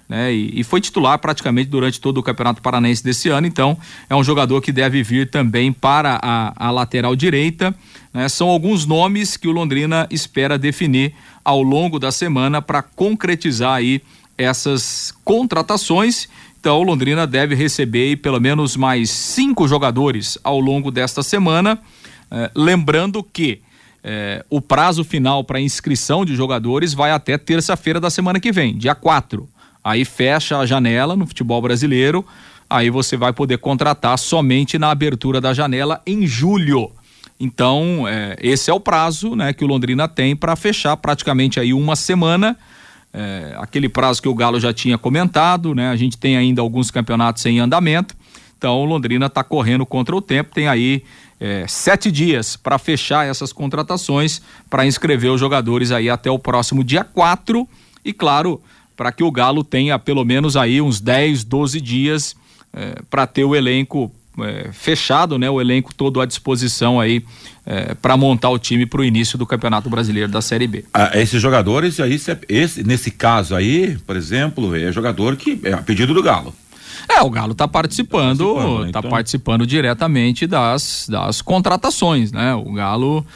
Né, 0.06 0.34
e, 0.34 0.60
e, 0.60 0.62
foi 0.62 0.82
titular 0.82 1.18
praticamente 1.18 1.70
durante 1.70 1.98
todo 1.98 2.18
o 2.18 2.22
Campeonato 2.22 2.60
Paranaense 2.60 3.02
desse 3.02 3.30
ano, 3.30 3.46
então 3.46 3.78
é 4.10 4.14
um 4.14 4.22
jogador 4.22 4.60
que 4.60 4.70
deve 4.70 5.02
vir 5.02 5.30
também 5.30 5.72
para 5.72 6.20
a, 6.22 6.52
a 6.66 6.70
lateral 6.70 7.16
direita. 7.16 7.74
Né, 8.12 8.28
são 8.28 8.50
alguns 8.50 8.84
nomes 8.84 9.38
que 9.38 9.48
o 9.48 9.52
Londrina 9.52 10.06
espera 10.10 10.58
definir 10.58 11.14
ao 11.42 11.62
longo 11.62 11.98
da 11.98 12.12
semana 12.12 12.60
para 12.60 12.82
concretizar 12.82 13.76
aí 13.76 14.02
essas 14.36 15.14
contratações 15.24 16.28
então, 16.64 16.82
Londrina 16.82 17.26
deve 17.26 17.54
receber 17.54 18.16
pelo 18.16 18.40
menos 18.40 18.74
mais 18.74 19.10
cinco 19.10 19.68
jogadores 19.68 20.38
ao 20.42 20.58
longo 20.58 20.90
desta 20.90 21.22
semana. 21.22 21.78
Eh, 22.30 22.50
lembrando 22.56 23.22
que 23.22 23.60
eh, 24.02 24.42
o 24.48 24.62
prazo 24.62 25.04
final 25.04 25.44
para 25.44 25.60
inscrição 25.60 26.24
de 26.24 26.34
jogadores 26.34 26.94
vai 26.94 27.10
até 27.10 27.36
terça-feira 27.36 28.00
da 28.00 28.08
semana 28.08 28.40
que 28.40 28.50
vem, 28.50 28.78
dia 28.78 28.94
4. 28.94 29.46
Aí 29.84 30.06
fecha 30.06 30.56
a 30.58 30.64
janela 30.64 31.14
no 31.14 31.26
futebol 31.26 31.60
brasileiro. 31.60 32.24
Aí 32.70 32.88
você 32.88 33.14
vai 33.14 33.34
poder 33.34 33.58
contratar 33.58 34.18
somente 34.18 34.78
na 34.78 34.90
abertura 34.90 35.42
da 35.42 35.52
janela 35.52 36.00
em 36.06 36.26
julho. 36.26 36.90
Então, 37.38 38.08
eh, 38.08 38.38
esse 38.40 38.70
é 38.70 38.72
o 38.72 38.80
prazo 38.80 39.36
né, 39.36 39.52
que 39.52 39.64
o 39.64 39.66
Londrina 39.66 40.08
tem 40.08 40.34
para 40.34 40.56
fechar 40.56 40.96
praticamente 40.96 41.60
aí 41.60 41.74
uma 41.74 41.94
semana 41.94 42.56
é, 43.14 43.54
aquele 43.58 43.88
prazo 43.88 44.20
que 44.20 44.28
o 44.28 44.34
Galo 44.34 44.58
já 44.58 44.72
tinha 44.72 44.98
comentado, 44.98 45.72
né? 45.72 45.88
A 45.88 45.96
gente 45.96 46.18
tem 46.18 46.36
ainda 46.36 46.60
alguns 46.60 46.90
campeonatos 46.90 47.46
em 47.46 47.60
andamento, 47.60 48.16
então 48.58 48.80
o 48.80 48.84
Londrina 48.84 49.26
está 49.26 49.44
correndo 49.44 49.86
contra 49.86 50.16
o 50.16 50.20
tempo, 50.20 50.52
tem 50.52 50.66
aí 50.66 51.04
é, 51.38 51.64
sete 51.68 52.10
dias 52.10 52.56
para 52.56 52.76
fechar 52.76 53.24
essas 53.24 53.52
contratações, 53.52 54.42
para 54.68 54.84
inscrever 54.84 55.30
os 55.30 55.38
jogadores 55.38 55.92
aí 55.92 56.10
até 56.10 56.28
o 56.30 56.38
próximo 56.38 56.82
dia 56.82 57.04
4 57.04 57.68
e 58.04 58.12
claro, 58.12 58.60
para 58.96 59.12
que 59.12 59.22
o 59.22 59.30
Galo 59.30 59.62
tenha 59.62 59.98
pelo 59.98 60.24
menos 60.24 60.56
aí 60.56 60.80
uns 60.80 61.00
10, 61.00 61.44
12 61.44 61.80
dias 61.80 62.34
é, 62.72 63.00
para 63.08 63.26
ter 63.26 63.44
o 63.44 63.54
elenco 63.54 64.10
é, 64.40 64.70
fechado, 64.72 65.38
né? 65.38 65.48
O 65.48 65.60
elenco 65.60 65.94
todo 65.94 66.20
à 66.20 66.26
disposição 66.26 67.00
aí 67.00 67.24
é, 67.66 67.94
para 67.94 68.16
montar 68.16 68.50
o 68.50 68.58
time 68.58 68.86
para 68.86 69.00
o 69.00 69.04
início 69.04 69.38
do 69.38 69.46
Campeonato 69.46 69.88
Brasileiro 69.88 70.30
da 70.30 70.40
Série 70.40 70.66
B. 70.66 70.84
Ah, 70.92 71.10
esses 71.14 71.40
jogadores 71.40 72.00
aí, 72.00 72.20
esse, 72.48 72.82
nesse 72.82 73.10
caso 73.10 73.54
aí, 73.54 73.96
por 74.06 74.16
exemplo, 74.16 74.74
é 74.74 74.90
jogador 74.92 75.36
que 75.36 75.60
é 75.64 75.72
a 75.72 75.78
pedido 75.78 76.12
do 76.14 76.22
Galo. 76.22 76.54
É, 77.08 77.20
o 77.20 77.28
Galo 77.28 77.52
está 77.52 77.68
participando, 77.68 78.52
está 78.52 78.54
participando, 78.54 78.86
né? 78.86 78.92
tá 78.92 78.98
então... 79.00 79.10
participando, 79.10 79.66
diretamente 79.66 80.46
das, 80.46 81.06
das 81.08 81.42
contratações, 81.42 82.32
né? 82.32 82.54
O 82.54 82.72
Galo 82.72 83.26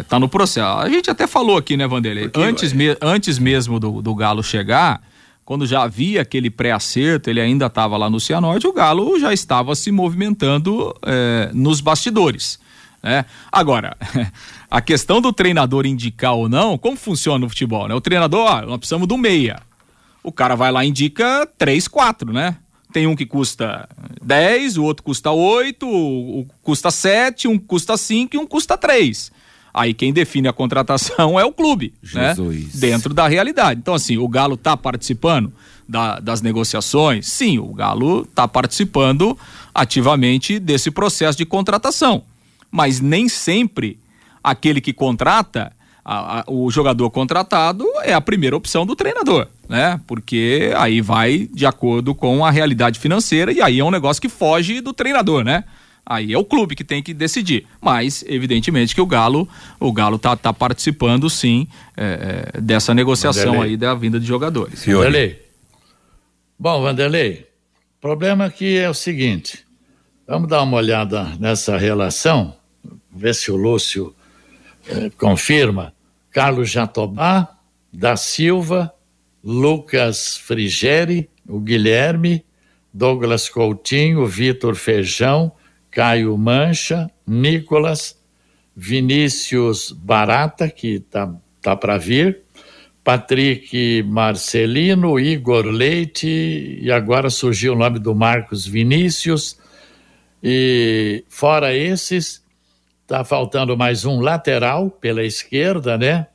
está 0.00 0.16
é, 0.16 0.20
no 0.20 0.28
processo. 0.28 0.78
A 0.78 0.88
gente 0.88 1.10
até 1.10 1.26
falou 1.26 1.56
aqui, 1.56 1.76
né, 1.76 1.86
Vanderlei? 1.86 2.28
Porque, 2.28 2.40
antes, 2.40 2.72
me, 2.72 2.96
antes 3.00 3.38
mesmo 3.38 3.80
do, 3.80 4.00
do 4.00 4.14
Galo 4.14 4.42
chegar, 4.42 5.00
quando 5.46 5.64
já 5.64 5.84
havia 5.84 6.22
aquele 6.22 6.50
pré-acerto, 6.50 7.30
ele 7.30 7.40
ainda 7.40 7.66
estava 7.66 7.96
lá 7.96 8.10
no 8.10 8.18
Cianorte, 8.18 8.66
o 8.66 8.72
Galo 8.72 9.18
já 9.20 9.32
estava 9.32 9.76
se 9.76 9.92
movimentando 9.92 10.92
é, 11.06 11.50
nos 11.54 11.80
bastidores. 11.80 12.58
Né? 13.00 13.24
Agora, 13.52 13.96
a 14.68 14.80
questão 14.80 15.20
do 15.20 15.32
treinador 15.32 15.86
indicar 15.86 16.34
ou 16.34 16.48
não, 16.48 16.76
como 16.76 16.96
funciona 16.96 17.38
no 17.38 17.48
futebol? 17.48 17.86
Né? 17.86 17.94
O 17.94 18.00
treinador, 18.00 18.40
ó, 18.40 18.62
nós 18.62 18.78
precisamos 18.78 19.06
do 19.06 19.16
meia. 19.16 19.60
O 20.20 20.32
cara 20.32 20.56
vai 20.56 20.72
lá 20.72 20.84
e 20.84 20.88
indica 20.88 21.48
três, 21.56 21.86
quatro, 21.86 22.32
né? 22.32 22.56
Tem 22.92 23.06
um 23.06 23.14
que 23.14 23.24
custa 23.24 23.88
10, 24.24 24.78
o 24.78 24.82
outro 24.82 25.04
custa 25.04 25.30
8, 25.30 25.86
o 25.86 26.44
custa 26.60 26.90
7, 26.90 27.46
um 27.46 27.56
custa 27.56 27.96
5 27.96 28.34
e 28.34 28.38
um 28.38 28.46
custa 28.46 28.76
3. 28.76 29.30
Aí 29.76 29.92
quem 29.92 30.10
define 30.10 30.48
a 30.48 30.54
contratação 30.54 31.38
é 31.38 31.44
o 31.44 31.52
clube, 31.52 31.92
né? 32.14 32.34
Jesus. 32.34 32.64
né? 32.64 32.70
Dentro 32.74 33.12
da 33.12 33.28
realidade. 33.28 33.78
Então, 33.78 33.92
assim, 33.92 34.16
o 34.16 34.26
Galo 34.26 34.54
está 34.54 34.74
participando 34.74 35.52
da, 35.86 36.18
das 36.18 36.40
negociações? 36.40 37.26
Sim, 37.26 37.58
o 37.58 37.74
Galo 37.74 38.22
está 38.22 38.48
participando 38.48 39.38
ativamente 39.74 40.58
desse 40.58 40.90
processo 40.90 41.36
de 41.36 41.44
contratação. 41.44 42.22
Mas 42.70 43.00
nem 43.00 43.28
sempre 43.28 43.98
aquele 44.42 44.80
que 44.80 44.94
contrata, 44.94 45.70
a, 46.02 46.40
a, 46.40 46.44
o 46.46 46.70
jogador 46.70 47.10
contratado 47.10 47.84
é 48.02 48.14
a 48.14 48.20
primeira 48.20 48.56
opção 48.56 48.86
do 48.86 48.96
treinador, 48.96 49.46
né? 49.68 50.00
Porque 50.06 50.72
aí 50.74 51.02
vai 51.02 51.50
de 51.52 51.66
acordo 51.66 52.14
com 52.14 52.46
a 52.46 52.50
realidade 52.50 52.98
financeira 52.98 53.52
e 53.52 53.60
aí 53.60 53.78
é 53.78 53.84
um 53.84 53.90
negócio 53.90 54.22
que 54.22 54.28
foge 54.28 54.80
do 54.80 54.94
treinador, 54.94 55.44
né? 55.44 55.64
Aí 56.08 56.32
é 56.32 56.38
o 56.38 56.44
clube 56.44 56.76
que 56.76 56.84
tem 56.84 57.02
que 57.02 57.12
decidir. 57.12 57.66
Mas, 57.80 58.24
evidentemente, 58.28 58.94
que 58.94 59.00
o 59.00 59.06
Galo, 59.06 59.48
o 59.80 59.92
Galo 59.92 60.20
tá, 60.20 60.36
tá 60.36 60.52
participando 60.52 61.28
sim 61.28 61.66
é, 61.96 62.52
é, 62.54 62.60
dessa 62.60 62.94
negociação 62.94 63.54
Vanderlei. 63.54 63.70
aí 63.70 63.76
da 63.76 63.92
vinda 63.92 64.20
de 64.20 64.26
jogadores. 64.26 64.86
Vanderlei. 64.86 65.44
Bom, 66.56 66.80
Vanderlei, 66.80 67.48
o 67.98 68.00
problema 68.00 68.44
aqui 68.44 68.78
é 68.78 68.88
o 68.88 68.94
seguinte. 68.94 69.66
Vamos 70.28 70.48
dar 70.48 70.62
uma 70.62 70.76
olhada 70.76 71.24
nessa 71.40 71.76
relação, 71.76 72.56
ver 73.12 73.34
se 73.34 73.50
o 73.50 73.56
Lúcio 73.56 74.14
eh, 74.88 75.10
confirma. 75.18 75.92
Carlos 76.30 76.70
Jatobá, 76.70 77.48
da 77.92 78.16
Silva, 78.16 78.92
Lucas 79.42 80.36
Frigeri, 80.36 81.28
o 81.48 81.58
Guilherme, 81.58 82.44
Douglas 82.92 83.48
Coutinho, 83.48 84.26
Vitor 84.26 84.74
Feijão, 84.74 85.52
Caio 85.96 86.36
Mancha, 86.36 87.10
Nicolas, 87.26 88.20
Vinícius 88.76 89.90
Barata, 89.92 90.68
que 90.68 91.00
tá, 91.00 91.34
tá 91.62 91.74
para 91.74 91.96
vir, 91.96 92.42
Patrick 93.02 94.02
Marcelino, 94.02 95.18
Igor 95.18 95.64
Leite, 95.64 96.78
e 96.82 96.92
agora 96.92 97.30
surgiu 97.30 97.72
o 97.72 97.76
nome 97.76 97.98
do 97.98 98.14
Marcos 98.14 98.66
Vinícius. 98.66 99.58
E 100.42 101.24
fora 101.30 101.74
esses, 101.74 102.44
tá 103.06 103.24
faltando 103.24 103.74
mais 103.74 104.04
um 104.04 104.20
lateral 104.20 104.90
pela 104.90 105.24
esquerda, 105.24 105.96
né? 105.96 106.26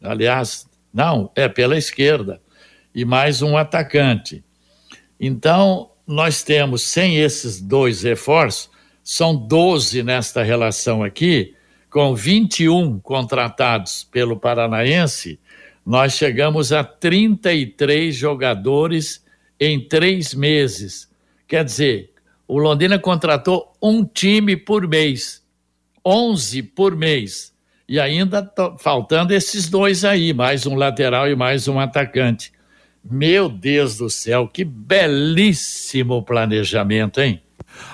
Aliás, 0.00 0.68
não, 0.94 1.28
é 1.34 1.48
pela 1.48 1.76
esquerda. 1.76 2.40
E 2.94 3.04
mais 3.04 3.42
um 3.42 3.56
atacante. 3.56 4.44
Então, 5.18 5.90
nós 6.06 6.44
temos, 6.44 6.82
sem 6.82 7.16
esses 7.16 7.60
dois 7.60 8.04
reforços, 8.04 8.77
são 9.10 9.34
12 9.34 10.02
nesta 10.02 10.42
relação 10.42 11.02
aqui, 11.02 11.54
com 11.88 12.14
21 12.14 13.00
contratados 13.00 14.04
pelo 14.04 14.38
Paranaense, 14.38 15.40
nós 15.84 16.12
chegamos 16.12 16.74
a 16.74 16.84
33 16.84 18.14
jogadores 18.14 19.24
em 19.58 19.80
três 19.80 20.34
meses. 20.34 21.08
Quer 21.46 21.64
dizer, 21.64 22.10
o 22.46 22.58
Londrina 22.58 22.98
contratou 22.98 23.72
um 23.80 24.04
time 24.04 24.54
por 24.58 24.86
mês, 24.86 25.42
11 26.04 26.62
por 26.64 26.94
mês. 26.94 27.54
E 27.88 27.98
ainda 27.98 28.52
faltando 28.78 29.32
esses 29.32 29.70
dois 29.70 30.04
aí, 30.04 30.34
mais 30.34 30.66
um 30.66 30.74
lateral 30.74 31.26
e 31.30 31.34
mais 31.34 31.66
um 31.66 31.80
atacante. 31.80 32.52
Meu 33.02 33.48
Deus 33.48 33.96
do 33.96 34.10
céu, 34.10 34.46
que 34.46 34.66
belíssimo 34.66 36.22
planejamento, 36.22 37.22
hein? 37.22 37.42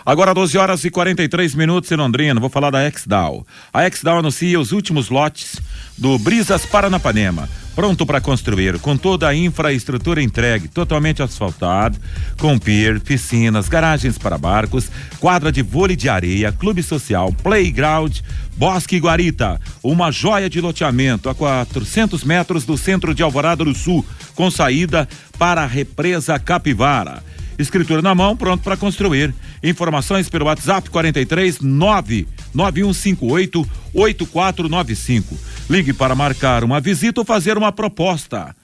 Agora 0.04 0.34
12 0.34 0.58
horas 0.58 0.84
e 0.84 0.90
43 0.90 1.54
minutos 1.54 1.90
em 1.90 1.96
Londrina, 1.96 2.38
vou 2.40 2.50
falar 2.50 2.70
da 2.70 2.90
XDAO. 2.90 3.46
A 3.72 3.88
XDAO 3.90 4.18
anuncia 4.18 4.60
os 4.60 4.72
últimos 4.72 5.08
lotes 5.08 5.60
do 5.96 6.18
Brisas 6.18 6.66
Paranapanema, 6.66 7.48
pronto 7.74 8.04
para 8.04 8.20
construir, 8.20 8.78
com 8.80 8.96
toda 8.96 9.28
a 9.28 9.34
infraestrutura 9.34 10.22
entregue, 10.22 10.68
totalmente 10.68 11.22
asfaltado, 11.22 11.98
com 12.38 12.58
pier, 12.58 13.00
piscinas, 13.00 13.68
garagens 13.68 14.18
para 14.18 14.36
barcos, 14.36 14.90
quadra 15.18 15.50
de 15.50 15.62
vôlei 15.62 15.96
de 15.96 16.08
areia, 16.08 16.52
clube 16.52 16.82
social, 16.82 17.32
playground, 17.42 18.18
Bosque 18.56 18.98
Guarita, 18.98 19.60
uma 19.82 20.10
joia 20.10 20.48
de 20.48 20.60
loteamento 20.60 21.28
a 21.28 21.34
400 21.34 22.22
metros 22.24 22.64
do 22.64 22.76
centro 22.76 23.14
de 23.14 23.22
Alvorada 23.22 23.64
do 23.64 23.74
Sul, 23.74 24.04
com 24.34 24.50
saída 24.50 25.08
para 25.38 25.62
a 25.62 25.66
represa 25.66 26.38
Capivara. 26.38 27.22
Escritura 27.58 28.02
na 28.02 28.14
mão, 28.14 28.36
pronto 28.36 28.62
para 28.62 28.76
construir. 28.76 29.34
Informações 29.62 30.28
pelo 30.28 30.44
WhatsApp 30.46 30.90
43 30.90 31.60
99158 31.60 33.66
8495. 33.94 35.38
Ligue 35.70 35.92
para 35.92 36.14
marcar 36.14 36.64
uma 36.64 36.80
visita 36.80 37.20
ou 37.20 37.24
fazer 37.24 37.56
uma 37.56 37.70
proposta. 37.70 38.54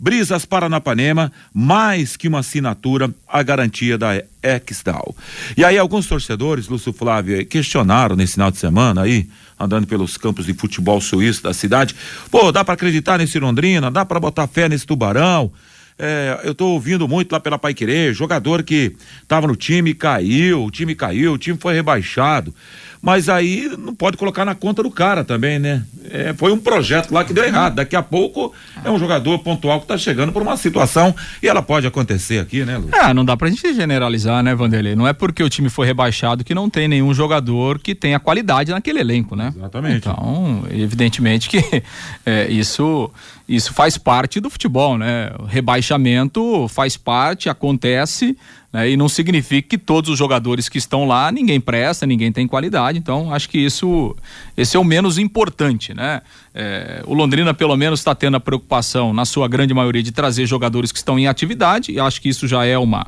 Brisas 0.00 0.46
Paranapanema, 0.46 1.30
mais 1.52 2.16
que 2.16 2.26
uma 2.26 2.38
assinatura, 2.38 3.10
a 3.28 3.42
garantia 3.42 3.98
da 3.98 4.22
Extal. 4.42 5.14
E 5.54 5.62
aí 5.62 5.76
alguns 5.76 6.06
torcedores, 6.06 6.68
Lúcio 6.68 6.90
Flávio, 6.90 7.44
questionaram 7.44 8.16
nesse 8.16 8.32
final 8.32 8.50
de 8.50 8.56
semana 8.56 9.02
aí, 9.02 9.28
andando 9.58 9.86
pelos 9.86 10.16
campos 10.16 10.46
de 10.46 10.54
futebol 10.54 11.02
suíço 11.02 11.42
da 11.42 11.52
cidade, 11.52 11.94
pô, 12.30 12.50
dá 12.50 12.64
para 12.64 12.72
acreditar 12.72 13.18
nesse 13.18 13.38
Londrina, 13.38 13.90
dá 13.90 14.06
para 14.06 14.18
botar 14.18 14.46
fé 14.46 14.70
nesse 14.70 14.86
Tubarão, 14.86 15.52
é, 16.00 16.40
eu 16.44 16.52
estou 16.52 16.72
ouvindo 16.72 17.06
muito 17.06 17.32
lá 17.32 17.38
pela 17.38 17.58
Pai 17.58 17.74
Querer, 17.74 18.14
jogador 18.14 18.62
que 18.62 18.96
estava 19.22 19.46
no 19.46 19.54
time 19.54 19.92
caiu, 19.92 20.64
o 20.64 20.70
time 20.70 20.94
caiu, 20.94 21.34
o 21.34 21.38
time 21.38 21.58
foi 21.60 21.74
rebaixado. 21.74 22.54
Mas 23.02 23.30
aí 23.30 23.70
não 23.78 23.94
pode 23.94 24.16
colocar 24.18 24.44
na 24.44 24.54
conta 24.54 24.82
do 24.82 24.90
cara 24.90 25.24
também, 25.24 25.58
né? 25.58 25.82
É, 26.10 26.34
foi 26.34 26.52
um 26.52 26.58
projeto 26.58 27.12
lá 27.12 27.24
que 27.24 27.32
deu 27.32 27.44
errado. 27.44 27.76
Daqui 27.76 27.96
a 27.96 28.02
pouco 28.02 28.52
é 28.84 28.90
um 28.90 28.98
jogador 28.98 29.38
pontual 29.38 29.78
que 29.78 29.84
está 29.84 29.96
chegando 29.96 30.32
por 30.32 30.42
uma 30.42 30.56
situação 30.56 31.14
e 31.42 31.48
ela 31.48 31.62
pode 31.62 31.86
acontecer 31.86 32.38
aqui, 32.38 32.64
né, 32.64 32.76
Lu? 32.76 32.90
É, 32.92 33.14
não 33.14 33.24
dá 33.24 33.36
pra 33.36 33.48
gente 33.48 33.72
generalizar, 33.72 34.42
né, 34.42 34.54
Vanderlei? 34.54 34.94
Não 34.94 35.08
é 35.08 35.14
porque 35.14 35.42
o 35.42 35.48
time 35.48 35.70
foi 35.70 35.86
rebaixado 35.86 36.44
que 36.44 36.54
não 36.54 36.68
tem 36.68 36.88
nenhum 36.88 37.14
jogador 37.14 37.78
que 37.78 37.94
tenha 37.94 38.20
qualidade 38.20 38.70
naquele 38.70 39.00
elenco, 39.00 39.34
né? 39.34 39.52
Exatamente. 39.56 39.96
Então, 40.08 40.64
evidentemente 40.70 41.48
que 41.48 41.82
é, 42.26 42.48
isso 42.50 43.10
isso 43.48 43.74
faz 43.74 43.98
parte 43.98 44.38
do 44.38 44.48
futebol, 44.48 44.96
né? 44.96 45.32
O 45.40 45.44
rebaixamento 45.44 46.68
faz 46.68 46.96
parte, 46.96 47.48
acontece, 47.48 48.36
né? 48.72 48.90
e 48.90 48.96
não 48.96 49.08
significa 49.08 49.68
que 49.68 49.78
todos 49.78 50.10
os 50.10 50.18
jogadores 50.18 50.68
que 50.68 50.78
estão 50.78 51.06
lá 51.06 51.30
ninguém 51.30 51.60
presta, 51.60 52.06
ninguém 52.06 52.30
tem 52.32 52.46
qualidade. 52.46 52.98
Então, 52.98 53.32
acho 53.32 53.48
que 53.48 53.58
isso 53.58 54.16
esse 54.56 54.76
é 54.76 54.80
o 54.80 54.84
menos 54.84 55.18
importante, 55.18 55.94
né? 55.94 56.22
É, 56.54 57.02
o 57.06 57.14
Londrina, 57.14 57.54
pelo 57.54 57.76
menos, 57.76 58.00
está 58.00 58.14
tendo 58.14 58.36
a 58.36 58.40
preocupação, 58.40 59.12
na 59.12 59.24
sua 59.24 59.48
grande 59.48 59.72
maioria, 59.72 60.02
de 60.02 60.12
trazer 60.12 60.46
jogadores 60.46 60.92
que 60.92 60.98
estão 60.98 61.18
em 61.18 61.26
atividade, 61.26 61.92
e 61.92 62.00
acho 62.00 62.20
que 62.20 62.28
isso 62.28 62.46
já 62.46 62.64
é 62.64 62.78
uma 62.78 63.06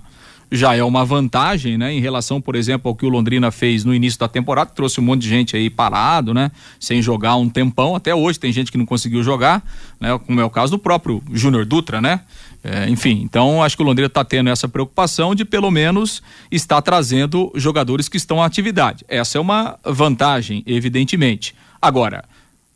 já 0.54 0.76
é 0.76 0.84
uma 0.84 1.02
vantagem, 1.02 1.78
né? 1.78 1.94
Em 1.94 2.00
relação, 2.00 2.38
por 2.38 2.54
exemplo, 2.54 2.90
ao 2.90 2.94
que 2.94 3.06
o 3.06 3.08
Londrina 3.08 3.50
fez 3.50 3.84
no 3.84 3.94
início 3.94 4.20
da 4.20 4.28
temporada, 4.28 4.70
trouxe 4.70 5.00
um 5.00 5.02
monte 5.02 5.22
de 5.22 5.28
gente 5.30 5.56
aí 5.56 5.70
parado, 5.70 6.34
né? 6.34 6.52
Sem 6.78 7.00
jogar 7.00 7.36
um 7.36 7.48
tempão, 7.48 7.96
até 7.96 8.14
hoje 8.14 8.38
tem 8.38 8.52
gente 8.52 8.70
que 8.70 8.76
não 8.76 8.84
conseguiu 8.84 9.22
jogar, 9.22 9.64
né? 9.98 10.18
Como 10.26 10.38
é 10.38 10.44
o 10.44 10.50
caso 10.50 10.72
do 10.72 10.78
próprio 10.78 11.22
Júnior 11.32 11.64
Dutra, 11.64 12.02
né? 12.02 12.20
É, 12.64 12.88
enfim, 12.88 13.22
então 13.24 13.62
acho 13.62 13.76
que 13.76 13.82
o 13.82 13.86
Londrina 13.86 14.06
está 14.06 14.24
tendo 14.24 14.48
essa 14.48 14.68
preocupação 14.68 15.34
de 15.34 15.44
pelo 15.44 15.70
menos 15.70 16.22
estar 16.50 16.80
trazendo 16.80 17.50
jogadores 17.56 18.08
que 18.08 18.16
estão 18.16 18.36
em 18.38 18.44
atividade. 18.44 19.04
Essa 19.08 19.38
é 19.38 19.40
uma 19.40 19.78
vantagem, 19.84 20.62
evidentemente. 20.64 21.56
Agora, 21.80 22.24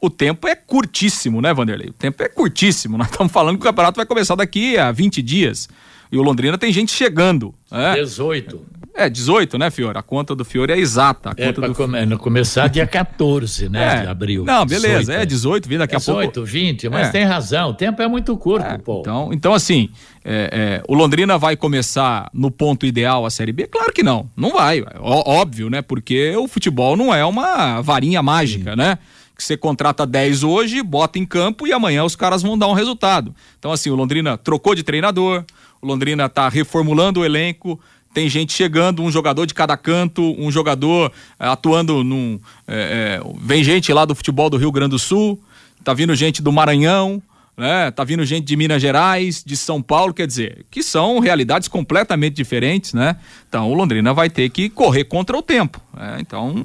o 0.00 0.10
tempo 0.10 0.48
é 0.48 0.56
curtíssimo, 0.56 1.40
né, 1.40 1.54
Vanderlei? 1.54 1.88
O 1.88 1.92
tempo 1.92 2.22
é 2.22 2.28
curtíssimo. 2.28 2.98
Nós 2.98 3.08
estamos 3.08 3.32
falando 3.32 3.56
que 3.56 3.62
o 3.62 3.68
campeonato 3.68 3.96
vai 3.96 4.06
começar 4.06 4.34
daqui 4.34 4.76
a 4.76 4.90
20 4.90 5.22
dias. 5.22 5.68
E 6.10 6.16
o 6.18 6.22
Londrina 6.22 6.56
tem 6.56 6.72
gente 6.72 6.92
chegando. 6.92 7.54
É? 7.70 7.94
18. 7.94 8.60
É, 8.98 9.10
18, 9.10 9.58
né, 9.58 9.70
Fiore? 9.70 9.98
A 9.98 10.02
conta 10.02 10.34
do 10.34 10.42
Fiore 10.42 10.72
é 10.72 10.78
exata. 10.78 11.28
A 11.30 11.34
É 11.36 11.46
conta 11.48 11.60
para 11.60 11.68
do... 11.68 11.74
come... 11.74 12.16
começar 12.16 12.66
dia 12.68 12.86
14, 12.86 13.68
né, 13.68 13.96
É. 13.98 14.00
de 14.02 14.06
abril. 14.06 14.42
Não, 14.44 14.64
beleza, 14.64 15.00
18, 15.00 15.10
é 15.20 15.26
18, 15.26 15.68
vem 15.68 15.76
daqui 15.78 15.94
a 15.94 15.98
18, 15.98 16.32
pouco. 16.32 16.48
20, 16.48 16.88
mas 16.88 17.08
É. 17.08 17.10
tem 17.10 17.24
razão, 17.24 17.70
o 17.70 17.74
tempo 17.74 18.00
é 18.00 18.08
muito 18.08 18.34
curto, 18.38 18.78
pô. 18.82 19.00
Então, 19.00 19.30
então 19.34 19.52
assim, 19.52 19.90
é, 20.24 20.80
é, 20.80 20.82
o 20.88 20.94
Londrina 20.94 21.36
vai 21.36 21.56
começar 21.56 22.30
no 22.32 22.50
ponto 22.50 22.86
ideal 22.86 23.26
a 23.26 23.30
Série 23.30 23.52
B? 23.52 23.66
Claro 23.66 23.92
que 23.92 24.02
não, 24.02 24.30
não 24.34 24.52
vai, 24.54 24.82
ó- 24.98 25.30
óbvio, 25.40 25.68
né? 25.68 25.82
Porque 25.82 26.34
o 26.34 26.48
futebol 26.48 26.96
não 26.96 27.14
é 27.14 27.22
uma 27.22 27.82
varinha 27.82 28.22
mágica, 28.22 28.74
né? 28.74 28.96
Que 29.36 29.44
você 29.44 29.56
contrata 29.56 30.06
10 30.06 30.42
hoje, 30.42 30.82
bota 30.82 31.18
em 31.18 31.26
campo 31.26 31.66
e 31.66 31.72
amanhã 31.72 32.04
os 32.04 32.16
caras 32.16 32.42
vão 32.42 32.56
dar 32.56 32.68
um 32.68 32.72
resultado. 32.72 33.34
Então, 33.58 33.70
assim, 33.70 33.90
o 33.90 33.94
Londrina 33.94 34.38
trocou 34.38 34.74
de 34.74 34.82
treinador, 34.82 35.44
o 35.80 35.86
Londrina 35.86 36.28
tá 36.28 36.48
reformulando 36.48 37.20
o 37.20 37.24
elenco, 37.24 37.78
tem 38.16 38.30
gente 38.30 38.54
chegando, 38.54 39.02
um 39.02 39.10
jogador 39.10 39.44
de 39.44 39.52
cada 39.52 39.76
canto, 39.76 40.22
um 40.38 40.50
jogador 40.50 41.12
eh, 41.38 41.46
atuando 41.46 42.02
num. 42.02 42.40
eh, 42.66 43.20
eh, 43.20 43.34
vem 43.42 43.62
gente 43.62 43.92
lá 43.92 44.06
do 44.06 44.14
futebol 44.14 44.48
do 44.48 44.56
Rio 44.56 44.72
Grande 44.72 44.92
do 44.92 44.98
Sul, 44.98 45.38
tá 45.84 45.92
vindo 45.92 46.14
gente 46.14 46.40
do 46.40 46.50
Maranhão, 46.50 47.22
né? 47.56 47.90
Tá 47.90 48.04
vindo 48.04 48.24
gente 48.24 48.44
de 48.44 48.54
Minas 48.54 48.82
Gerais, 48.82 49.42
de 49.44 49.56
São 49.56 49.80
Paulo, 49.80 50.12
quer 50.12 50.26
dizer, 50.26 50.66
que 50.70 50.82
são 50.82 51.18
realidades 51.18 51.68
completamente 51.68 52.34
diferentes, 52.34 52.92
né? 52.92 53.16
Então 53.48 53.70
o 53.70 53.74
Londrina 53.74 54.12
vai 54.12 54.28
ter 54.28 54.50
que 54.50 54.68
correr 54.68 55.04
contra 55.04 55.36
o 55.36 55.42
tempo. 55.42 55.80
né? 55.96 56.18
Então 56.20 56.64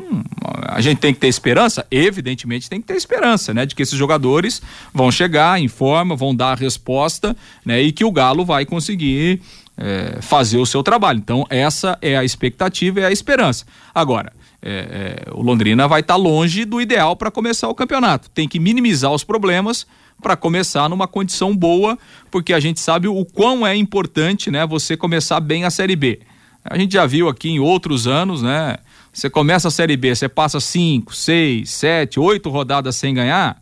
a 0.68 0.82
gente 0.82 1.00
tem 1.00 1.14
que 1.14 1.20
ter 1.20 1.28
esperança, 1.28 1.86
evidentemente 1.89 2.70
tem 2.70 2.82
que 2.82 2.88
ter 2.88 2.96
esperança, 2.96 3.54
né? 3.54 3.66
De 3.66 3.74
que 3.74 3.82
esses 3.82 3.98
jogadores 3.98 4.62
vão 4.94 5.10
chegar 5.10 5.62
em 5.62 5.70
forma, 5.70 6.16
vão 6.16 6.36
dar 6.36 6.52
a 6.52 6.56
resposta, 6.56 7.36
né? 7.66 7.82
E 7.82 7.94
que 7.94 8.04
o 8.04 8.12
Galo 8.12 8.44
vai 8.44 8.66
conseguir 8.66 9.42
é, 9.78 10.18
fazer 10.22 10.58
o 10.58 10.66
seu 10.66 10.84
trabalho. 10.84 11.20
Então 11.20 11.46
essa 11.50 11.98
é 12.02 12.18
a 12.18 12.26
expectativa 12.26 13.00
e 13.00 13.06
a 13.06 13.12
esperança. 13.12 13.66
Agora 13.96 14.34
é, 14.62 15.26
é, 15.28 15.32
o 15.32 15.42
Londrina 15.42 15.88
vai 15.88 16.02
estar 16.02 16.18
longe 16.18 16.66
do 16.66 16.82
ideal 16.82 17.16
para 17.16 17.32
começar 17.32 17.70
o 17.70 17.74
campeonato. 17.74 18.30
Tem 18.30 18.48
que 18.48 18.60
minimizar 18.60 19.12
os 19.12 19.24
problemas 19.24 19.88
para 20.22 20.36
começar 20.36 20.88
numa 20.88 21.07
condição 21.07 21.55
boa, 21.55 21.97
porque 22.30 22.53
a 22.53 22.59
gente 22.59 22.80
sabe 22.80 23.07
o 23.07 23.26
quão 23.26 23.65
é 23.65 23.76
importante, 23.76 24.51
né, 24.51 24.65
você 24.65 24.95
começar 24.95 25.39
bem 25.39 25.65
a 25.65 25.69
Série 25.69 25.95
B. 25.95 26.19
A 26.63 26.78
gente 26.78 26.93
já 26.93 27.05
viu 27.05 27.28
aqui 27.28 27.49
em 27.49 27.59
outros 27.59 28.07
anos, 28.07 28.41
né? 28.41 28.78
Você 29.11 29.30
começa 29.30 29.67
a 29.67 29.72
Série 29.72 29.97
B, 29.97 30.15
você 30.15 30.30
passa 30.30 30.59
cinco, 30.59 31.13
seis, 31.13 31.72
sete, 31.72 32.19
oito 32.19 32.49
rodadas 32.49 32.95
sem 32.95 33.13
ganhar, 33.13 33.59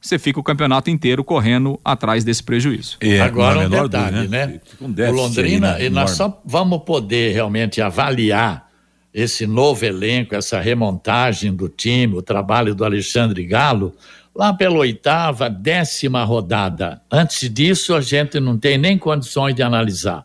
você 0.00 0.18
fica 0.18 0.38
o 0.38 0.42
campeonato 0.42 0.90
inteiro 0.90 1.24
correndo 1.24 1.80
atrás 1.84 2.22
desse 2.22 2.42
prejuízo. 2.42 2.98
Agora 3.20 3.66
um 3.66 3.68
detalhe, 3.68 4.28
né? 4.28 4.60
um 4.80 4.92
o 4.92 5.12
Londrina, 5.12 5.74
aí, 5.74 5.80
né? 5.80 5.86
e 5.86 5.90
nós 5.90 6.10
só 6.10 6.40
vamos 6.44 6.82
poder 6.84 7.32
realmente 7.32 7.80
avaliar 7.80 8.66
esse 9.12 9.46
novo 9.46 9.84
elenco, 9.84 10.34
essa 10.34 10.60
remontagem 10.60 11.52
do 11.52 11.68
time, 11.68 12.14
o 12.14 12.22
trabalho 12.22 12.74
do 12.74 12.84
Alexandre 12.84 13.44
Galo, 13.44 13.94
lá 14.36 14.52
pela 14.52 14.76
oitava, 14.76 15.48
décima 15.48 16.22
rodada. 16.22 17.00
Antes 17.10 17.48
disso, 17.52 17.94
a 17.94 18.00
gente 18.00 18.38
não 18.38 18.58
tem 18.58 18.76
nem 18.76 18.98
condições 18.98 19.54
de 19.54 19.62
analisar. 19.62 20.24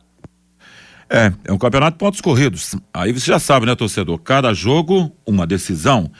É, 1.10 1.32
é 1.46 1.52
um 1.52 1.58
campeonato 1.58 1.96
de 1.96 2.00
pontos 2.00 2.22
corridos. 2.22 2.76
Aí 2.94 3.12
você 3.12 3.32
já 3.32 3.40
sabe, 3.40 3.66
né, 3.66 3.76
torcedor? 3.76 4.18
Cada 4.20 4.54
jogo, 4.54 5.12
uma 5.26 5.48
decisão. 5.48 6.12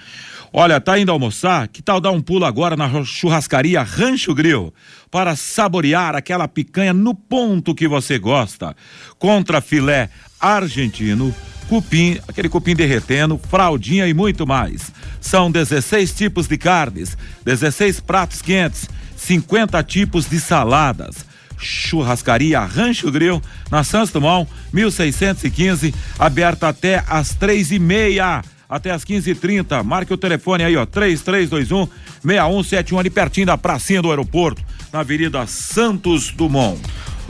Olha, 0.54 0.82
tá 0.82 1.00
indo 1.00 1.12
almoçar? 1.12 1.68
Que 1.70 1.82
tal 1.82 2.02
dar 2.02 2.12
um 2.12 2.22
pulo 2.22 2.44
agora 2.44 2.76
na 2.76 3.04
churrascaria 3.06 3.82
Rancho 3.84 4.34
Grill 4.34 4.74
para 5.10 5.34
saborear 5.36 6.14
aquela 6.14 6.46
picanha 6.48 6.94
no 6.94 7.16
ponto 7.16 7.74
que 7.74 7.88
você 7.88 8.20
gosta? 8.20 8.76
Contra 9.18 9.62
filé 9.62 10.10
argentino, 10.40 11.34
cupim, 11.72 12.20
aquele 12.28 12.50
cupim 12.50 12.76
derretendo, 12.76 13.40
fraldinha 13.50 14.06
e 14.06 14.14
muito 14.14 14.46
mais. 14.46 14.92
São 15.22 15.50
16 15.50 16.12
tipos 16.12 16.46
de 16.46 16.58
carnes, 16.58 17.18
16 17.46 18.02
pratos 18.02 18.42
quentes, 18.42 18.90
50 19.16 19.82
tipos 19.82 20.30
de 20.30 20.38
saladas. 20.38 21.26
Churrascaria 21.58 22.60
Rancho 22.60 23.10
Grill, 23.10 23.42
na 23.72 23.86
Santos 23.86 24.12
Dumont, 24.12 24.52
1615, 24.74 25.96
aberta 26.20 26.68
até 26.68 27.06
às 27.08 27.36
três 27.36 27.72
e 27.72 27.80
meia, 27.80 28.44
até 28.68 28.92
às 28.92 29.06
15h30. 29.06 29.82
Marque 29.82 30.14
o 30.14 30.18
telefone 30.18 30.66
aí, 30.66 30.76
ó, 30.76 30.86
3321 30.86 31.88
6171, 32.22 33.00
ali 33.00 33.10
pertinho 33.10 33.48
da 33.48 33.58
pracinha 33.58 34.02
do 34.02 34.10
aeroporto, 34.10 34.62
na 34.92 35.00
Avenida 35.00 35.48
Santos 35.48 36.32
Dumont. 36.32 36.82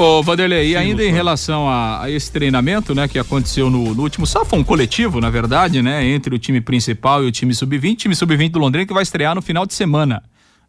Ô, 0.01 0.23
Vanderlei, 0.23 0.69
e 0.69 0.71
Sim, 0.71 0.77
ainda 0.77 1.05
em 1.05 1.11
relação 1.11 1.69
a, 1.69 2.01
a 2.01 2.09
esse 2.09 2.31
treinamento, 2.31 2.95
né, 2.95 3.07
que 3.07 3.19
aconteceu 3.19 3.69
no, 3.69 3.93
no 3.93 4.01
último, 4.01 4.25
só 4.25 4.43
foi 4.43 4.57
um 4.57 4.63
coletivo, 4.63 5.21
na 5.21 5.29
verdade, 5.29 5.79
né, 5.79 6.03
entre 6.03 6.33
o 6.33 6.39
time 6.39 6.59
principal 6.59 7.23
e 7.23 7.27
o 7.27 7.31
time 7.31 7.53
sub-20, 7.53 7.97
time 7.97 8.15
sub-20 8.15 8.49
do 8.49 8.57
Londrina 8.57 8.87
que 8.87 8.93
vai 8.95 9.03
estrear 9.03 9.35
no 9.35 9.43
final 9.43 9.63
de 9.63 9.75
semana. 9.75 10.23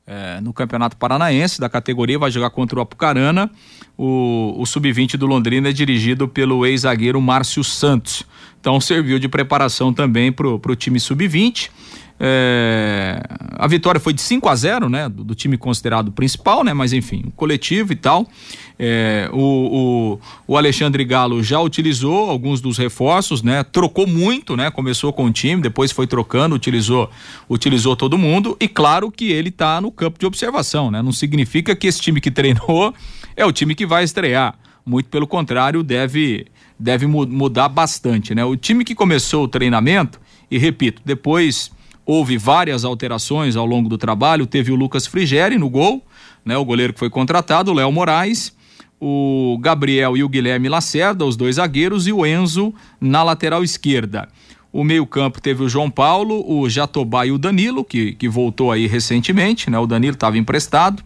é, 0.06 0.40
no 0.40 0.52
Campeonato 0.52 0.96
Paranaense 0.96 1.60
da 1.60 1.68
categoria, 1.68 2.18
vai 2.18 2.30
jogar 2.30 2.50
contra 2.50 2.78
o 2.78 2.82
Apucarana. 2.82 3.50
O, 3.96 4.54
o 4.58 4.66
sub-20 4.66 5.16
do 5.16 5.26
Londrina 5.26 5.68
é 5.68 5.72
dirigido 5.72 6.26
pelo 6.26 6.66
ex-zagueiro 6.66 7.20
Márcio 7.20 7.62
Santos. 7.62 8.24
Então 8.60 8.80
serviu 8.80 9.18
de 9.18 9.28
preparação 9.28 9.92
também 9.92 10.32
para 10.32 10.48
o 10.48 10.76
time 10.76 10.98
sub-20. 10.98 11.70
É, 12.20 13.20
a 13.56 13.66
vitória 13.66 14.00
foi 14.00 14.12
de 14.12 14.20
5 14.20 14.48
a 14.48 14.54
0 14.54 14.88
né? 14.88 15.08
Do, 15.08 15.24
do, 15.24 15.34
time 15.34 15.56
considerado 15.56 16.12
principal, 16.12 16.62
né? 16.62 16.72
Mas 16.72 16.92
enfim, 16.92 17.32
coletivo 17.36 17.92
e 17.92 17.96
tal. 17.96 18.28
É, 18.78 19.28
o, 19.32 19.38
o, 19.38 20.20
o, 20.46 20.56
Alexandre 20.56 21.04
Galo 21.04 21.42
já 21.42 21.60
utilizou 21.60 22.30
alguns 22.30 22.60
dos 22.60 22.78
reforços, 22.78 23.42
né? 23.42 23.64
Trocou 23.64 24.06
muito, 24.06 24.56
né? 24.56 24.70
Começou 24.70 25.12
com 25.12 25.24
o 25.24 25.32
time, 25.32 25.60
depois 25.60 25.90
foi 25.90 26.06
trocando, 26.06 26.54
utilizou, 26.54 27.10
utilizou 27.48 27.96
todo 27.96 28.16
mundo. 28.16 28.56
E 28.60 28.68
claro 28.68 29.10
que 29.10 29.32
ele 29.32 29.48
está 29.48 29.80
no 29.80 29.90
campo 29.90 30.18
de 30.18 30.26
observação, 30.26 30.90
né? 30.90 31.02
Não 31.02 31.12
significa 31.12 31.74
que 31.74 31.86
esse 31.86 32.00
time 32.00 32.20
que 32.20 32.30
treinou 32.30 32.94
é 33.36 33.44
o 33.44 33.52
time 33.52 33.74
que 33.74 33.86
vai 33.86 34.04
estrear. 34.04 34.54
Muito 34.84 35.08
pelo 35.08 35.26
contrário, 35.26 35.82
deve, 35.82 36.46
deve 36.78 37.06
mudar 37.06 37.68
bastante, 37.68 38.34
né? 38.34 38.44
O 38.44 38.56
time 38.56 38.84
que 38.84 38.94
começou 38.94 39.44
o 39.44 39.48
treinamento, 39.48 40.20
e 40.50 40.58
repito, 40.58 41.00
depois 41.04 41.70
houve 42.04 42.36
várias 42.36 42.84
alterações 42.84 43.56
ao 43.56 43.66
longo 43.66 43.88
do 43.88 43.98
trabalho. 43.98 44.46
Teve 44.46 44.72
o 44.72 44.76
Lucas 44.76 45.06
Frigeri 45.06 45.58
no 45.58 45.68
gol, 45.68 46.04
né, 46.44 46.56
o 46.56 46.64
goleiro 46.64 46.92
que 46.92 46.98
foi 46.98 47.10
contratado, 47.10 47.70
o 47.70 47.74
Léo 47.74 47.92
Moraes, 47.92 48.54
o 49.00 49.58
Gabriel 49.60 50.16
e 50.16 50.22
o 50.22 50.28
Guilherme 50.28 50.68
Lacerda, 50.68 51.24
os 51.24 51.36
dois 51.36 51.56
zagueiros, 51.56 52.06
e 52.06 52.12
o 52.12 52.24
Enzo 52.24 52.72
na 53.00 53.22
lateral 53.22 53.64
esquerda. 53.64 54.28
O 54.72 54.84
meio-campo 54.84 55.40
teve 55.40 55.62
o 55.62 55.68
João 55.68 55.90
Paulo, 55.90 56.44
o 56.50 56.68
Jatobá 56.68 57.26
e 57.26 57.32
o 57.32 57.38
Danilo, 57.38 57.84
que, 57.84 58.12
que 58.12 58.28
voltou 58.28 58.72
aí 58.72 58.86
recentemente, 58.86 59.68
né? 59.68 59.78
O 59.78 59.86
Danilo 59.86 60.14
estava 60.14 60.38
emprestado. 60.38 61.02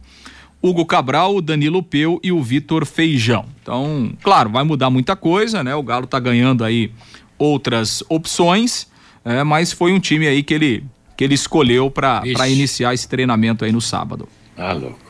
Hugo 0.62 0.86
Cabral, 0.86 1.36
o 1.36 1.42
Danilo 1.42 1.82
Peu 1.82 2.20
e 2.22 2.30
o 2.30 2.42
Vitor 2.42 2.86
Feijão. 2.86 3.44
Então, 3.62 4.12
claro, 4.22 4.51
vai 4.51 4.62
mudar 4.62 4.88
muita 4.88 5.16
coisa, 5.16 5.64
né? 5.64 5.74
O 5.74 5.82
Galo 5.82 6.05
está 6.05 6.20
ganhando 6.20 6.64
aí 6.64 6.92
outras 7.38 8.03
opções 8.09 8.88
é, 9.27 9.43
mas 9.43 9.72
foi 9.72 9.93
um 9.93 9.99
time 9.99 10.29
aí 10.29 10.41
que 10.41 10.55
ele, 10.55 10.85
que 11.16 11.24
ele 11.24 11.35
escolheu 11.35 11.91
para 11.91 12.22
iniciar 12.49 12.95
esse 12.95 13.09
treinamento 13.09 13.64
aí 13.64 13.72
no 13.72 13.81
sábado. 13.81 14.29
Ah, 14.57 14.72
louco. 14.72 15.01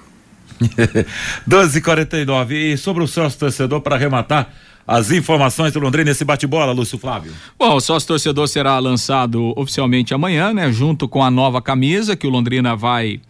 12h49. 1.47 2.53
E 2.53 2.79
sobre 2.79 3.05
o 3.05 3.07
sócio 3.07 3.39
torcedor, 3.39 3.83
para 3.83 3.97
arrematar 3.97 4.51
as 4.87 5.11
informações 5.11 5.75
do 5.75 5.81
Londrina 5.81 6.09
nesse 6.09 6.25
bate-bola, 6.25 6.73
Lúcio 6.73 6.97
Flávio. 6.97 7.31
Bom, 7.59 7.75
o 7.75 7.81
sócio 7.81 8.09
torcedor 8.09 8.49
será 8.49 8.79
lançado 8.79 9.53
oficialmente 9.55 10.14
amanhã, 10.14 10.55
né? 10.55 10.73
Junto 10.73 11.07
com 11.07 11.23
a 11.23 11.31
nova 11.31 11.61
camisa 11.61 12.17
que 12.17 12.27
o 12.27 12.31
Londrina 12.31 12.75
vai 12.75 13.21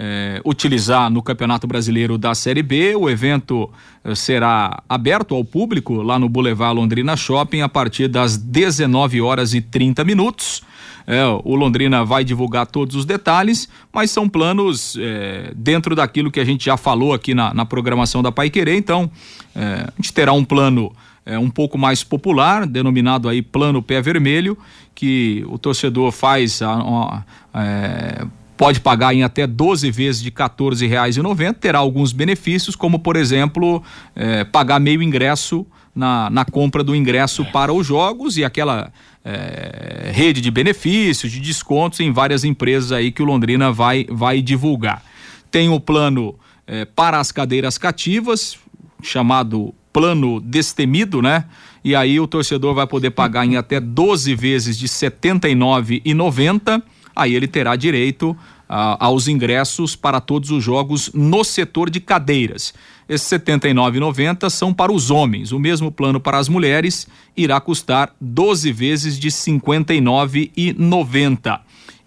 é, 0.00 0.40
utilizar 0.44 1.10
no 1.10 1.20
Campeonato 1.20 1.66
Brasileiro 1.66 2.16
da 2.16 2.32
Série 2.32 2.62
B. 2.62 2.94
O 2.94 3.10
evento 3.10 3.68
é, 4.04 4.14
será 4.14 4.80
aberto 4.88 5.34
ao 5.34 5.44
público 5.44 5.94
lá 5.94 6.20
no 6.20 6.28
Boulevard 6.28 6.76
Londrina 6.76 7.16
Shopping 7.16 7.62
a 7.62 7.68
partir 7.68 8.06
das 8.06 8.36
19 8.36 9.20
horas 9.20 9.54
e 9.54 9.60
30 9.60 10.04
minutos. 10.04 10.62
É, 11.04 11.24
o 11.42 11.56
Londrina 11.56 12.04
vai 12.04 12.22
divulgar 12.22 12.66
todos 12.66 12.94
os 12.94 13.04
detalhes, 13.04 13.68
mas 13.92 14.10
são 14.10 14.28
planos 14.28 14.96
é, 15.00 15.52
dentro 15.56 15.96
daquilo 15.96 16.30
que 16.30 16.38
a 16.38 16.44
gente 16.44 16.66
já 16.66 16.76
falou 16.76 17.12
aqui 17.12 17.34
na, 17.34 17.52
na 17.52 17.64
programação 17.64 18.22
da 18.22 18.30
Pai 18.30 18.50
Querer. 18.50 18.76
Então, 18.76 19.10
é, 19.56 19.86
a 19.88 19.92
gente 19.96 20.12
terá 20.12 20.32
um 20.32 20.44
plano 20.44 20.92
é, 21.26 21.38
um 21.38 21.50
pouco 21.50 21.76
mais 21.76 22.04
popular, 22.04 22.66
denominado 22.66 23.28
aí 23.28 23.42
Plano 23.42 23.82
Pé 23.82 24.00
Vermelho, 24.00 24.56
que 24.94 25.44
o 25.48 25.58
torcedor 25.58 26.12
faz 26.12 26.62
a, 26.62 27.24
a, 27.52 28.26
pode 28.58 28.80
pagar 28.80 29.14
em 29.14 29.22
até 29.22 29.46
12 29.46 29.88
vezes 29.92 30.20
de 30.20 30.30
R$ 30.30 30.34
14,90, 30.34 31.54
terá 31.54 31.78
alguns 31.78 32.12
benefícios, 32.12 32.74
como 32.74 32.98
por 32.98 33.14
exemplo, 33.14 33.82
eh, 34.16 34.42
pagar 34.44 34.80
meio 34.80 35.00
ingresso 35.00 35.64
na, 35.94 36.28
na 36.28 36.44
compra 36.44 36.82
do 36.82 36.94
ingresso 36.94 37.44
para 37.46 37.72
os 37.72 37.86
jogos 37.86 38.36
e 38.36 38.44
aquela 38.44 38.92
eh, 39.24 40.10
rede 40.12 40.40
de 40.40 40.50
benefícios, 40.50 41.30
de 41.30 41.38
descontos 41.38 42.00
em 42.00 42.10
várias 42.10 42.42
empresas 42.42 42.90
aí 42.90 43.12
que 43.12 43.22
o 43.22 43.24
Londrina 43.24 43.70
vai, 43.70 44.04
vai 44.10 44.42
divulgar. 44.42 45.04
Tem 45.52 45.68
o 45.68 45.78
plano 45.78 46.34
eh, 46.66 46.84
para 46.84 47.20
as 47.20 47.30
cadeiras 47.30 47.78
cativas, 47.78 48.58
chamado 49.00 49.72
plano 49.92 50.40
destemido, 50.40 51.22
né? 51.22 51.44
E 51.84 51.94
aí 51.94 52.18
o 52.18 52.26
torcedor 52.26 52.74
vai 52.74 52.88
poder 52.88 53.10
pagar 53.10 53.46
em 53.46 53.56
até 53.56 53.78
12 53.78 54.34
vezes 54.34 54.76
de 54.76 54.86
R$ 54.86 55.10
79,90 55.10 56.82
aí 57.18 57.34
ele 57.34 57.48
terá 57.48 57.76
direito 57.76 58.36
ah, 58.68 58.98
aos 59.00 59.28
ingressos 59.28 59.96
para 59.96 60.20
todos 60.20 60.50
os 60.50 60.62
jogos 60.62 61.10
no 61.12 61.42
setor 61.42 61.88
de 61.90 61.98
cadeiras. 62.00 62.72
Esses 63.08 63.30
R$ 63.30 63.38
79,90 63.38 64.50
são 64.50 64.74
para 64.74 64.92
os 64.92 65.10
homens. 65.10 65.50
O 65.50 65.58
mesmo 65.58 65.90
plano 65.90 66.20
para 66.20 66.38
as 66.38 66.48
mulheres 66.48 67.08
irá 67.36 67.60
custar 67.60 68.14
12 68.20 68.70
vezes 68.70 69.18
de 69.18 69.26
R$ 69.28 69.34
59,90. 69.34 71.60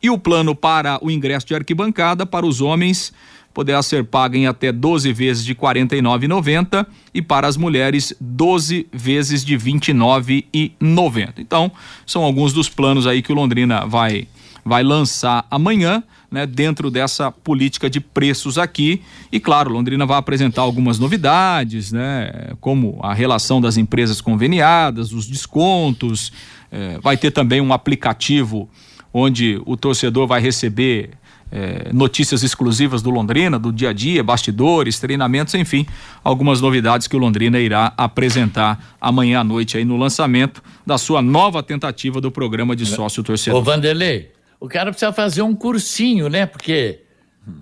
E 0.04 0.10
o 0.10 0.18
plano 0.18 0.56
para 0.56 0.98
o 1.04 1.12
ingresso 1.12 1.46
de 1.48 1.56
arquibancada 1.56 2.26
para 2.26 2.46
os 2.46 2.62
homens 2.62 3.12
poderá 3.54 3.84
ser 3.84 4.06
pago 4.06 4.36
em 4.36 4.48
até 4.48 4.72
12 4.72 5.12
vezes 5.12 5.44
de 5.44 5.52
R$ 5.54 5.60
49,90 5.60 6.86
e 7.14 7.22
para 7.22 7.48
as 7.48 7.58
mulheres 7.58 8.16
12 8.20 8.88
vezes 8.92 9.44
de 9.44 9.58
R$ 9.58 9.72
29,90. 9.74 11.34
Então, 11.40 11.72
são 12.06 12.24
alguns 12.24 12.54
dos 12.54 12.70
planos 12.70 13.08
aí 13.08 13.22
que 13.22 13.32
o 13.32 13.36
Londrina 13.36 13.86
vai 13.86 14.28
vai 14.64 14.84
lançar 14.84 15.46
amanhã, 15.50 16.04
né, 16.30 16.46
dentro 16.46 16.90
dessa 16.90 17.32
política 17.32 17.90
de 17.90 18.00
preços 18.00 18.58
aqui. 18.58 19.02
E 19.32 19.40
claro, 19.40 19.72
Londrina 19.72 20.06
vai 20.06 20.18
apresentar 20.18 20.62
algumas 20.62 20.98
novidades, 20.98 21.92
né, 21.92 22.54
como 22.60 23.00
a 23.02 23.14
relação 23.14 23.60
das 23.60 23.78
empresas 23.78 24.22
conveniadas, 24.22 25.12
os 25.12 25.28
descontos. 25.28 26.32
É, 26.72 26.98
vai 27.00 27.18
ter 27.18 27.32
também 27.32 27.60
um 27.60 27.74
aplicativo 27.74 28.70
onde 29.14 29.62
o 29.66 29.76
torcedor 29.76 30.26
vai 30.26 30.40
receber 30.40 31.12
é, 31.52 31.90
notícias 31.92 32.44
exclusivas 32.44 33.02
do 33.02 33.10
Londrina, 33.10 33.60
do 33.60 33.74
dia 33.74 33.90
a 33.90 33.94
dia, 33.94 34.24
bastidores, 34.24 35.00
treinamentos, 35.00 35.54
enfim, 35.54 35.86
algumas 36.24 36.62
novidades 36.62 37.08
que 37.08 37.16
o 37.16 37.20
Londrina 37.20 37.60
irá 37.60 37.94
apresentar 37.98 38.96
amanhã 39.02 39.42
à 39.42 39.44
noite 39.44 39.78
aí 39.78 39.84
no 39.84 39.98
lançamento 39.98 40.64
da 40.88 40.98
sua 40.98 41.22
nova 41.22 41.62
tentativa 41.62 42.22
do 42.22 42.32
programa 42.32 42.76
de 42.76 42.86
sócio 42.86 43.22
torcedor. 43.22 43.60
Ô 43.60 43.64
Vanderlei, 43.64 44.32
o 44.62 44.70
cara 44.70 44.92
precisa 44.92 45.12
fazer 45.12 45.42
um 45.42 45.56
cursinho, 45.56 46.30
né? 46.30 46.46
Porque, 46.46 47.00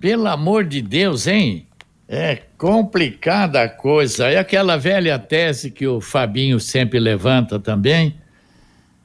pelo 0.02 0.28
amor 0.28 0.66
de 0.66 0.82
Deus, 0.82 1.28
hein? 1.28 1.66
É 2.10 2.42
complicada 2.58 3.62
a 3.62 3.70
coisa. 3.70 4.28
É 4.28 4.38
aquela 4.38 4.76
velha 4.76 5.18
tese 5.18 5.72
que 5.72 5.88
o 5.88 6.02
Fabinho 6.02 6.60
sempre 6.60 7.00
levanta 7.00 7.58
também. 7.58 8.18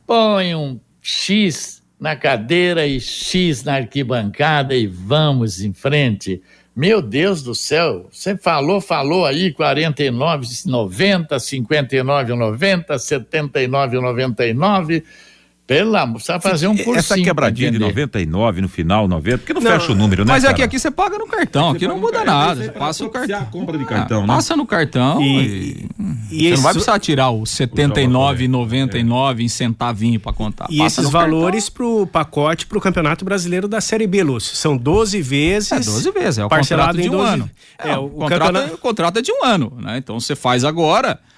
Põe 0.04 0.56
um 0.56 0.80
X 1.00 1.84
na 2.00 2.16
cadeira 2.16 2.84
e 2.84 3.00
X 3.00 3.62
na 3.62 3.74
arquibancada 3.74 4.74
e 4.74 4.88
vamos 4.88 5.62
em 5.62 5.72
frente. 5.72 6.42
Meu 6.74 7.00
Deus 7.00 7.44
do 7.44 7.54
céu, 7.54 8.08
você 8.10 8.36
falou, 8.36 8.80
falou 8.80 9.24
aí 9.24 9.52
49, 9.52 10.48
90, 10.66 11.38
59, 11.38 12.34
90, 12.34 12.98
79, 12.98 14.00
99 14.00 15.04
pelo 15.66 15.96
amor, 15.96 16.16
precisa 16.16 16.38
fazer 16.38 16.66
um 16.66 16.76
cursinho. 16.76 16.98
Essa 16.98 17.14
quebradinha 17.14 17.70
de 17.70 17.78
99 17.78 18.60
no 18.60 18.68
final, 18.68 19.08
90, 19.08 19.38
porque 19.38 19.54
não, 19.54 19.62
não 19.62 19.70
fecha 19.70 19.92
o 19.92 19.94
número, 19.94 20.22
né? 20.22 20.32
Mas 20.32 20.44
é 20.44 20.52
que 20.52 20.62
aqui 20.62 20.78
você 20.78 20.90
paga 20.90 21.16
no 21.16 21.26
cartão, 21.26 21.70
aqui 21.70 21.88
não 21.88 21.98
muda 21.98 22.22
nada. 22.22 22.62
Você 22.62 22.70
passa 22.70 23.04
o 23.04 23.08
cartão. 23.08 23.40
a 23.40 23.44
compra 23.46 23.78
de 23.78 23.84
cartão, 23.86 24.18
ah, 24.18 24.26
né? 24.26 24.26
Passa 24.26 24.54
no 24.54 24.66
cartão 24.66 25.22
e, 25.22 25.88
e, 26.30 26.48
e 26.48 26.48
você 26.50 26.56
não 26.56 26.62
vai 26.62 26.72
precisar 26.74 26.98
tirar 26.98 27.30
o 27.30 27.44
79,99 27.44 29.38
é. 29.38 29.42
em 29.42 29.48
centavinho 29.48 30.20
para 30.20 30.34
contar. 30.34 30.66
E 30.68 30.78
passa 30.78 31.00
esses 31.00 31.10
valores 31.10 31.70
para 31.70 31.86
o 31.86 32.06
pacote 32.06 32.66
para 32.66 32.76
o 32.76 32.80
Campeonato 32.80 33.24
Brasileiro 33.24 33.66
da 33.66 33.80
Série 33.80 34.06
B, 34.06 34.22
Lúcio. 34.22 34.54
São 34.54 34.76
12 34.76 35.22
vezes. 35.22 35.72
É 35.72 35.76
12 35.76 36.10
vezes, 36.10 36.38
é 36.38 36.44
o 36.44 36.48
parcelado 36.50 37.00
de 37.00 37.08
um 37.08 37.12
12... 37.12 37.32
ano. 37.32 37.50
É, 37.78 37.90
é 37.90 37.96
o, 37.96 38.04
o, 38.04 38.10
contrato, 38.10 38.38
campeonato... 38.38 38.74
o 38.74 38.78
contrato 38.78 39.18
é 39.18 39.22
de 39.22 39.32
um 39.32 39.42
ano, 39.42 39.72
né? 39.80 39.96
Então 39.96 40.20
você 40.20 40.36
faz 40.36 40.62
agora 40.62 41.12
é, 41.12 41.33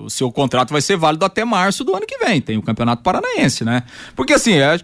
o 0.00 0.10
seu 0.10 0.30
contrato 0.32 0.70
vai 0.70 0.80
ser 0.80 0.96
válido 0.96 1.24
até 1.24 1.44
março 1.44 1.84
do 1.84 1.94
ano 1.94 2.06
que 2.06 2.18
vem. 2.18 2.40
Tem 2.40 2.58
o 2.58 2.62
Campeonato 2.62 3.02
Paranaense, 3.02 3.64
né? 3.64 3.84
Porque 4.16 4.32
assim, 4.32 4.54
é, 4.54 4.78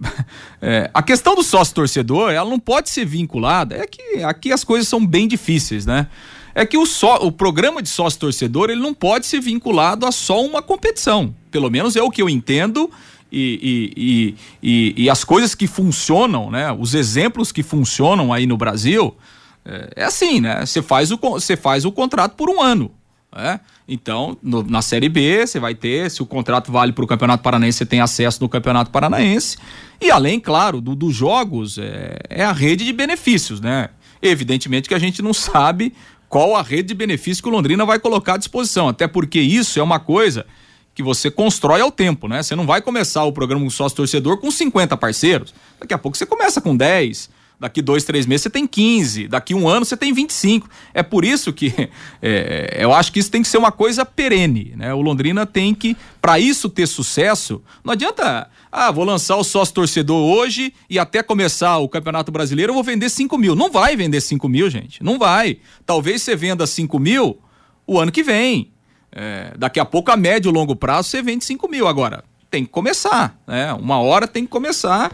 é, 0.60 0.90
a 0.92 1.02
questão 1.02 1.34
do 1.34 1.42
sócio 1.42 1.74
torcedor, 1.74 2.32
ela 2.32 2.48
não 2.48 2.58
pode 2.58 2.90
ser 2.90 3.04
vinculada. 3.04 3.76
É 3.76 3.86
que 3.86 4.22
aqui 4.22 4.52
as 4.52 4.64
coisas 4.64 4.88
são 4.88 5.04
bem 5.04 5.28
difíceis, 5.28 5.86
né? 5.86 6.08
É 6.54 6.66
que 6.66 6.76
o, 6.76 6.84
só, 6.84 7.16
o 7.16 7.32
programa 7.32 7.80
de 7.80 7.88
sócio 7.88 8.20
torcedor 8.20 8.68
ele 8.68 8.80
não 8.80 8.92
pode 8.92 9.26
ser 9.26 9.40
vinculado 9.40 10.04
a 10.04 10.12
só 10.12 10.44
uma 10.44 10.60
competição. 10.60 11.34
Pelo 11.50 11.70
menos 11.70 11.96
é 11.96 12.02
o 12.02 12.10
que 12.10 12.20
eu 12.20 12.28
entendo. 12.28 12.90
E, 13.34 13.88
e, 13.96 14.36
e, 14.62 15.04
e 15.04 15.10
as 15.10 15.24
coisas 15.24 15.54
que 15.54 15.66
funcionam, 15.66 16.50
né? 16.50 16.70
Os 16.78 16.94
exemplos 16.94 17.50
que 17.50 17.62
funcionam 17.62 18.30
aí 18.30 18.44
no 18.44 18.58
Brasil, 18.58 19.16
é, 19.64 19.92
é 19.96 20.04
assim, 20.04 20.40
né? 20.40 20.66
Você 20.66 20.82
faz, 20.82 21.10
o, 21.10 21.16
você 21.16 21.56
faz 21.56 21.86
o 21.86 21.92
contrato 21.92 22.34
por 22.34 22.50
um 22.50 22.60
ano. 22.60 22.90
Né? 23.34 23.60
Então, 23.88 24.36
no, 24.42 24.62
na 24.62 24.82
Série 24.82 25.08
B, 25.08 25.46
você 25.46 25.58
vai 25.58 25.74
ter, 25.74 26.10
se 26.10 26.22
o 26.22 26.26
contrato 26.26 26.70
vale 26.70 26.92
para 26.92 27.04
o 27.04 27.06
Campeonato 27.06 27.42
Paranaense, 27.42 27.78
você 27.78 27.86
tem 27.86 28.00
acesso 28.00 28.42
no 28.42 28.48
Campeonato 28.48 28.90
Paranaense. 28.90 29.56
E 30.00 30.10
além, 30.10 30.38
claro, 30.38 30.80
dos 30.80 30.96
do 30.96 31.10
jogos, 31.10 31.78
é, 31.78 32.18
é, 32.28 32.44
a 32.44 32.52
rede 32.52 32.84
de 32.84 32.92
benefícios, 32.92 33.60
né? 33.60 33.88
Evidentemente 34.20 34.88
que 34.88 34.94
a 34.94 34.98
gente 34.98 35.22
não 35.22 35.32
sabe 35.32 35.94
qual 36.28 36.56
a 36.56 36.62
rede 36.62 36.88
de 36.88 36.94
benefício 36.94 37.42
que 37.42 37.48
o 37.48 37.52
Londrina 37.52 37.84
vai 37.84 37.98
colocar 37.98 38.34
à 38.34 38.36
disposição, 38.36 38.88
até 38.88 39.06
porque 39.06 39.40
isso 39.40 39.78
é 39.78 39.82
uma 39.82 39.98
coisa 39.98 40.46
que 40.94 41.02
você 41.02 41.30
constrói 41.30 41.80
ao 41.80 41.90
tempo, 41.90 42.28
né? 42.28 42.42
Você 42.42 42.54
não 42.54 42.66
vai 42.66 42.82
começar 42.82 43.24
o 43.24 43.32
programa 43.32 43.68
sócio 43.70 43.96
torcedor 43.96 44.38
com 44.38 44.50
50 44.50 44.96
parceiros. 44.96 45.54
Daqui 45.80 45.94
a 45.94 45.98
pouco 45.98 46.16
você 46.16 46.26
começa 46.26 46.60
com 46.60 46.76
10, 46.76 47.30
daqui 47.62 47.80
dois, 47.80 48.02
três 48.02 48.26
meses 48.26 48.42
você 48.42 48.50
tem 48.50 48.66
15, 48.66 49.28
daqui 49.28 49.54
um 49.54 49.68
ano 49.68 49.84
você 49.84 49.96
tem 49.96 50.12
25. 50.12 50.68
É 50.92 51.00
por 51.00 51.24
isso 51.24 51.52
que 51.52 51.72
é, 52.20 52.76
eu 52.80 52.92
acho 52.92 53.12
que 53.12 53.20
isso 53.20 53.30
tem 53.30 53.40
que 53.40 53.46
ser 53.46 53.56
uma 53.56 53.70
coisa 53.70 54.04
perene, 54.04 54.74
né? 54.76 54.92
O 54.92 55.00
Londrina 55.00 55.46
tem 55.46 55.72
que, 55.72 55.96
para 56.20 56.40
isso 56.40 56.68
ter 56.68 56.88
sucesso, 56.88 57.62
não 57.84 57.92
adianta, 57.92 58.50
ah, 58.70 58.90
vou 58.90 59.04
lançar 59.04 59.36
o 59.36 59.44
sócio 59.44 59.72
torcedor 59.72 60.28
hoje 60.28 60.74
e 60.90 60.98
até 60.98 61.22
começar 61.22 61.78
o 61.78 61.88
Campeonato 61.88 62.32
Brasileiro 62.32 62.70
eu 62.70 62.74
vou 62.74 62.82
vender 62.82 63.08
5 63.08 63.38
mil. 63.38 63.54
Não 63.54 63.70
vai 63.70 63.94
vender 63.94 64.20
5 64.20 64.48
mil, 64.48 64.68
gente, 64.68 65.00
não 65.00 65.16
vai. 65.16 65.58
Talvez 65.86 66.20
você 66.20 66.34
venda 66.34 66.66
5 66.66 66.98
mil 66.98 67.38
o 67.86 68.00
ano 68.00 68.10
que 68.10 68.24
vem. 68.24 68.72
É, 69.12 69.52
daqui 69.56 69.78
a 69.78 69.84
pouco, 69.84 70.10
a 70.10 70.16
médio 70.16 70.50
e 70.50 70.52
longo 70.52 70.74
prazo, 70.74 71.10
você 71.10 71.22
vende 71.22 71.44
5 71.44 71.68
mil. 71.68 71.86
Agora, 71.86 72.24
tem 72.50 72.64
que 72.64 72.70
começar, 72.72 73.40
né? 73.46 73.72
Uma 73.74 74.00
hora 74.00 74.26
tem 74.26 74.44
que 74.44 74.50
começar 74.50 75.12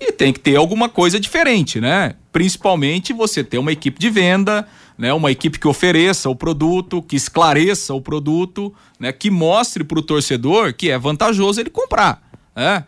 e 0.00 0.12
tem 0.12 0.32
que 0.32 0.40
ter 0.40 0.56
alguma 0.56 0.88
coisa 0.88 1.18
diferente, 1.18 1.80
né? 1.80 2.14
Principalmente 2.32 3.12
você 3.12 3.42
ter 3.42 3.58
uma 3.58 3.72
equipe 3.72 3.98
de 3.98 4.10
venda, 4.10 4.66
né? 4.98 5.12
Uma 5.12 5.30
equipe 5.30 5.58
que 5.58 5.66
ofereça 5.66 6.28
o 6.28 6.36
produto, 6.36 7.02
que 7.02 7.16
esclareça 7.16 7.94
o 7.94 8.00
produto, 8.00 8.72
né? 8.98 9.12
Que 9.12 9.30
mostre 9.30 9.84
para 9.84 9.98
o 9.98 10.02
torcedor 10.02 10.74
que 10.74 10.90
é 10.90 10.98
vantajoso 10.98 11.60
ele 11.60 11.70
comprar, 11.70 12.22
né? 12.54 12.84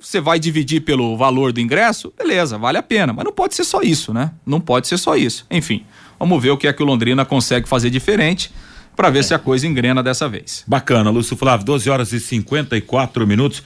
Você 0.00 0.20
vai 0.20 0.38
dividir 0.38 0.82
pelo 0.82 1.16
valor 1.16 1.52
do 1.52 1.60
ingresso, 1.60 2.12
beleza, 2.16 2.56
vale 2.56 2.78
a 2.78 2.82
pena, 2.82 3.12
mas 3.12 3.24
não 3.24 3.32
pode 3.32 3.54
ser 3.54 3.64
só 3.64 3.82
isso, 3.82 4.14
né? 4.14 4.30
Não 4.46 4.60
pode 4.60 4.86
ser 4.86 4.96
só 4.96 5.16
isso. 5.16 5.44
Enfim, 5.50 5.84
vamos 6.18 6.40
ver 6.40 6.50
o 6.50 6.56
que 6.56 6.68
é 6.68 6.72
que 6.72 6.82
o 6.82 6.86
Londrina 6.86 7.24
consegue 7.24 7.68
fazer 7.68 7.90
diferente 7.90 8.50
para 8.98 9.10
ver 9.10 9.20
é. 9.20 9.22
se 9.22 9.32
a 9.32 9.38
coisa 9.38 9.64
engrena 9.64 10.02
dessa 10.02 10.28
vez. 10.28 10.64
Bacana, 10.66 11.08
Lúcio 11.08 11.36
Flávio, 11.36 11.64
12 11.64 11.88
horas 11.88 12.12
e 12.12 12.18
54 12.18 13.24
minutos. 13.28 13.62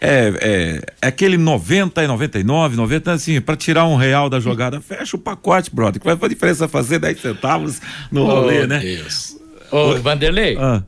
É, 0.00 0.32
é, 0.40 0.82
é 1.02 1.08
aquele 1.08 1.36
90 1.36 2.04
e 2.04 2.06
99, 2.06 2.76
90, 2.76 3.12
assim, 3.12 3.40
para 3.40 3.56
tirar 3.56 3.84
um 3.86 3.96
real 3.96 4.30
da 4.30 4.38
jogada, 4.38 4.80
fecha 4.80 5.16
o 5.16 5.18
pacote, 5.18 5.74
brother, 5.74 6.00
que 6.00 6.06
vai 6.06 6.16
fazer 6.16 6.34
diferença 6.34 6.68
fazer 6.68 7.00
10 7.00 7.20
centavos 7.20 7.80
no 8.12 8.22
oh, 8.22 8.26
rolê, 8.26 8.64
né? 8.64 8.78
Deus. 8.78 9.36
Ô, 9.72 9.96
Vanderlei. 9.96 10.56
Ah. 10.56 10.84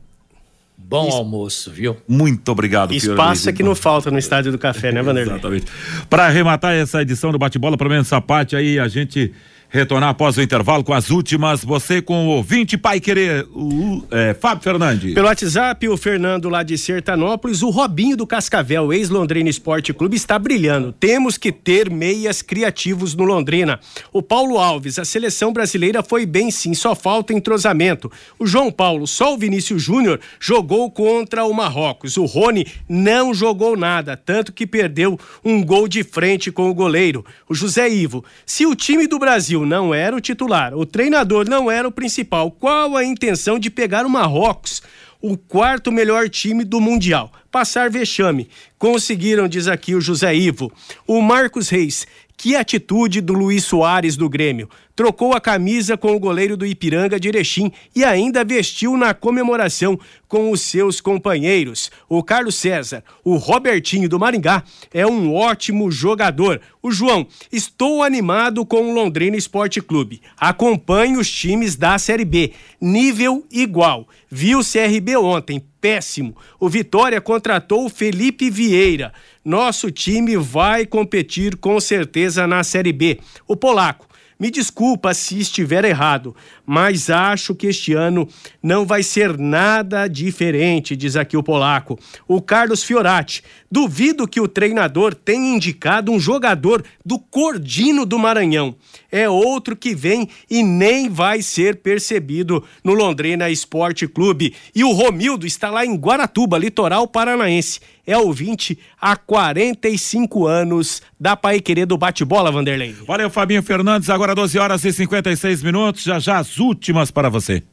Bom 0.77 1.11
almoço, 1.11 1.69
viu? 1.69 1.97
Muito 2.07 2.49
obrigado, 2.53 2.93
Espaço 2.93 3.49
é 3.49 3.53
que 3.53 3.61
não 3.61 3.75
falta 3.75 4.09
no 4.09 4.17
Estádio 4.17 4.53
do 4.53 4.57
Café, 4.57 4.93
né, 4.93 5.01
Vanderlei? 5.01 5.33
Exatamente. 5.33 5.65
Para 6.09 6.27
arrematar 6.27 6.73
essa 6.73 7.01
edição 7.01 7.33
do 7.33 7.37
bate-bola, 7.37 7.77
pelo 7.77 7.89
menos 7.89 8.07
essa 8.07 8.21
parte 8.21 8.55
aí, 8.55 8.79
a 8.79 8.87
gente 8.87 9.33
retornar 9.69 10.09
após 10.09 10.35
o 10.35 10.41
intervalo 10.41 10.83
com 10.83 10.93
as 10.93 11.09
últimas. 11.09 11.63
Você 11.63 12.01
com 12.01 12.27
o 12.27 12.29
ouvinte 12.29 12.77
Pai 12.77 12.99
Querer, 12.99 13.47
o 13.53 14.03
é, 14.11 14.33
Fábio 14.33 14.63
Fernandes. 14.63 15.13
Pelo 15.13 15.27
WhatsApp, 15.27 15.87
o 15.87 15.95
Fernando 15.95 16.49
lá 16.49 16.63
de 16.63 16.77
Sertanópolis, 16.77 17.61
o 17.61 17.69
Robinho 17.69 18.17
do 18.17 18.25
Cascavel, 18.25 18.91
ex-Londrina 18.91 19.49
Esporte 19.49 19.93
Clube, 19.93 20.17
está 20.17 20.39
brilhando. 20.39 20.91
Temos 20.91 21.37
que 21.37 21.51
ter 21.51 21.89
meias 21.89 22.41
criativos 22.41 23.13
no 23.13 23.23
Londrina. 23.23 23.79
O 24.11 24.21
Paulo 24.21 24.57
Alves, 24.57 24.97
a 24.97 25.05
seleção 25.05 25.53
brasileira 25.53 26.01
foi 26.01 26.25
bem 26.25 26.49
sim, 26.49 26.73
só 26.73 26.95
falta 26.95 27.31
entrosamento. 27.31 28.11
O 28.39 28.47
João 28.47 28.71
Paulo, 28.71 29.05
só 29.05 29.35
o 29.35 29.37
Vinícius 29.37 29.83
Júnior 29.83 30.19
jogou 30.39 30.89
contra 30.89 31.45
o 31.45 31.53
Marrocos. 31.53 32.17
O 32.17 32.25
Rony 32.25 32.65
não 32.87 33.33
jogou 33.33 33.77
nada, 33.77 34.17
tanto 34.17 34.51
que 34.51 34.65
perdeu 34.65 35.19
um 35.45 35.63
gol 35.63 35.87
de 35.87 36.03
frente 36.03 36.51
com 36.51 36.69
o 36.69 36.73
goleiro. 36.73 37.23
O 37.47 37.53
José 37.53 37.87
Ivo, 37.89 38.23
se 38.45 38.65
o 38.65 38.75
time 38.75 39.07
do 39.07 39.19
Brasil 39.19 39.58
Brasil 39.59 39.65
não 39.65 39.93
era 39.93 40.15
o 40.15 40.21
titular, 40.21 40.73
o 40.73 40.85
treinador 40.85 41.47
não 41.49 41.69
era 41.69 41.87
o 41.87 41.91
principal. 41.91 42.51
Qual 42.51 42.95
a 42.95 43.03
intenção 43.03 43.59
de 43.59 43.69
pegar 43.69 44.05
o 44.05 44.09
Marrocos, 44.09 44.81
o 45.21 45.37
quarto 45.37 45.91
melhor 45.91 46.29
time 46.29 46.63
do 46.63 46.79
Mundial? 46.79 47.31
Passar 47.51 47.89
vexame. 47.89 48.47
Conseguiram, 48.77 49.47
diz 49.47 49.67
aqui 49.67 49.95
o 49.95 50.01
José 50.01 50.35
Ivo. 50.35 50.71
O 51.07 51.21
Marcos 51.21 51.69
Reis, 51.69 52.05
que 52.37 52.55
atitude 52.55 53.21
do 53.21 53.33
Luiz 53.33 53.65
Soares 53.65 54.15
do 54.15 54.29
Grêmio 54.29 54.69
trocou 54.99 55.33
a 55.33 55.39
camisa 55.39 55.95
com 55.95 56.13
o 56.13 56.19
goleiro 56.19 56.57
do 56.57 56.65
Ipiranga 56.65 57.17
de 57.17 57.29
Erechim 57.29 57.71
e 57.95 58.03
ainda 58.03 58.43
vestiu 58.43 58.97
na 58.97 59.13
comemoração 59.13 59.97
com 60.27 60.51
os 60.51 60.59
seus 60.59 60.99
companheiros. 60.99 61.89
O 62.09 62.21
Carlos 62.21 62.55
César, 62.55 63.01
o 63.23 63.37
Robertinho 63.37 64.09
do 64.09 64.19
Maringá, 64.19 64.61
é 64.93 65.07
um 65.07 65.33
ótimo 65.33 65.89
jogador. 65.89 66.59
O 66.83 66.91
João, 66.91 67.25
estou 67.49 68.03
animado 68.03 68.65
com 68.65 68.89
o 68.89 68.93
Londrina 68.93 69.37
Esporte 69.37 69.81
Clube. 69.81 70.21
Acompanhe 70.37 71.15
os 71.15 71.31
times 71.31 71.77
da 71.77 71.97
Série 71.97 72.25
B, 72.25 72.51
nível 72.81 73.45
igual. 73.49 74.05
Vi 74.29 74.53
o 74.53 74.59
CRB 74.59 75.15
ontem, 75.15 75.63
péssimo. 75.79 76.35
O 76.59 76.67
Vitória 76.67 77.21
contratou 77.21 77.85
o 77.85 77.89
Felipe 77.89 78.49
Vieira. 78.49 79.13
Nosso 79.45 79.89
time 79.89 80.35
vai 80.35 80.85
competir 80.85 81.55
com 81.55 81.79
certeza 81.79 82.45
na 82.45 82.65
Série 82.65 82.91
B. 82.91 83.17
O 83.47 83.55
polaco 83.55 84.08
me 84.39 84.49
desculpa 84.49 85.13
se 85.13 85.37
estiver 85.37 85.83
errado, 85.83 86.33
mas 86.65 87.09
acho 87.09 87.53
que 87.53 87.67
este 87.67 87.93
ano 87.93 88.25
não 88.63 88.85
vai 88.85 89.03
ser 89.03 89.37
nada 89.37 90.07
diferente, 90.07 90.95
diz 90.95 91.17
aqui 91.17 91.35
o 91.35 91.43
polaco. 91.43 91.99
O 92.25 92.41
Carlos 92.41 92.81
Fiorati. 92.81 93.43
Duvido 93.69 94.27
que 94.27 94.39
o 94.39 94.47
treinador 94.47 95.13
tenha 95.13 95.53
indicado 95.53 96.11
um 96.11 96.19
jogador 96.19 96.83
do 97.05 97.19
Cordino 97.19 98.05
do 98.05 98.17
Maranhão. 98.17 98.75
É 99.11 99.29
outro 99.29 99.75
que 99.75 99.93
vem 99.93 100.29
e 100.49 100.63
nem 100.63 101.09
vai 101.09 101.41
ser 101.41 101.77
percebido 101.77 102.63
no 102.83 102.93
Londrina 102.93 103.49
Esporte 103.49 104.07
Clube. 104.07 104.55
E 104.73 104.83
o 104.83 104.91
Romildo 104.91 105.45
está 105.45 105.69
lá 105.69 105.85
em 105.85 105.95
Guaratuba, 105.95 106.57
litoral 106.57 107.07
paranaense 107.07 107.79
é 108.09 108.17
ouvinte 108.17 108.77
há 108.99 109.15
45 109.15 110.47
anos 110.47 111.01
da 111.19 111.35
Pai 111.35 111.61
Querer 111.61 111.85
do 111.85 111.97
Bate-Bola, 111.97 112.51
Vanderlei. 112.51 112.95
Valeu, 113.05 113.29
Fabinho 113.29 113.61
Fernandes. 113.61 114.09
Agora 114.09 114.33
12 114.33 114.57
horas 114.57 114.83
e 114.83 114.91
56 114.91 115.61
minutos. 115.61 116.03
Já 116.03 116.19
já 116.19 116.39
as 116.39 116.57
últimas 116.57 117.11
para 117.11 117.29
você. 117.29 117.63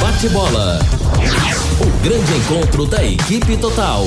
Bate-bola. 0.00 0.80
O 1.80 2.02
grande 2.02 2.32
encontro 2.34 2.86
da 2.86 3.04
equipe 3.04 3.56
total. 3.58 4.04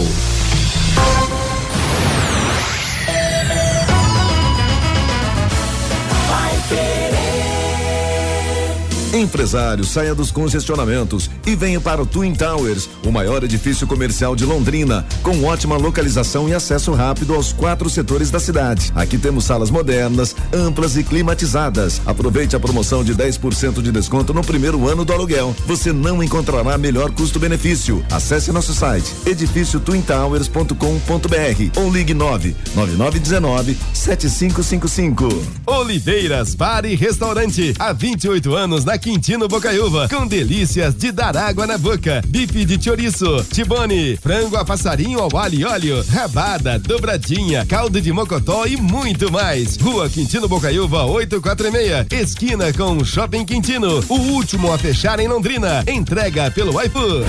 Empresário, 9.14 9.84
saia 9.84 10.14
dos 10.14 10.32
congestionamentos 10.32 11.32
e 11.45 11.55
venha 11.55 11.82
para 11.82 11.99
o 11.99 12.05
Twin 12.05 12.36
Towers, 12.36 12.88
o 13.03 13.12
maior 13.12 13.43
edifício 13.43 13.88
comercial 13.88 14.36
de 14.36 14.45
Londrina, 14.45 15.03
com 15.24 15.45
ótima 15.45 15.76
localização 15.76 16.47
e 16.47 16.53
acesso 16.53 16.93
rápido 16.93 17.34
aos 17.34 17.51
quatro 17.51 17.89
setores 17.89 18.30
da 18.30 18.39
cidade. 18.39 18.91
Aqui 18.93 19.18
temos 19.18 19.45
salas 19.45 19.72
modernas, 19.72 20.36
amplas 20.53 20.95
e 20.95 21.03
climatizadas. 21.03 21.99
Aproveite 22.05 22.55
a 22.55 22.60
promoção 22.60 23.03
de 23.03 23.16
10% 23.16 23.82
de 23.82 23.91
desconto 23.91 24.32
no 24.32 24.43
primeiro 24.43 24.88
ano 24.88 25.03
do 25.03 25.12
aluguel. 25.12 25.55
Você 25.66 25.91
não 25.91 26.22
encontrará 26.22 26.78
melhor 26.78 27.10
custo-benefício. 27.10 28.05
Acesse 28.12 28.51
nosso 28.51 28.76
site 28.76 29.12
edifíciotwintowers.com.br 29.26 31.80
ou 31.82 31.91
ligue 31.91 32.14
9 32.14 32.55
9919 32.76 33.76
7555. 33.91 35.28
Oliveiras 35.66 36.53
Bar 36.53 36.86
e 36.86 36.93
Restaurante, 36.95 37.74
há 37.80 37.91
28 37.91 38.53
anos 38.53 38.86
na 38.86 38.99
Quintino 39.00 39.47
Bocaiúva, 39.47 40.08
com 40.10 40.28
delícias 40.28 40.93
de 40.93 41.12
dar 41.12 41.36
água 41.36 41.66
na 41.66 41.78
boca. 41.78 42.22
Bife 42.28 42.66
de 42.66 42.84
chouriço, 42.84 43.43
tibone, 43.52 44.18
frango 44.18 44.58
a 44.58 44.66
passarinho 44.66 45.20
ao 45.20 45.36
alho 45.38 45.60
e 45.60 45.66
óleo, 45.66 46.06
rabada, 46.10 46.78
dobradinha, 46.78 47.66
caldo 47.66 48.02
de 48.02 48.12
mocotó 48.12 48.68
e 48.68 48.76
muito 48.76 49.32
mais. 49.32 49.78
Rua 49.78 50.10
Quintino 50.10 50.47
Bocaiúva 50.47 51.06
846, 51.06 52.08
esquina 52.12 52.74
com 52.74 53.04
Shopping 53.04 53.45
Quintino. 53.45 54.04
O 54.10 54.16
último 54.34 54.72
a 54.72 54.78
fechar 54.78 55.20
em 55.20 55.28
Londrina. 55.28 55.84
Entrega 55.88 56.52
pelo 56.52 56.80
iFood. 56.82 57.26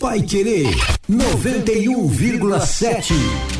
Vai 0.00 0.22
querer 0.22 0.74
91,7. 1.08 3.59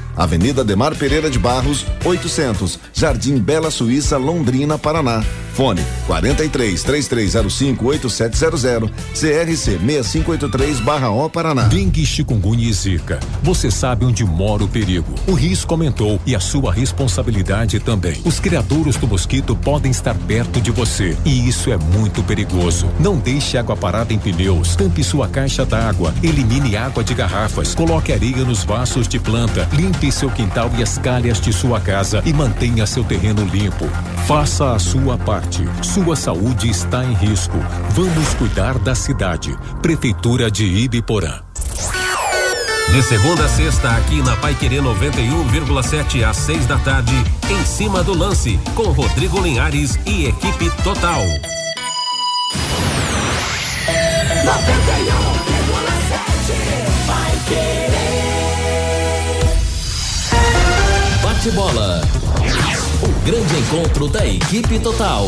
Avenida 0.15 0.63
Demar 0.63 0.95
Pereira 0.95 1.29
de 1.29 1.39
Barros, 1.39 1.85
800, 2.03 2.79
Jardim 2.93 3.37
Bela 3.37 3.71
Suíça, 3.71 4.17
Londrina, 4.17 4.77
Paraná. 4.77 5.23
Fone 5.53 5.83
43 6.07 6.81
3305 6.81 7.85
8700 7.85 8.89
CRC 9.13 9.79
6583/O 9.79 11.29
Paraná. 11.29 11.63
Dengue, 11.63 12.05
chikungunya 12.05 12.69
e 12.69 12.73
zika. 12.73 13.19
Você 13.43 13.69
sabe 13.69 14.05
onde 14.05 14.23
mora 14.23 14.63
o 14.63 14.67
perigo. 14.67 15.13
O 15.27 15.33
risco 15.33 15.73
aumentou 15.73 16.19
e 16.25 16.35
a 16.35 16.39
sua 16.39 16.71
responsabilidade 16.71 17.79
também. 17.79 18.21
Os 18.23 18.39
criadouros 18.39 18.95
do 18.95 19.07
mosquito 19.07 19.55
podem 19.55 19.91
estar 19.91 20.15
perto 20.15 20.61
de 20.61 20.71
você 20.71 21.17
e 21.25 21.47
isso 21.47 21.69
é 21.71 21.77
muito 21.77 22.23
perigoso. 22.23 22.89
Não 22.99 23.17
deixe 23.17 23.57
água 23.57 23.75
parada 23.75 24.13
em 24.13 24.19
pneus. 24.19 24.75
Tampe 24.75 25.03
sua 25.03 25.27
caixa 25.27 25.65
d'água. 25.65 26.13
Elimine 26.23 26.77
água 26.77 27.03
de 27.03 27.13
garrafas. 27.13 27.75
Coloque 27.75 28.13
areia 28.13 28.45
nos 28.45 28.63
vasos 28.63 29.07
de 29.07 29.19
planta. 29.19 29.67
Limpe 29.73 30.00
seu 30.09 30.29
quintal 30.31 30.71
e 30.77 30.81
as 30.81 30.97
calhas 30.97 31.41
de 31.41 31.51
sua 31.51 31.81
casa 31.81 32.23
e 32.25 32.31
mantenha 32.31 32.87
seu 32.87 33.03
terreno 33.03 33.43
limpo. 33.43 33.89
Faça 34.25 34.71
a 34.71 34.79
sua 34.79 35.17
parte. 35.17 35.67
Sua 35.81 36.15
saúde 36.15 36.69
está 36.69 37.03
em 37.03 37.13
risco. 37.13 37.57
Vamos 37.89 38.33
cuidar 38.35 38.79
da 38.79 38.95
cidade. 38.95 39.53
Prefeitura 39.81 40.49
de 40.49 40.63
Ibiporã. 40.63 41.41
De 42.91 43.01
segunda 43.03 43.45
a 43.45 43.49
sexta, 43.49 43.89
aqui 43.89 44.21
na 44.21 44.35
Pai 44.35 44.53
Querer 44.53 44.81
91,7 44.81 46.23
às 46.23 46.35
6 46.35 46.65
da 46.65 46.77
tarde, 46.77 47.15
em 47.49 47.65
cima 47.65 48.03
do 48.03 48.13
lance, 48.13 48.59
com 48.75 48.83
Rodrigo 48.91 49.39
Linhares 49.39 49.97
e 50.05 50.25
equipe 50.25 50.69
total. 50.83 51.21
91,7 54.43 56.31
Vai 57.07 57.31
querer. 57.47 57.90
Bate 61.41 61.55
bola. 61.55 62.01
O 63.01 63.25
grande 63.25 63.57
encontro 63.57 64.07
da 64.07 64.23
equipe 64.27 64.77
total. 64.77 65.25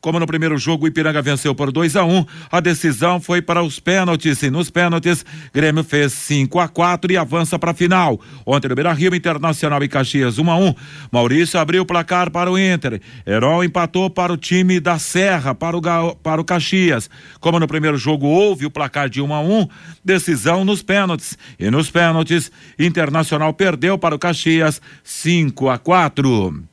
Como 0.00 0.18
no 0.18 0.26
primeiro 0.26 0.56
jogo 0.56 0.84
o 0.84 0.88
Ipiranga 0.88 1.20
venceu 1.20 1.54
por 1.54 1.70
2 1.70 1.94
a 1.96 2.04
1 2.04 2.18
um, 2.18 2.24
a 2.50 2.58
decisão 2.58 3.20
foi 3.20 3.42
para 3.42 3.62
os 3.62 3.78
pênaltis. 3.78 4.42
E 4.42 4.50
nos 4.50 4.70
pênaltis, 4.70 5.24
Grêmio 5.52 5.84
fez 5.84 6.14
5 6.14 6.58
a 6.58 6.68
4 6.68 7.12
e 7.12 7.18
avança 7.18 7.58
para 7.58 7.72
a 7.72 7.74
final. 7.74 8.18
Ontem 8.46 8.68
no 8.68 8.74
Beira 8.74 8.94
Rio, 8.94 9.14
Internacional 9.14 9.82
e 9.84 9.88
Caxias 9.88 10.38
1 10.38 10.42
um 10.42 10.50
a 10.50 10.56
1 10.56 10.68
um. 10.68 10.74
Maurício 11.12 11.60
abriu 11.60 11.82
o 11.82 11.86
placar 11.86 12.30
para 12.30 12.50
o 12.50 12.58
Inter. 12.58 13.00
Herói 13.26 13.66
empatou 13.66 14.08
para 14.08 14.32
o 14.32 14.38
time 14.38 14.80
da 14.80 14.98
Serra, 14.98 15.54
para 15.54 15.76
o, 15.76 16.14
para 16.16 16.40
o 16.40 16.44
Caxias. 16.44 17.10
Como 17.38 17.60
no 17.60 17.68
primeiro 17.68 17.98
jogo 17.98 18.26
houve 18.26 18.64
o 18.64 18.70
placar 18.70 19.10
de 19.10 19.20
1 19.20 19.26
um 19.26 19.34
a 19.34 19.40
1 19.42 19.68
decisão 20.02 20.64
nos 20.64 20.82
pênaltis. 20.82 21.36
E 21.58 21.70
nos 21.70 21.90
pênaltis, 21.90 22.50
Internacional 22.78 23.52
perdeu 23.52 23.98
para 23.98 24.14
o 24.14 24.18
Caxias 24.18 24.80
5 25.04 25.68
a 25.68 25.76
4. 25.76 26.69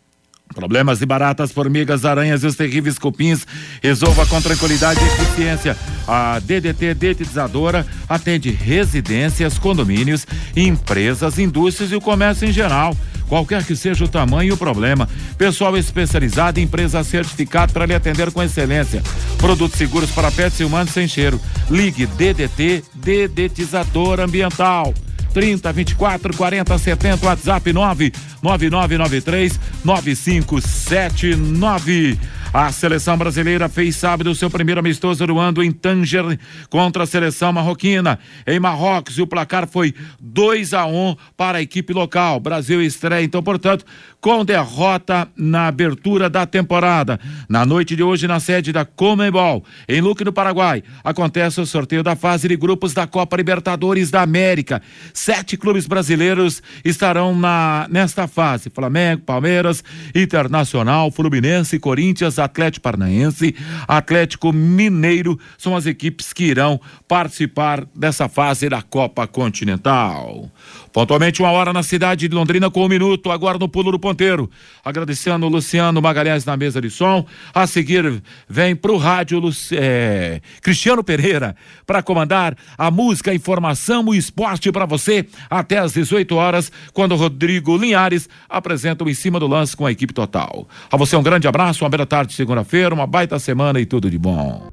Problemas 0.57 0.97
de 0.97 1.05
baratas, 1.05 1.51
formigas, 1.51 2.03
aranhas 2.03 2.41
e 2.41 2.47
os 2.47 2.55
terríveis 2.55 2.97
cupins, 2.97 3.45
resolva 3.79 4.25
com 4.25 4.41
tranquilidade 4.41 4.99
e 4.99 5.05
eficiência. 5.05 5.77
A 6.07 6.39
DDT 6.39 6.95
Dedetizadora 6.95 7.85
atende 8.09 8.49
residências, 8.49 9.59
condomínios, 9.59 10.25
empresas, 10.55 11.37
indústrias 11.37 11.91
e 11.91 11.95
o 11.95 12.01
comércio 12.01 12.47
em 12.47 12.51
geral. 12.51 12.97
Qualquer 13.29 13.63
que 13.63 13.75
seja 13.75 14.05
o 14.05 14.07
tamanho 14.07 14.49
e 14.49 14.51
o 14.51 14.57
problema. 14.57 15.07
Pessoal 15.37 15.77
especializado 15.77 16.59
em 16.59 16.63
empresa 16.63 17.03
certificada 17.03 17.71
para 17.71 17.85
lhe 17.85 17.93
atender 17.93 18.31
com 18.31 18.41
excelência. 18.41 19.03
Produtos 19.37 19.77
seguros 19.77 20.09
para 20.09 20.31
pets 20.31 20.59
e 20.59 20.63
humanos 20.63 20.91
sem 20.91 21.07
cheiro. 21.07 21.39
Ligue 21.69 22.07
DDT 22.07 22.83
Dedetizador 22.95 24.19
Ambiental. 24.19 24.91
30 25.37 25.61
24 25.61 26.33
40 26.33 26.79
70, 26.79 27.23
WhatsApp 27.23 27.73
9 27.73 28.11
9993 28.41 29.59
9579. 29.83 32.17
A 32.53 32.71
seleção 32.71 33.17
brasileira 33.17 33.67
fez 33.67 33.97
sábado 33.97 34.33
seu 34.33 34.49
primeiro 34.49 34.79
amistoso 34.79 35.25
Ruando 35.25 35.61
em 35.61 35.71
Tanger 35.71 36.39
contra 36.69 37.03
a 37.03 37.05
seleção 37.05 37.51
marroquina. 37.51 38.17
Em 38.47 38.59
Marrocos, 38.59 39.19
o 39.19 39.27
placar 39.27 39.67
foi 39.67 39.93
2 40.19 40.73
a 40.73 40.85
1 40.85 41.09
um 41.09 41.15
para 41.35 41.57
a 41.57 41.61
equipe 41.61 41.93
local. 41.93 42.39
Brasil 42.39 42.81
estreia, 42.81 43.23
então, 43.23 43.43
portanto, 43.43 43.85
com 44.21 44.43
derrota 44.43 45.27
na 45.35 45.67
abertura 45.67 46.29
da 46.29 46.45
temporada. 46.45 47.19
Na 47.47 47.65
noite 47.65 47.95
de 47.95 48.01
hoje, 48.01 48.27
na 48.27 48.39
sede 48.39 48.71
da 48.71 48.85
Comebol, 48.85 49.63
em 49.87 50.01
Luque, 50.01 50.23
no 50.23 50.33
Paraguai, 50.33 50.83
acontece 51.03 51.61
o 51.61 51.65
sorteio 51.65 52.01
da 52.01 52.15
fase 52.15 52.47
de 52.47 52.55
grupos 52.55 52.93
da 52.93 53.05
Copa 53.05 53.37
Libertadores 53.37 54.09
da 54.09 54.21
América. 54.21 54.81
Sete 55.13 55.57
clubes 55.57 55.85
brasileiros 55.85 56.63
estarão 56.83 57.37
na 57.37 57.87
nesta 57.89 58.27
fase: 58.27 58.69
Flamengo, 58.69 59.23
Palmeiras, 59.23 59.83
Internacional, 60.15 61.11
Fluminense, 61.11 61.77
Corinthians, 61.77 62.36
Atlético 62.39 62.83
Paranaense, 62.83 63.55
Atlético 63.87 64.51
Mineiro 64.53 65.39
são 65.57 65.75
as 65.75 65.85
equipes 65.85 66.33
que 66.33 66.45
irão 66.45 66.79
participar 67.07 67.85
dessa 67.95 68.27
fase 68.29 68.69
da 68.69 68.81
Copa 68.81 69.27
Continental. 69.27 70.51
Pontualmente 70.91 71.41
uma 71.41 71.51
hora 71.51 71.73
na 71.73 71.83
cidade 71.83 72.27
de 72.27 72.35
Londrina 72.35 72.69
com 72.69 72.85
um 72.85 72.87
minuto, 72.87 73.31
agora 73.31 73.57
no 73.57 73.69
pulo 73.69 73.91
do 73.91 73.99
ponteiro. 73.99 74.49
Agradecendo 74.83 75.47
Luciano 75.47 76.01
Magalhães 76.01 76.45
na 76.45 76.57
mesa 76.57 76.81
de 76.81 76.89
som. 76.89 77.25
A 77.53 77.67
seguir 77.67 78.21
vem 78.47 78.75
para 78.75 78.91
o 78.91 78.97
rádio 78.97 79.41
é, 79.73 80.41
Cristiano 80.61 81.03
Pereira 81.03 81.55
para 81.85 82.01
comandar 82.01 82.55
a 82.77 82.89
música, 82.89 83.31
a 83.31 83.35
informação, 83.35 84.05
o 84.05 84.15
esporte 84.15 84.71
para 84.71 84.85
você 84.85 85.25
até 85.49 85.77
às 85.77 85.93
18 85.93 86.35
horas, 86.35 86.71
quando 86.93 87.15
Rodrigo 87.15 87.77
Linhares 87.77 88.29
apresenta 88.49 89.03
o 89.03 89.09
Em 89.09 89.13
Cima 89.13 89.39
do 89.39 89.47
Lance 89.47 89.75
com 89.75 89.85
a 89.85 89.91
equipe 89.91 90.13
total. 90.13 90.67
A 90.91 90.97
você 90.97 91.15
um 91.15 91.23
grande 91.23 91.47
abraço, 91.47 91.83
uma 91.83 91.89
bela 91.89 92.05
tarde 92.05 92.31
de 92.31 92.35
segunda-feira, 92.35 92.93
uma 92.93 93.07
baita 93.07 93.39
semana 93.39 93.79
e 93.79 93.85
tudo 93.85 94.09
de 94.09 94.17
bom. 94.17 94.69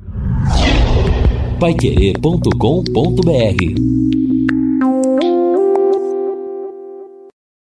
Paiquerê.com.br 1.58 4.13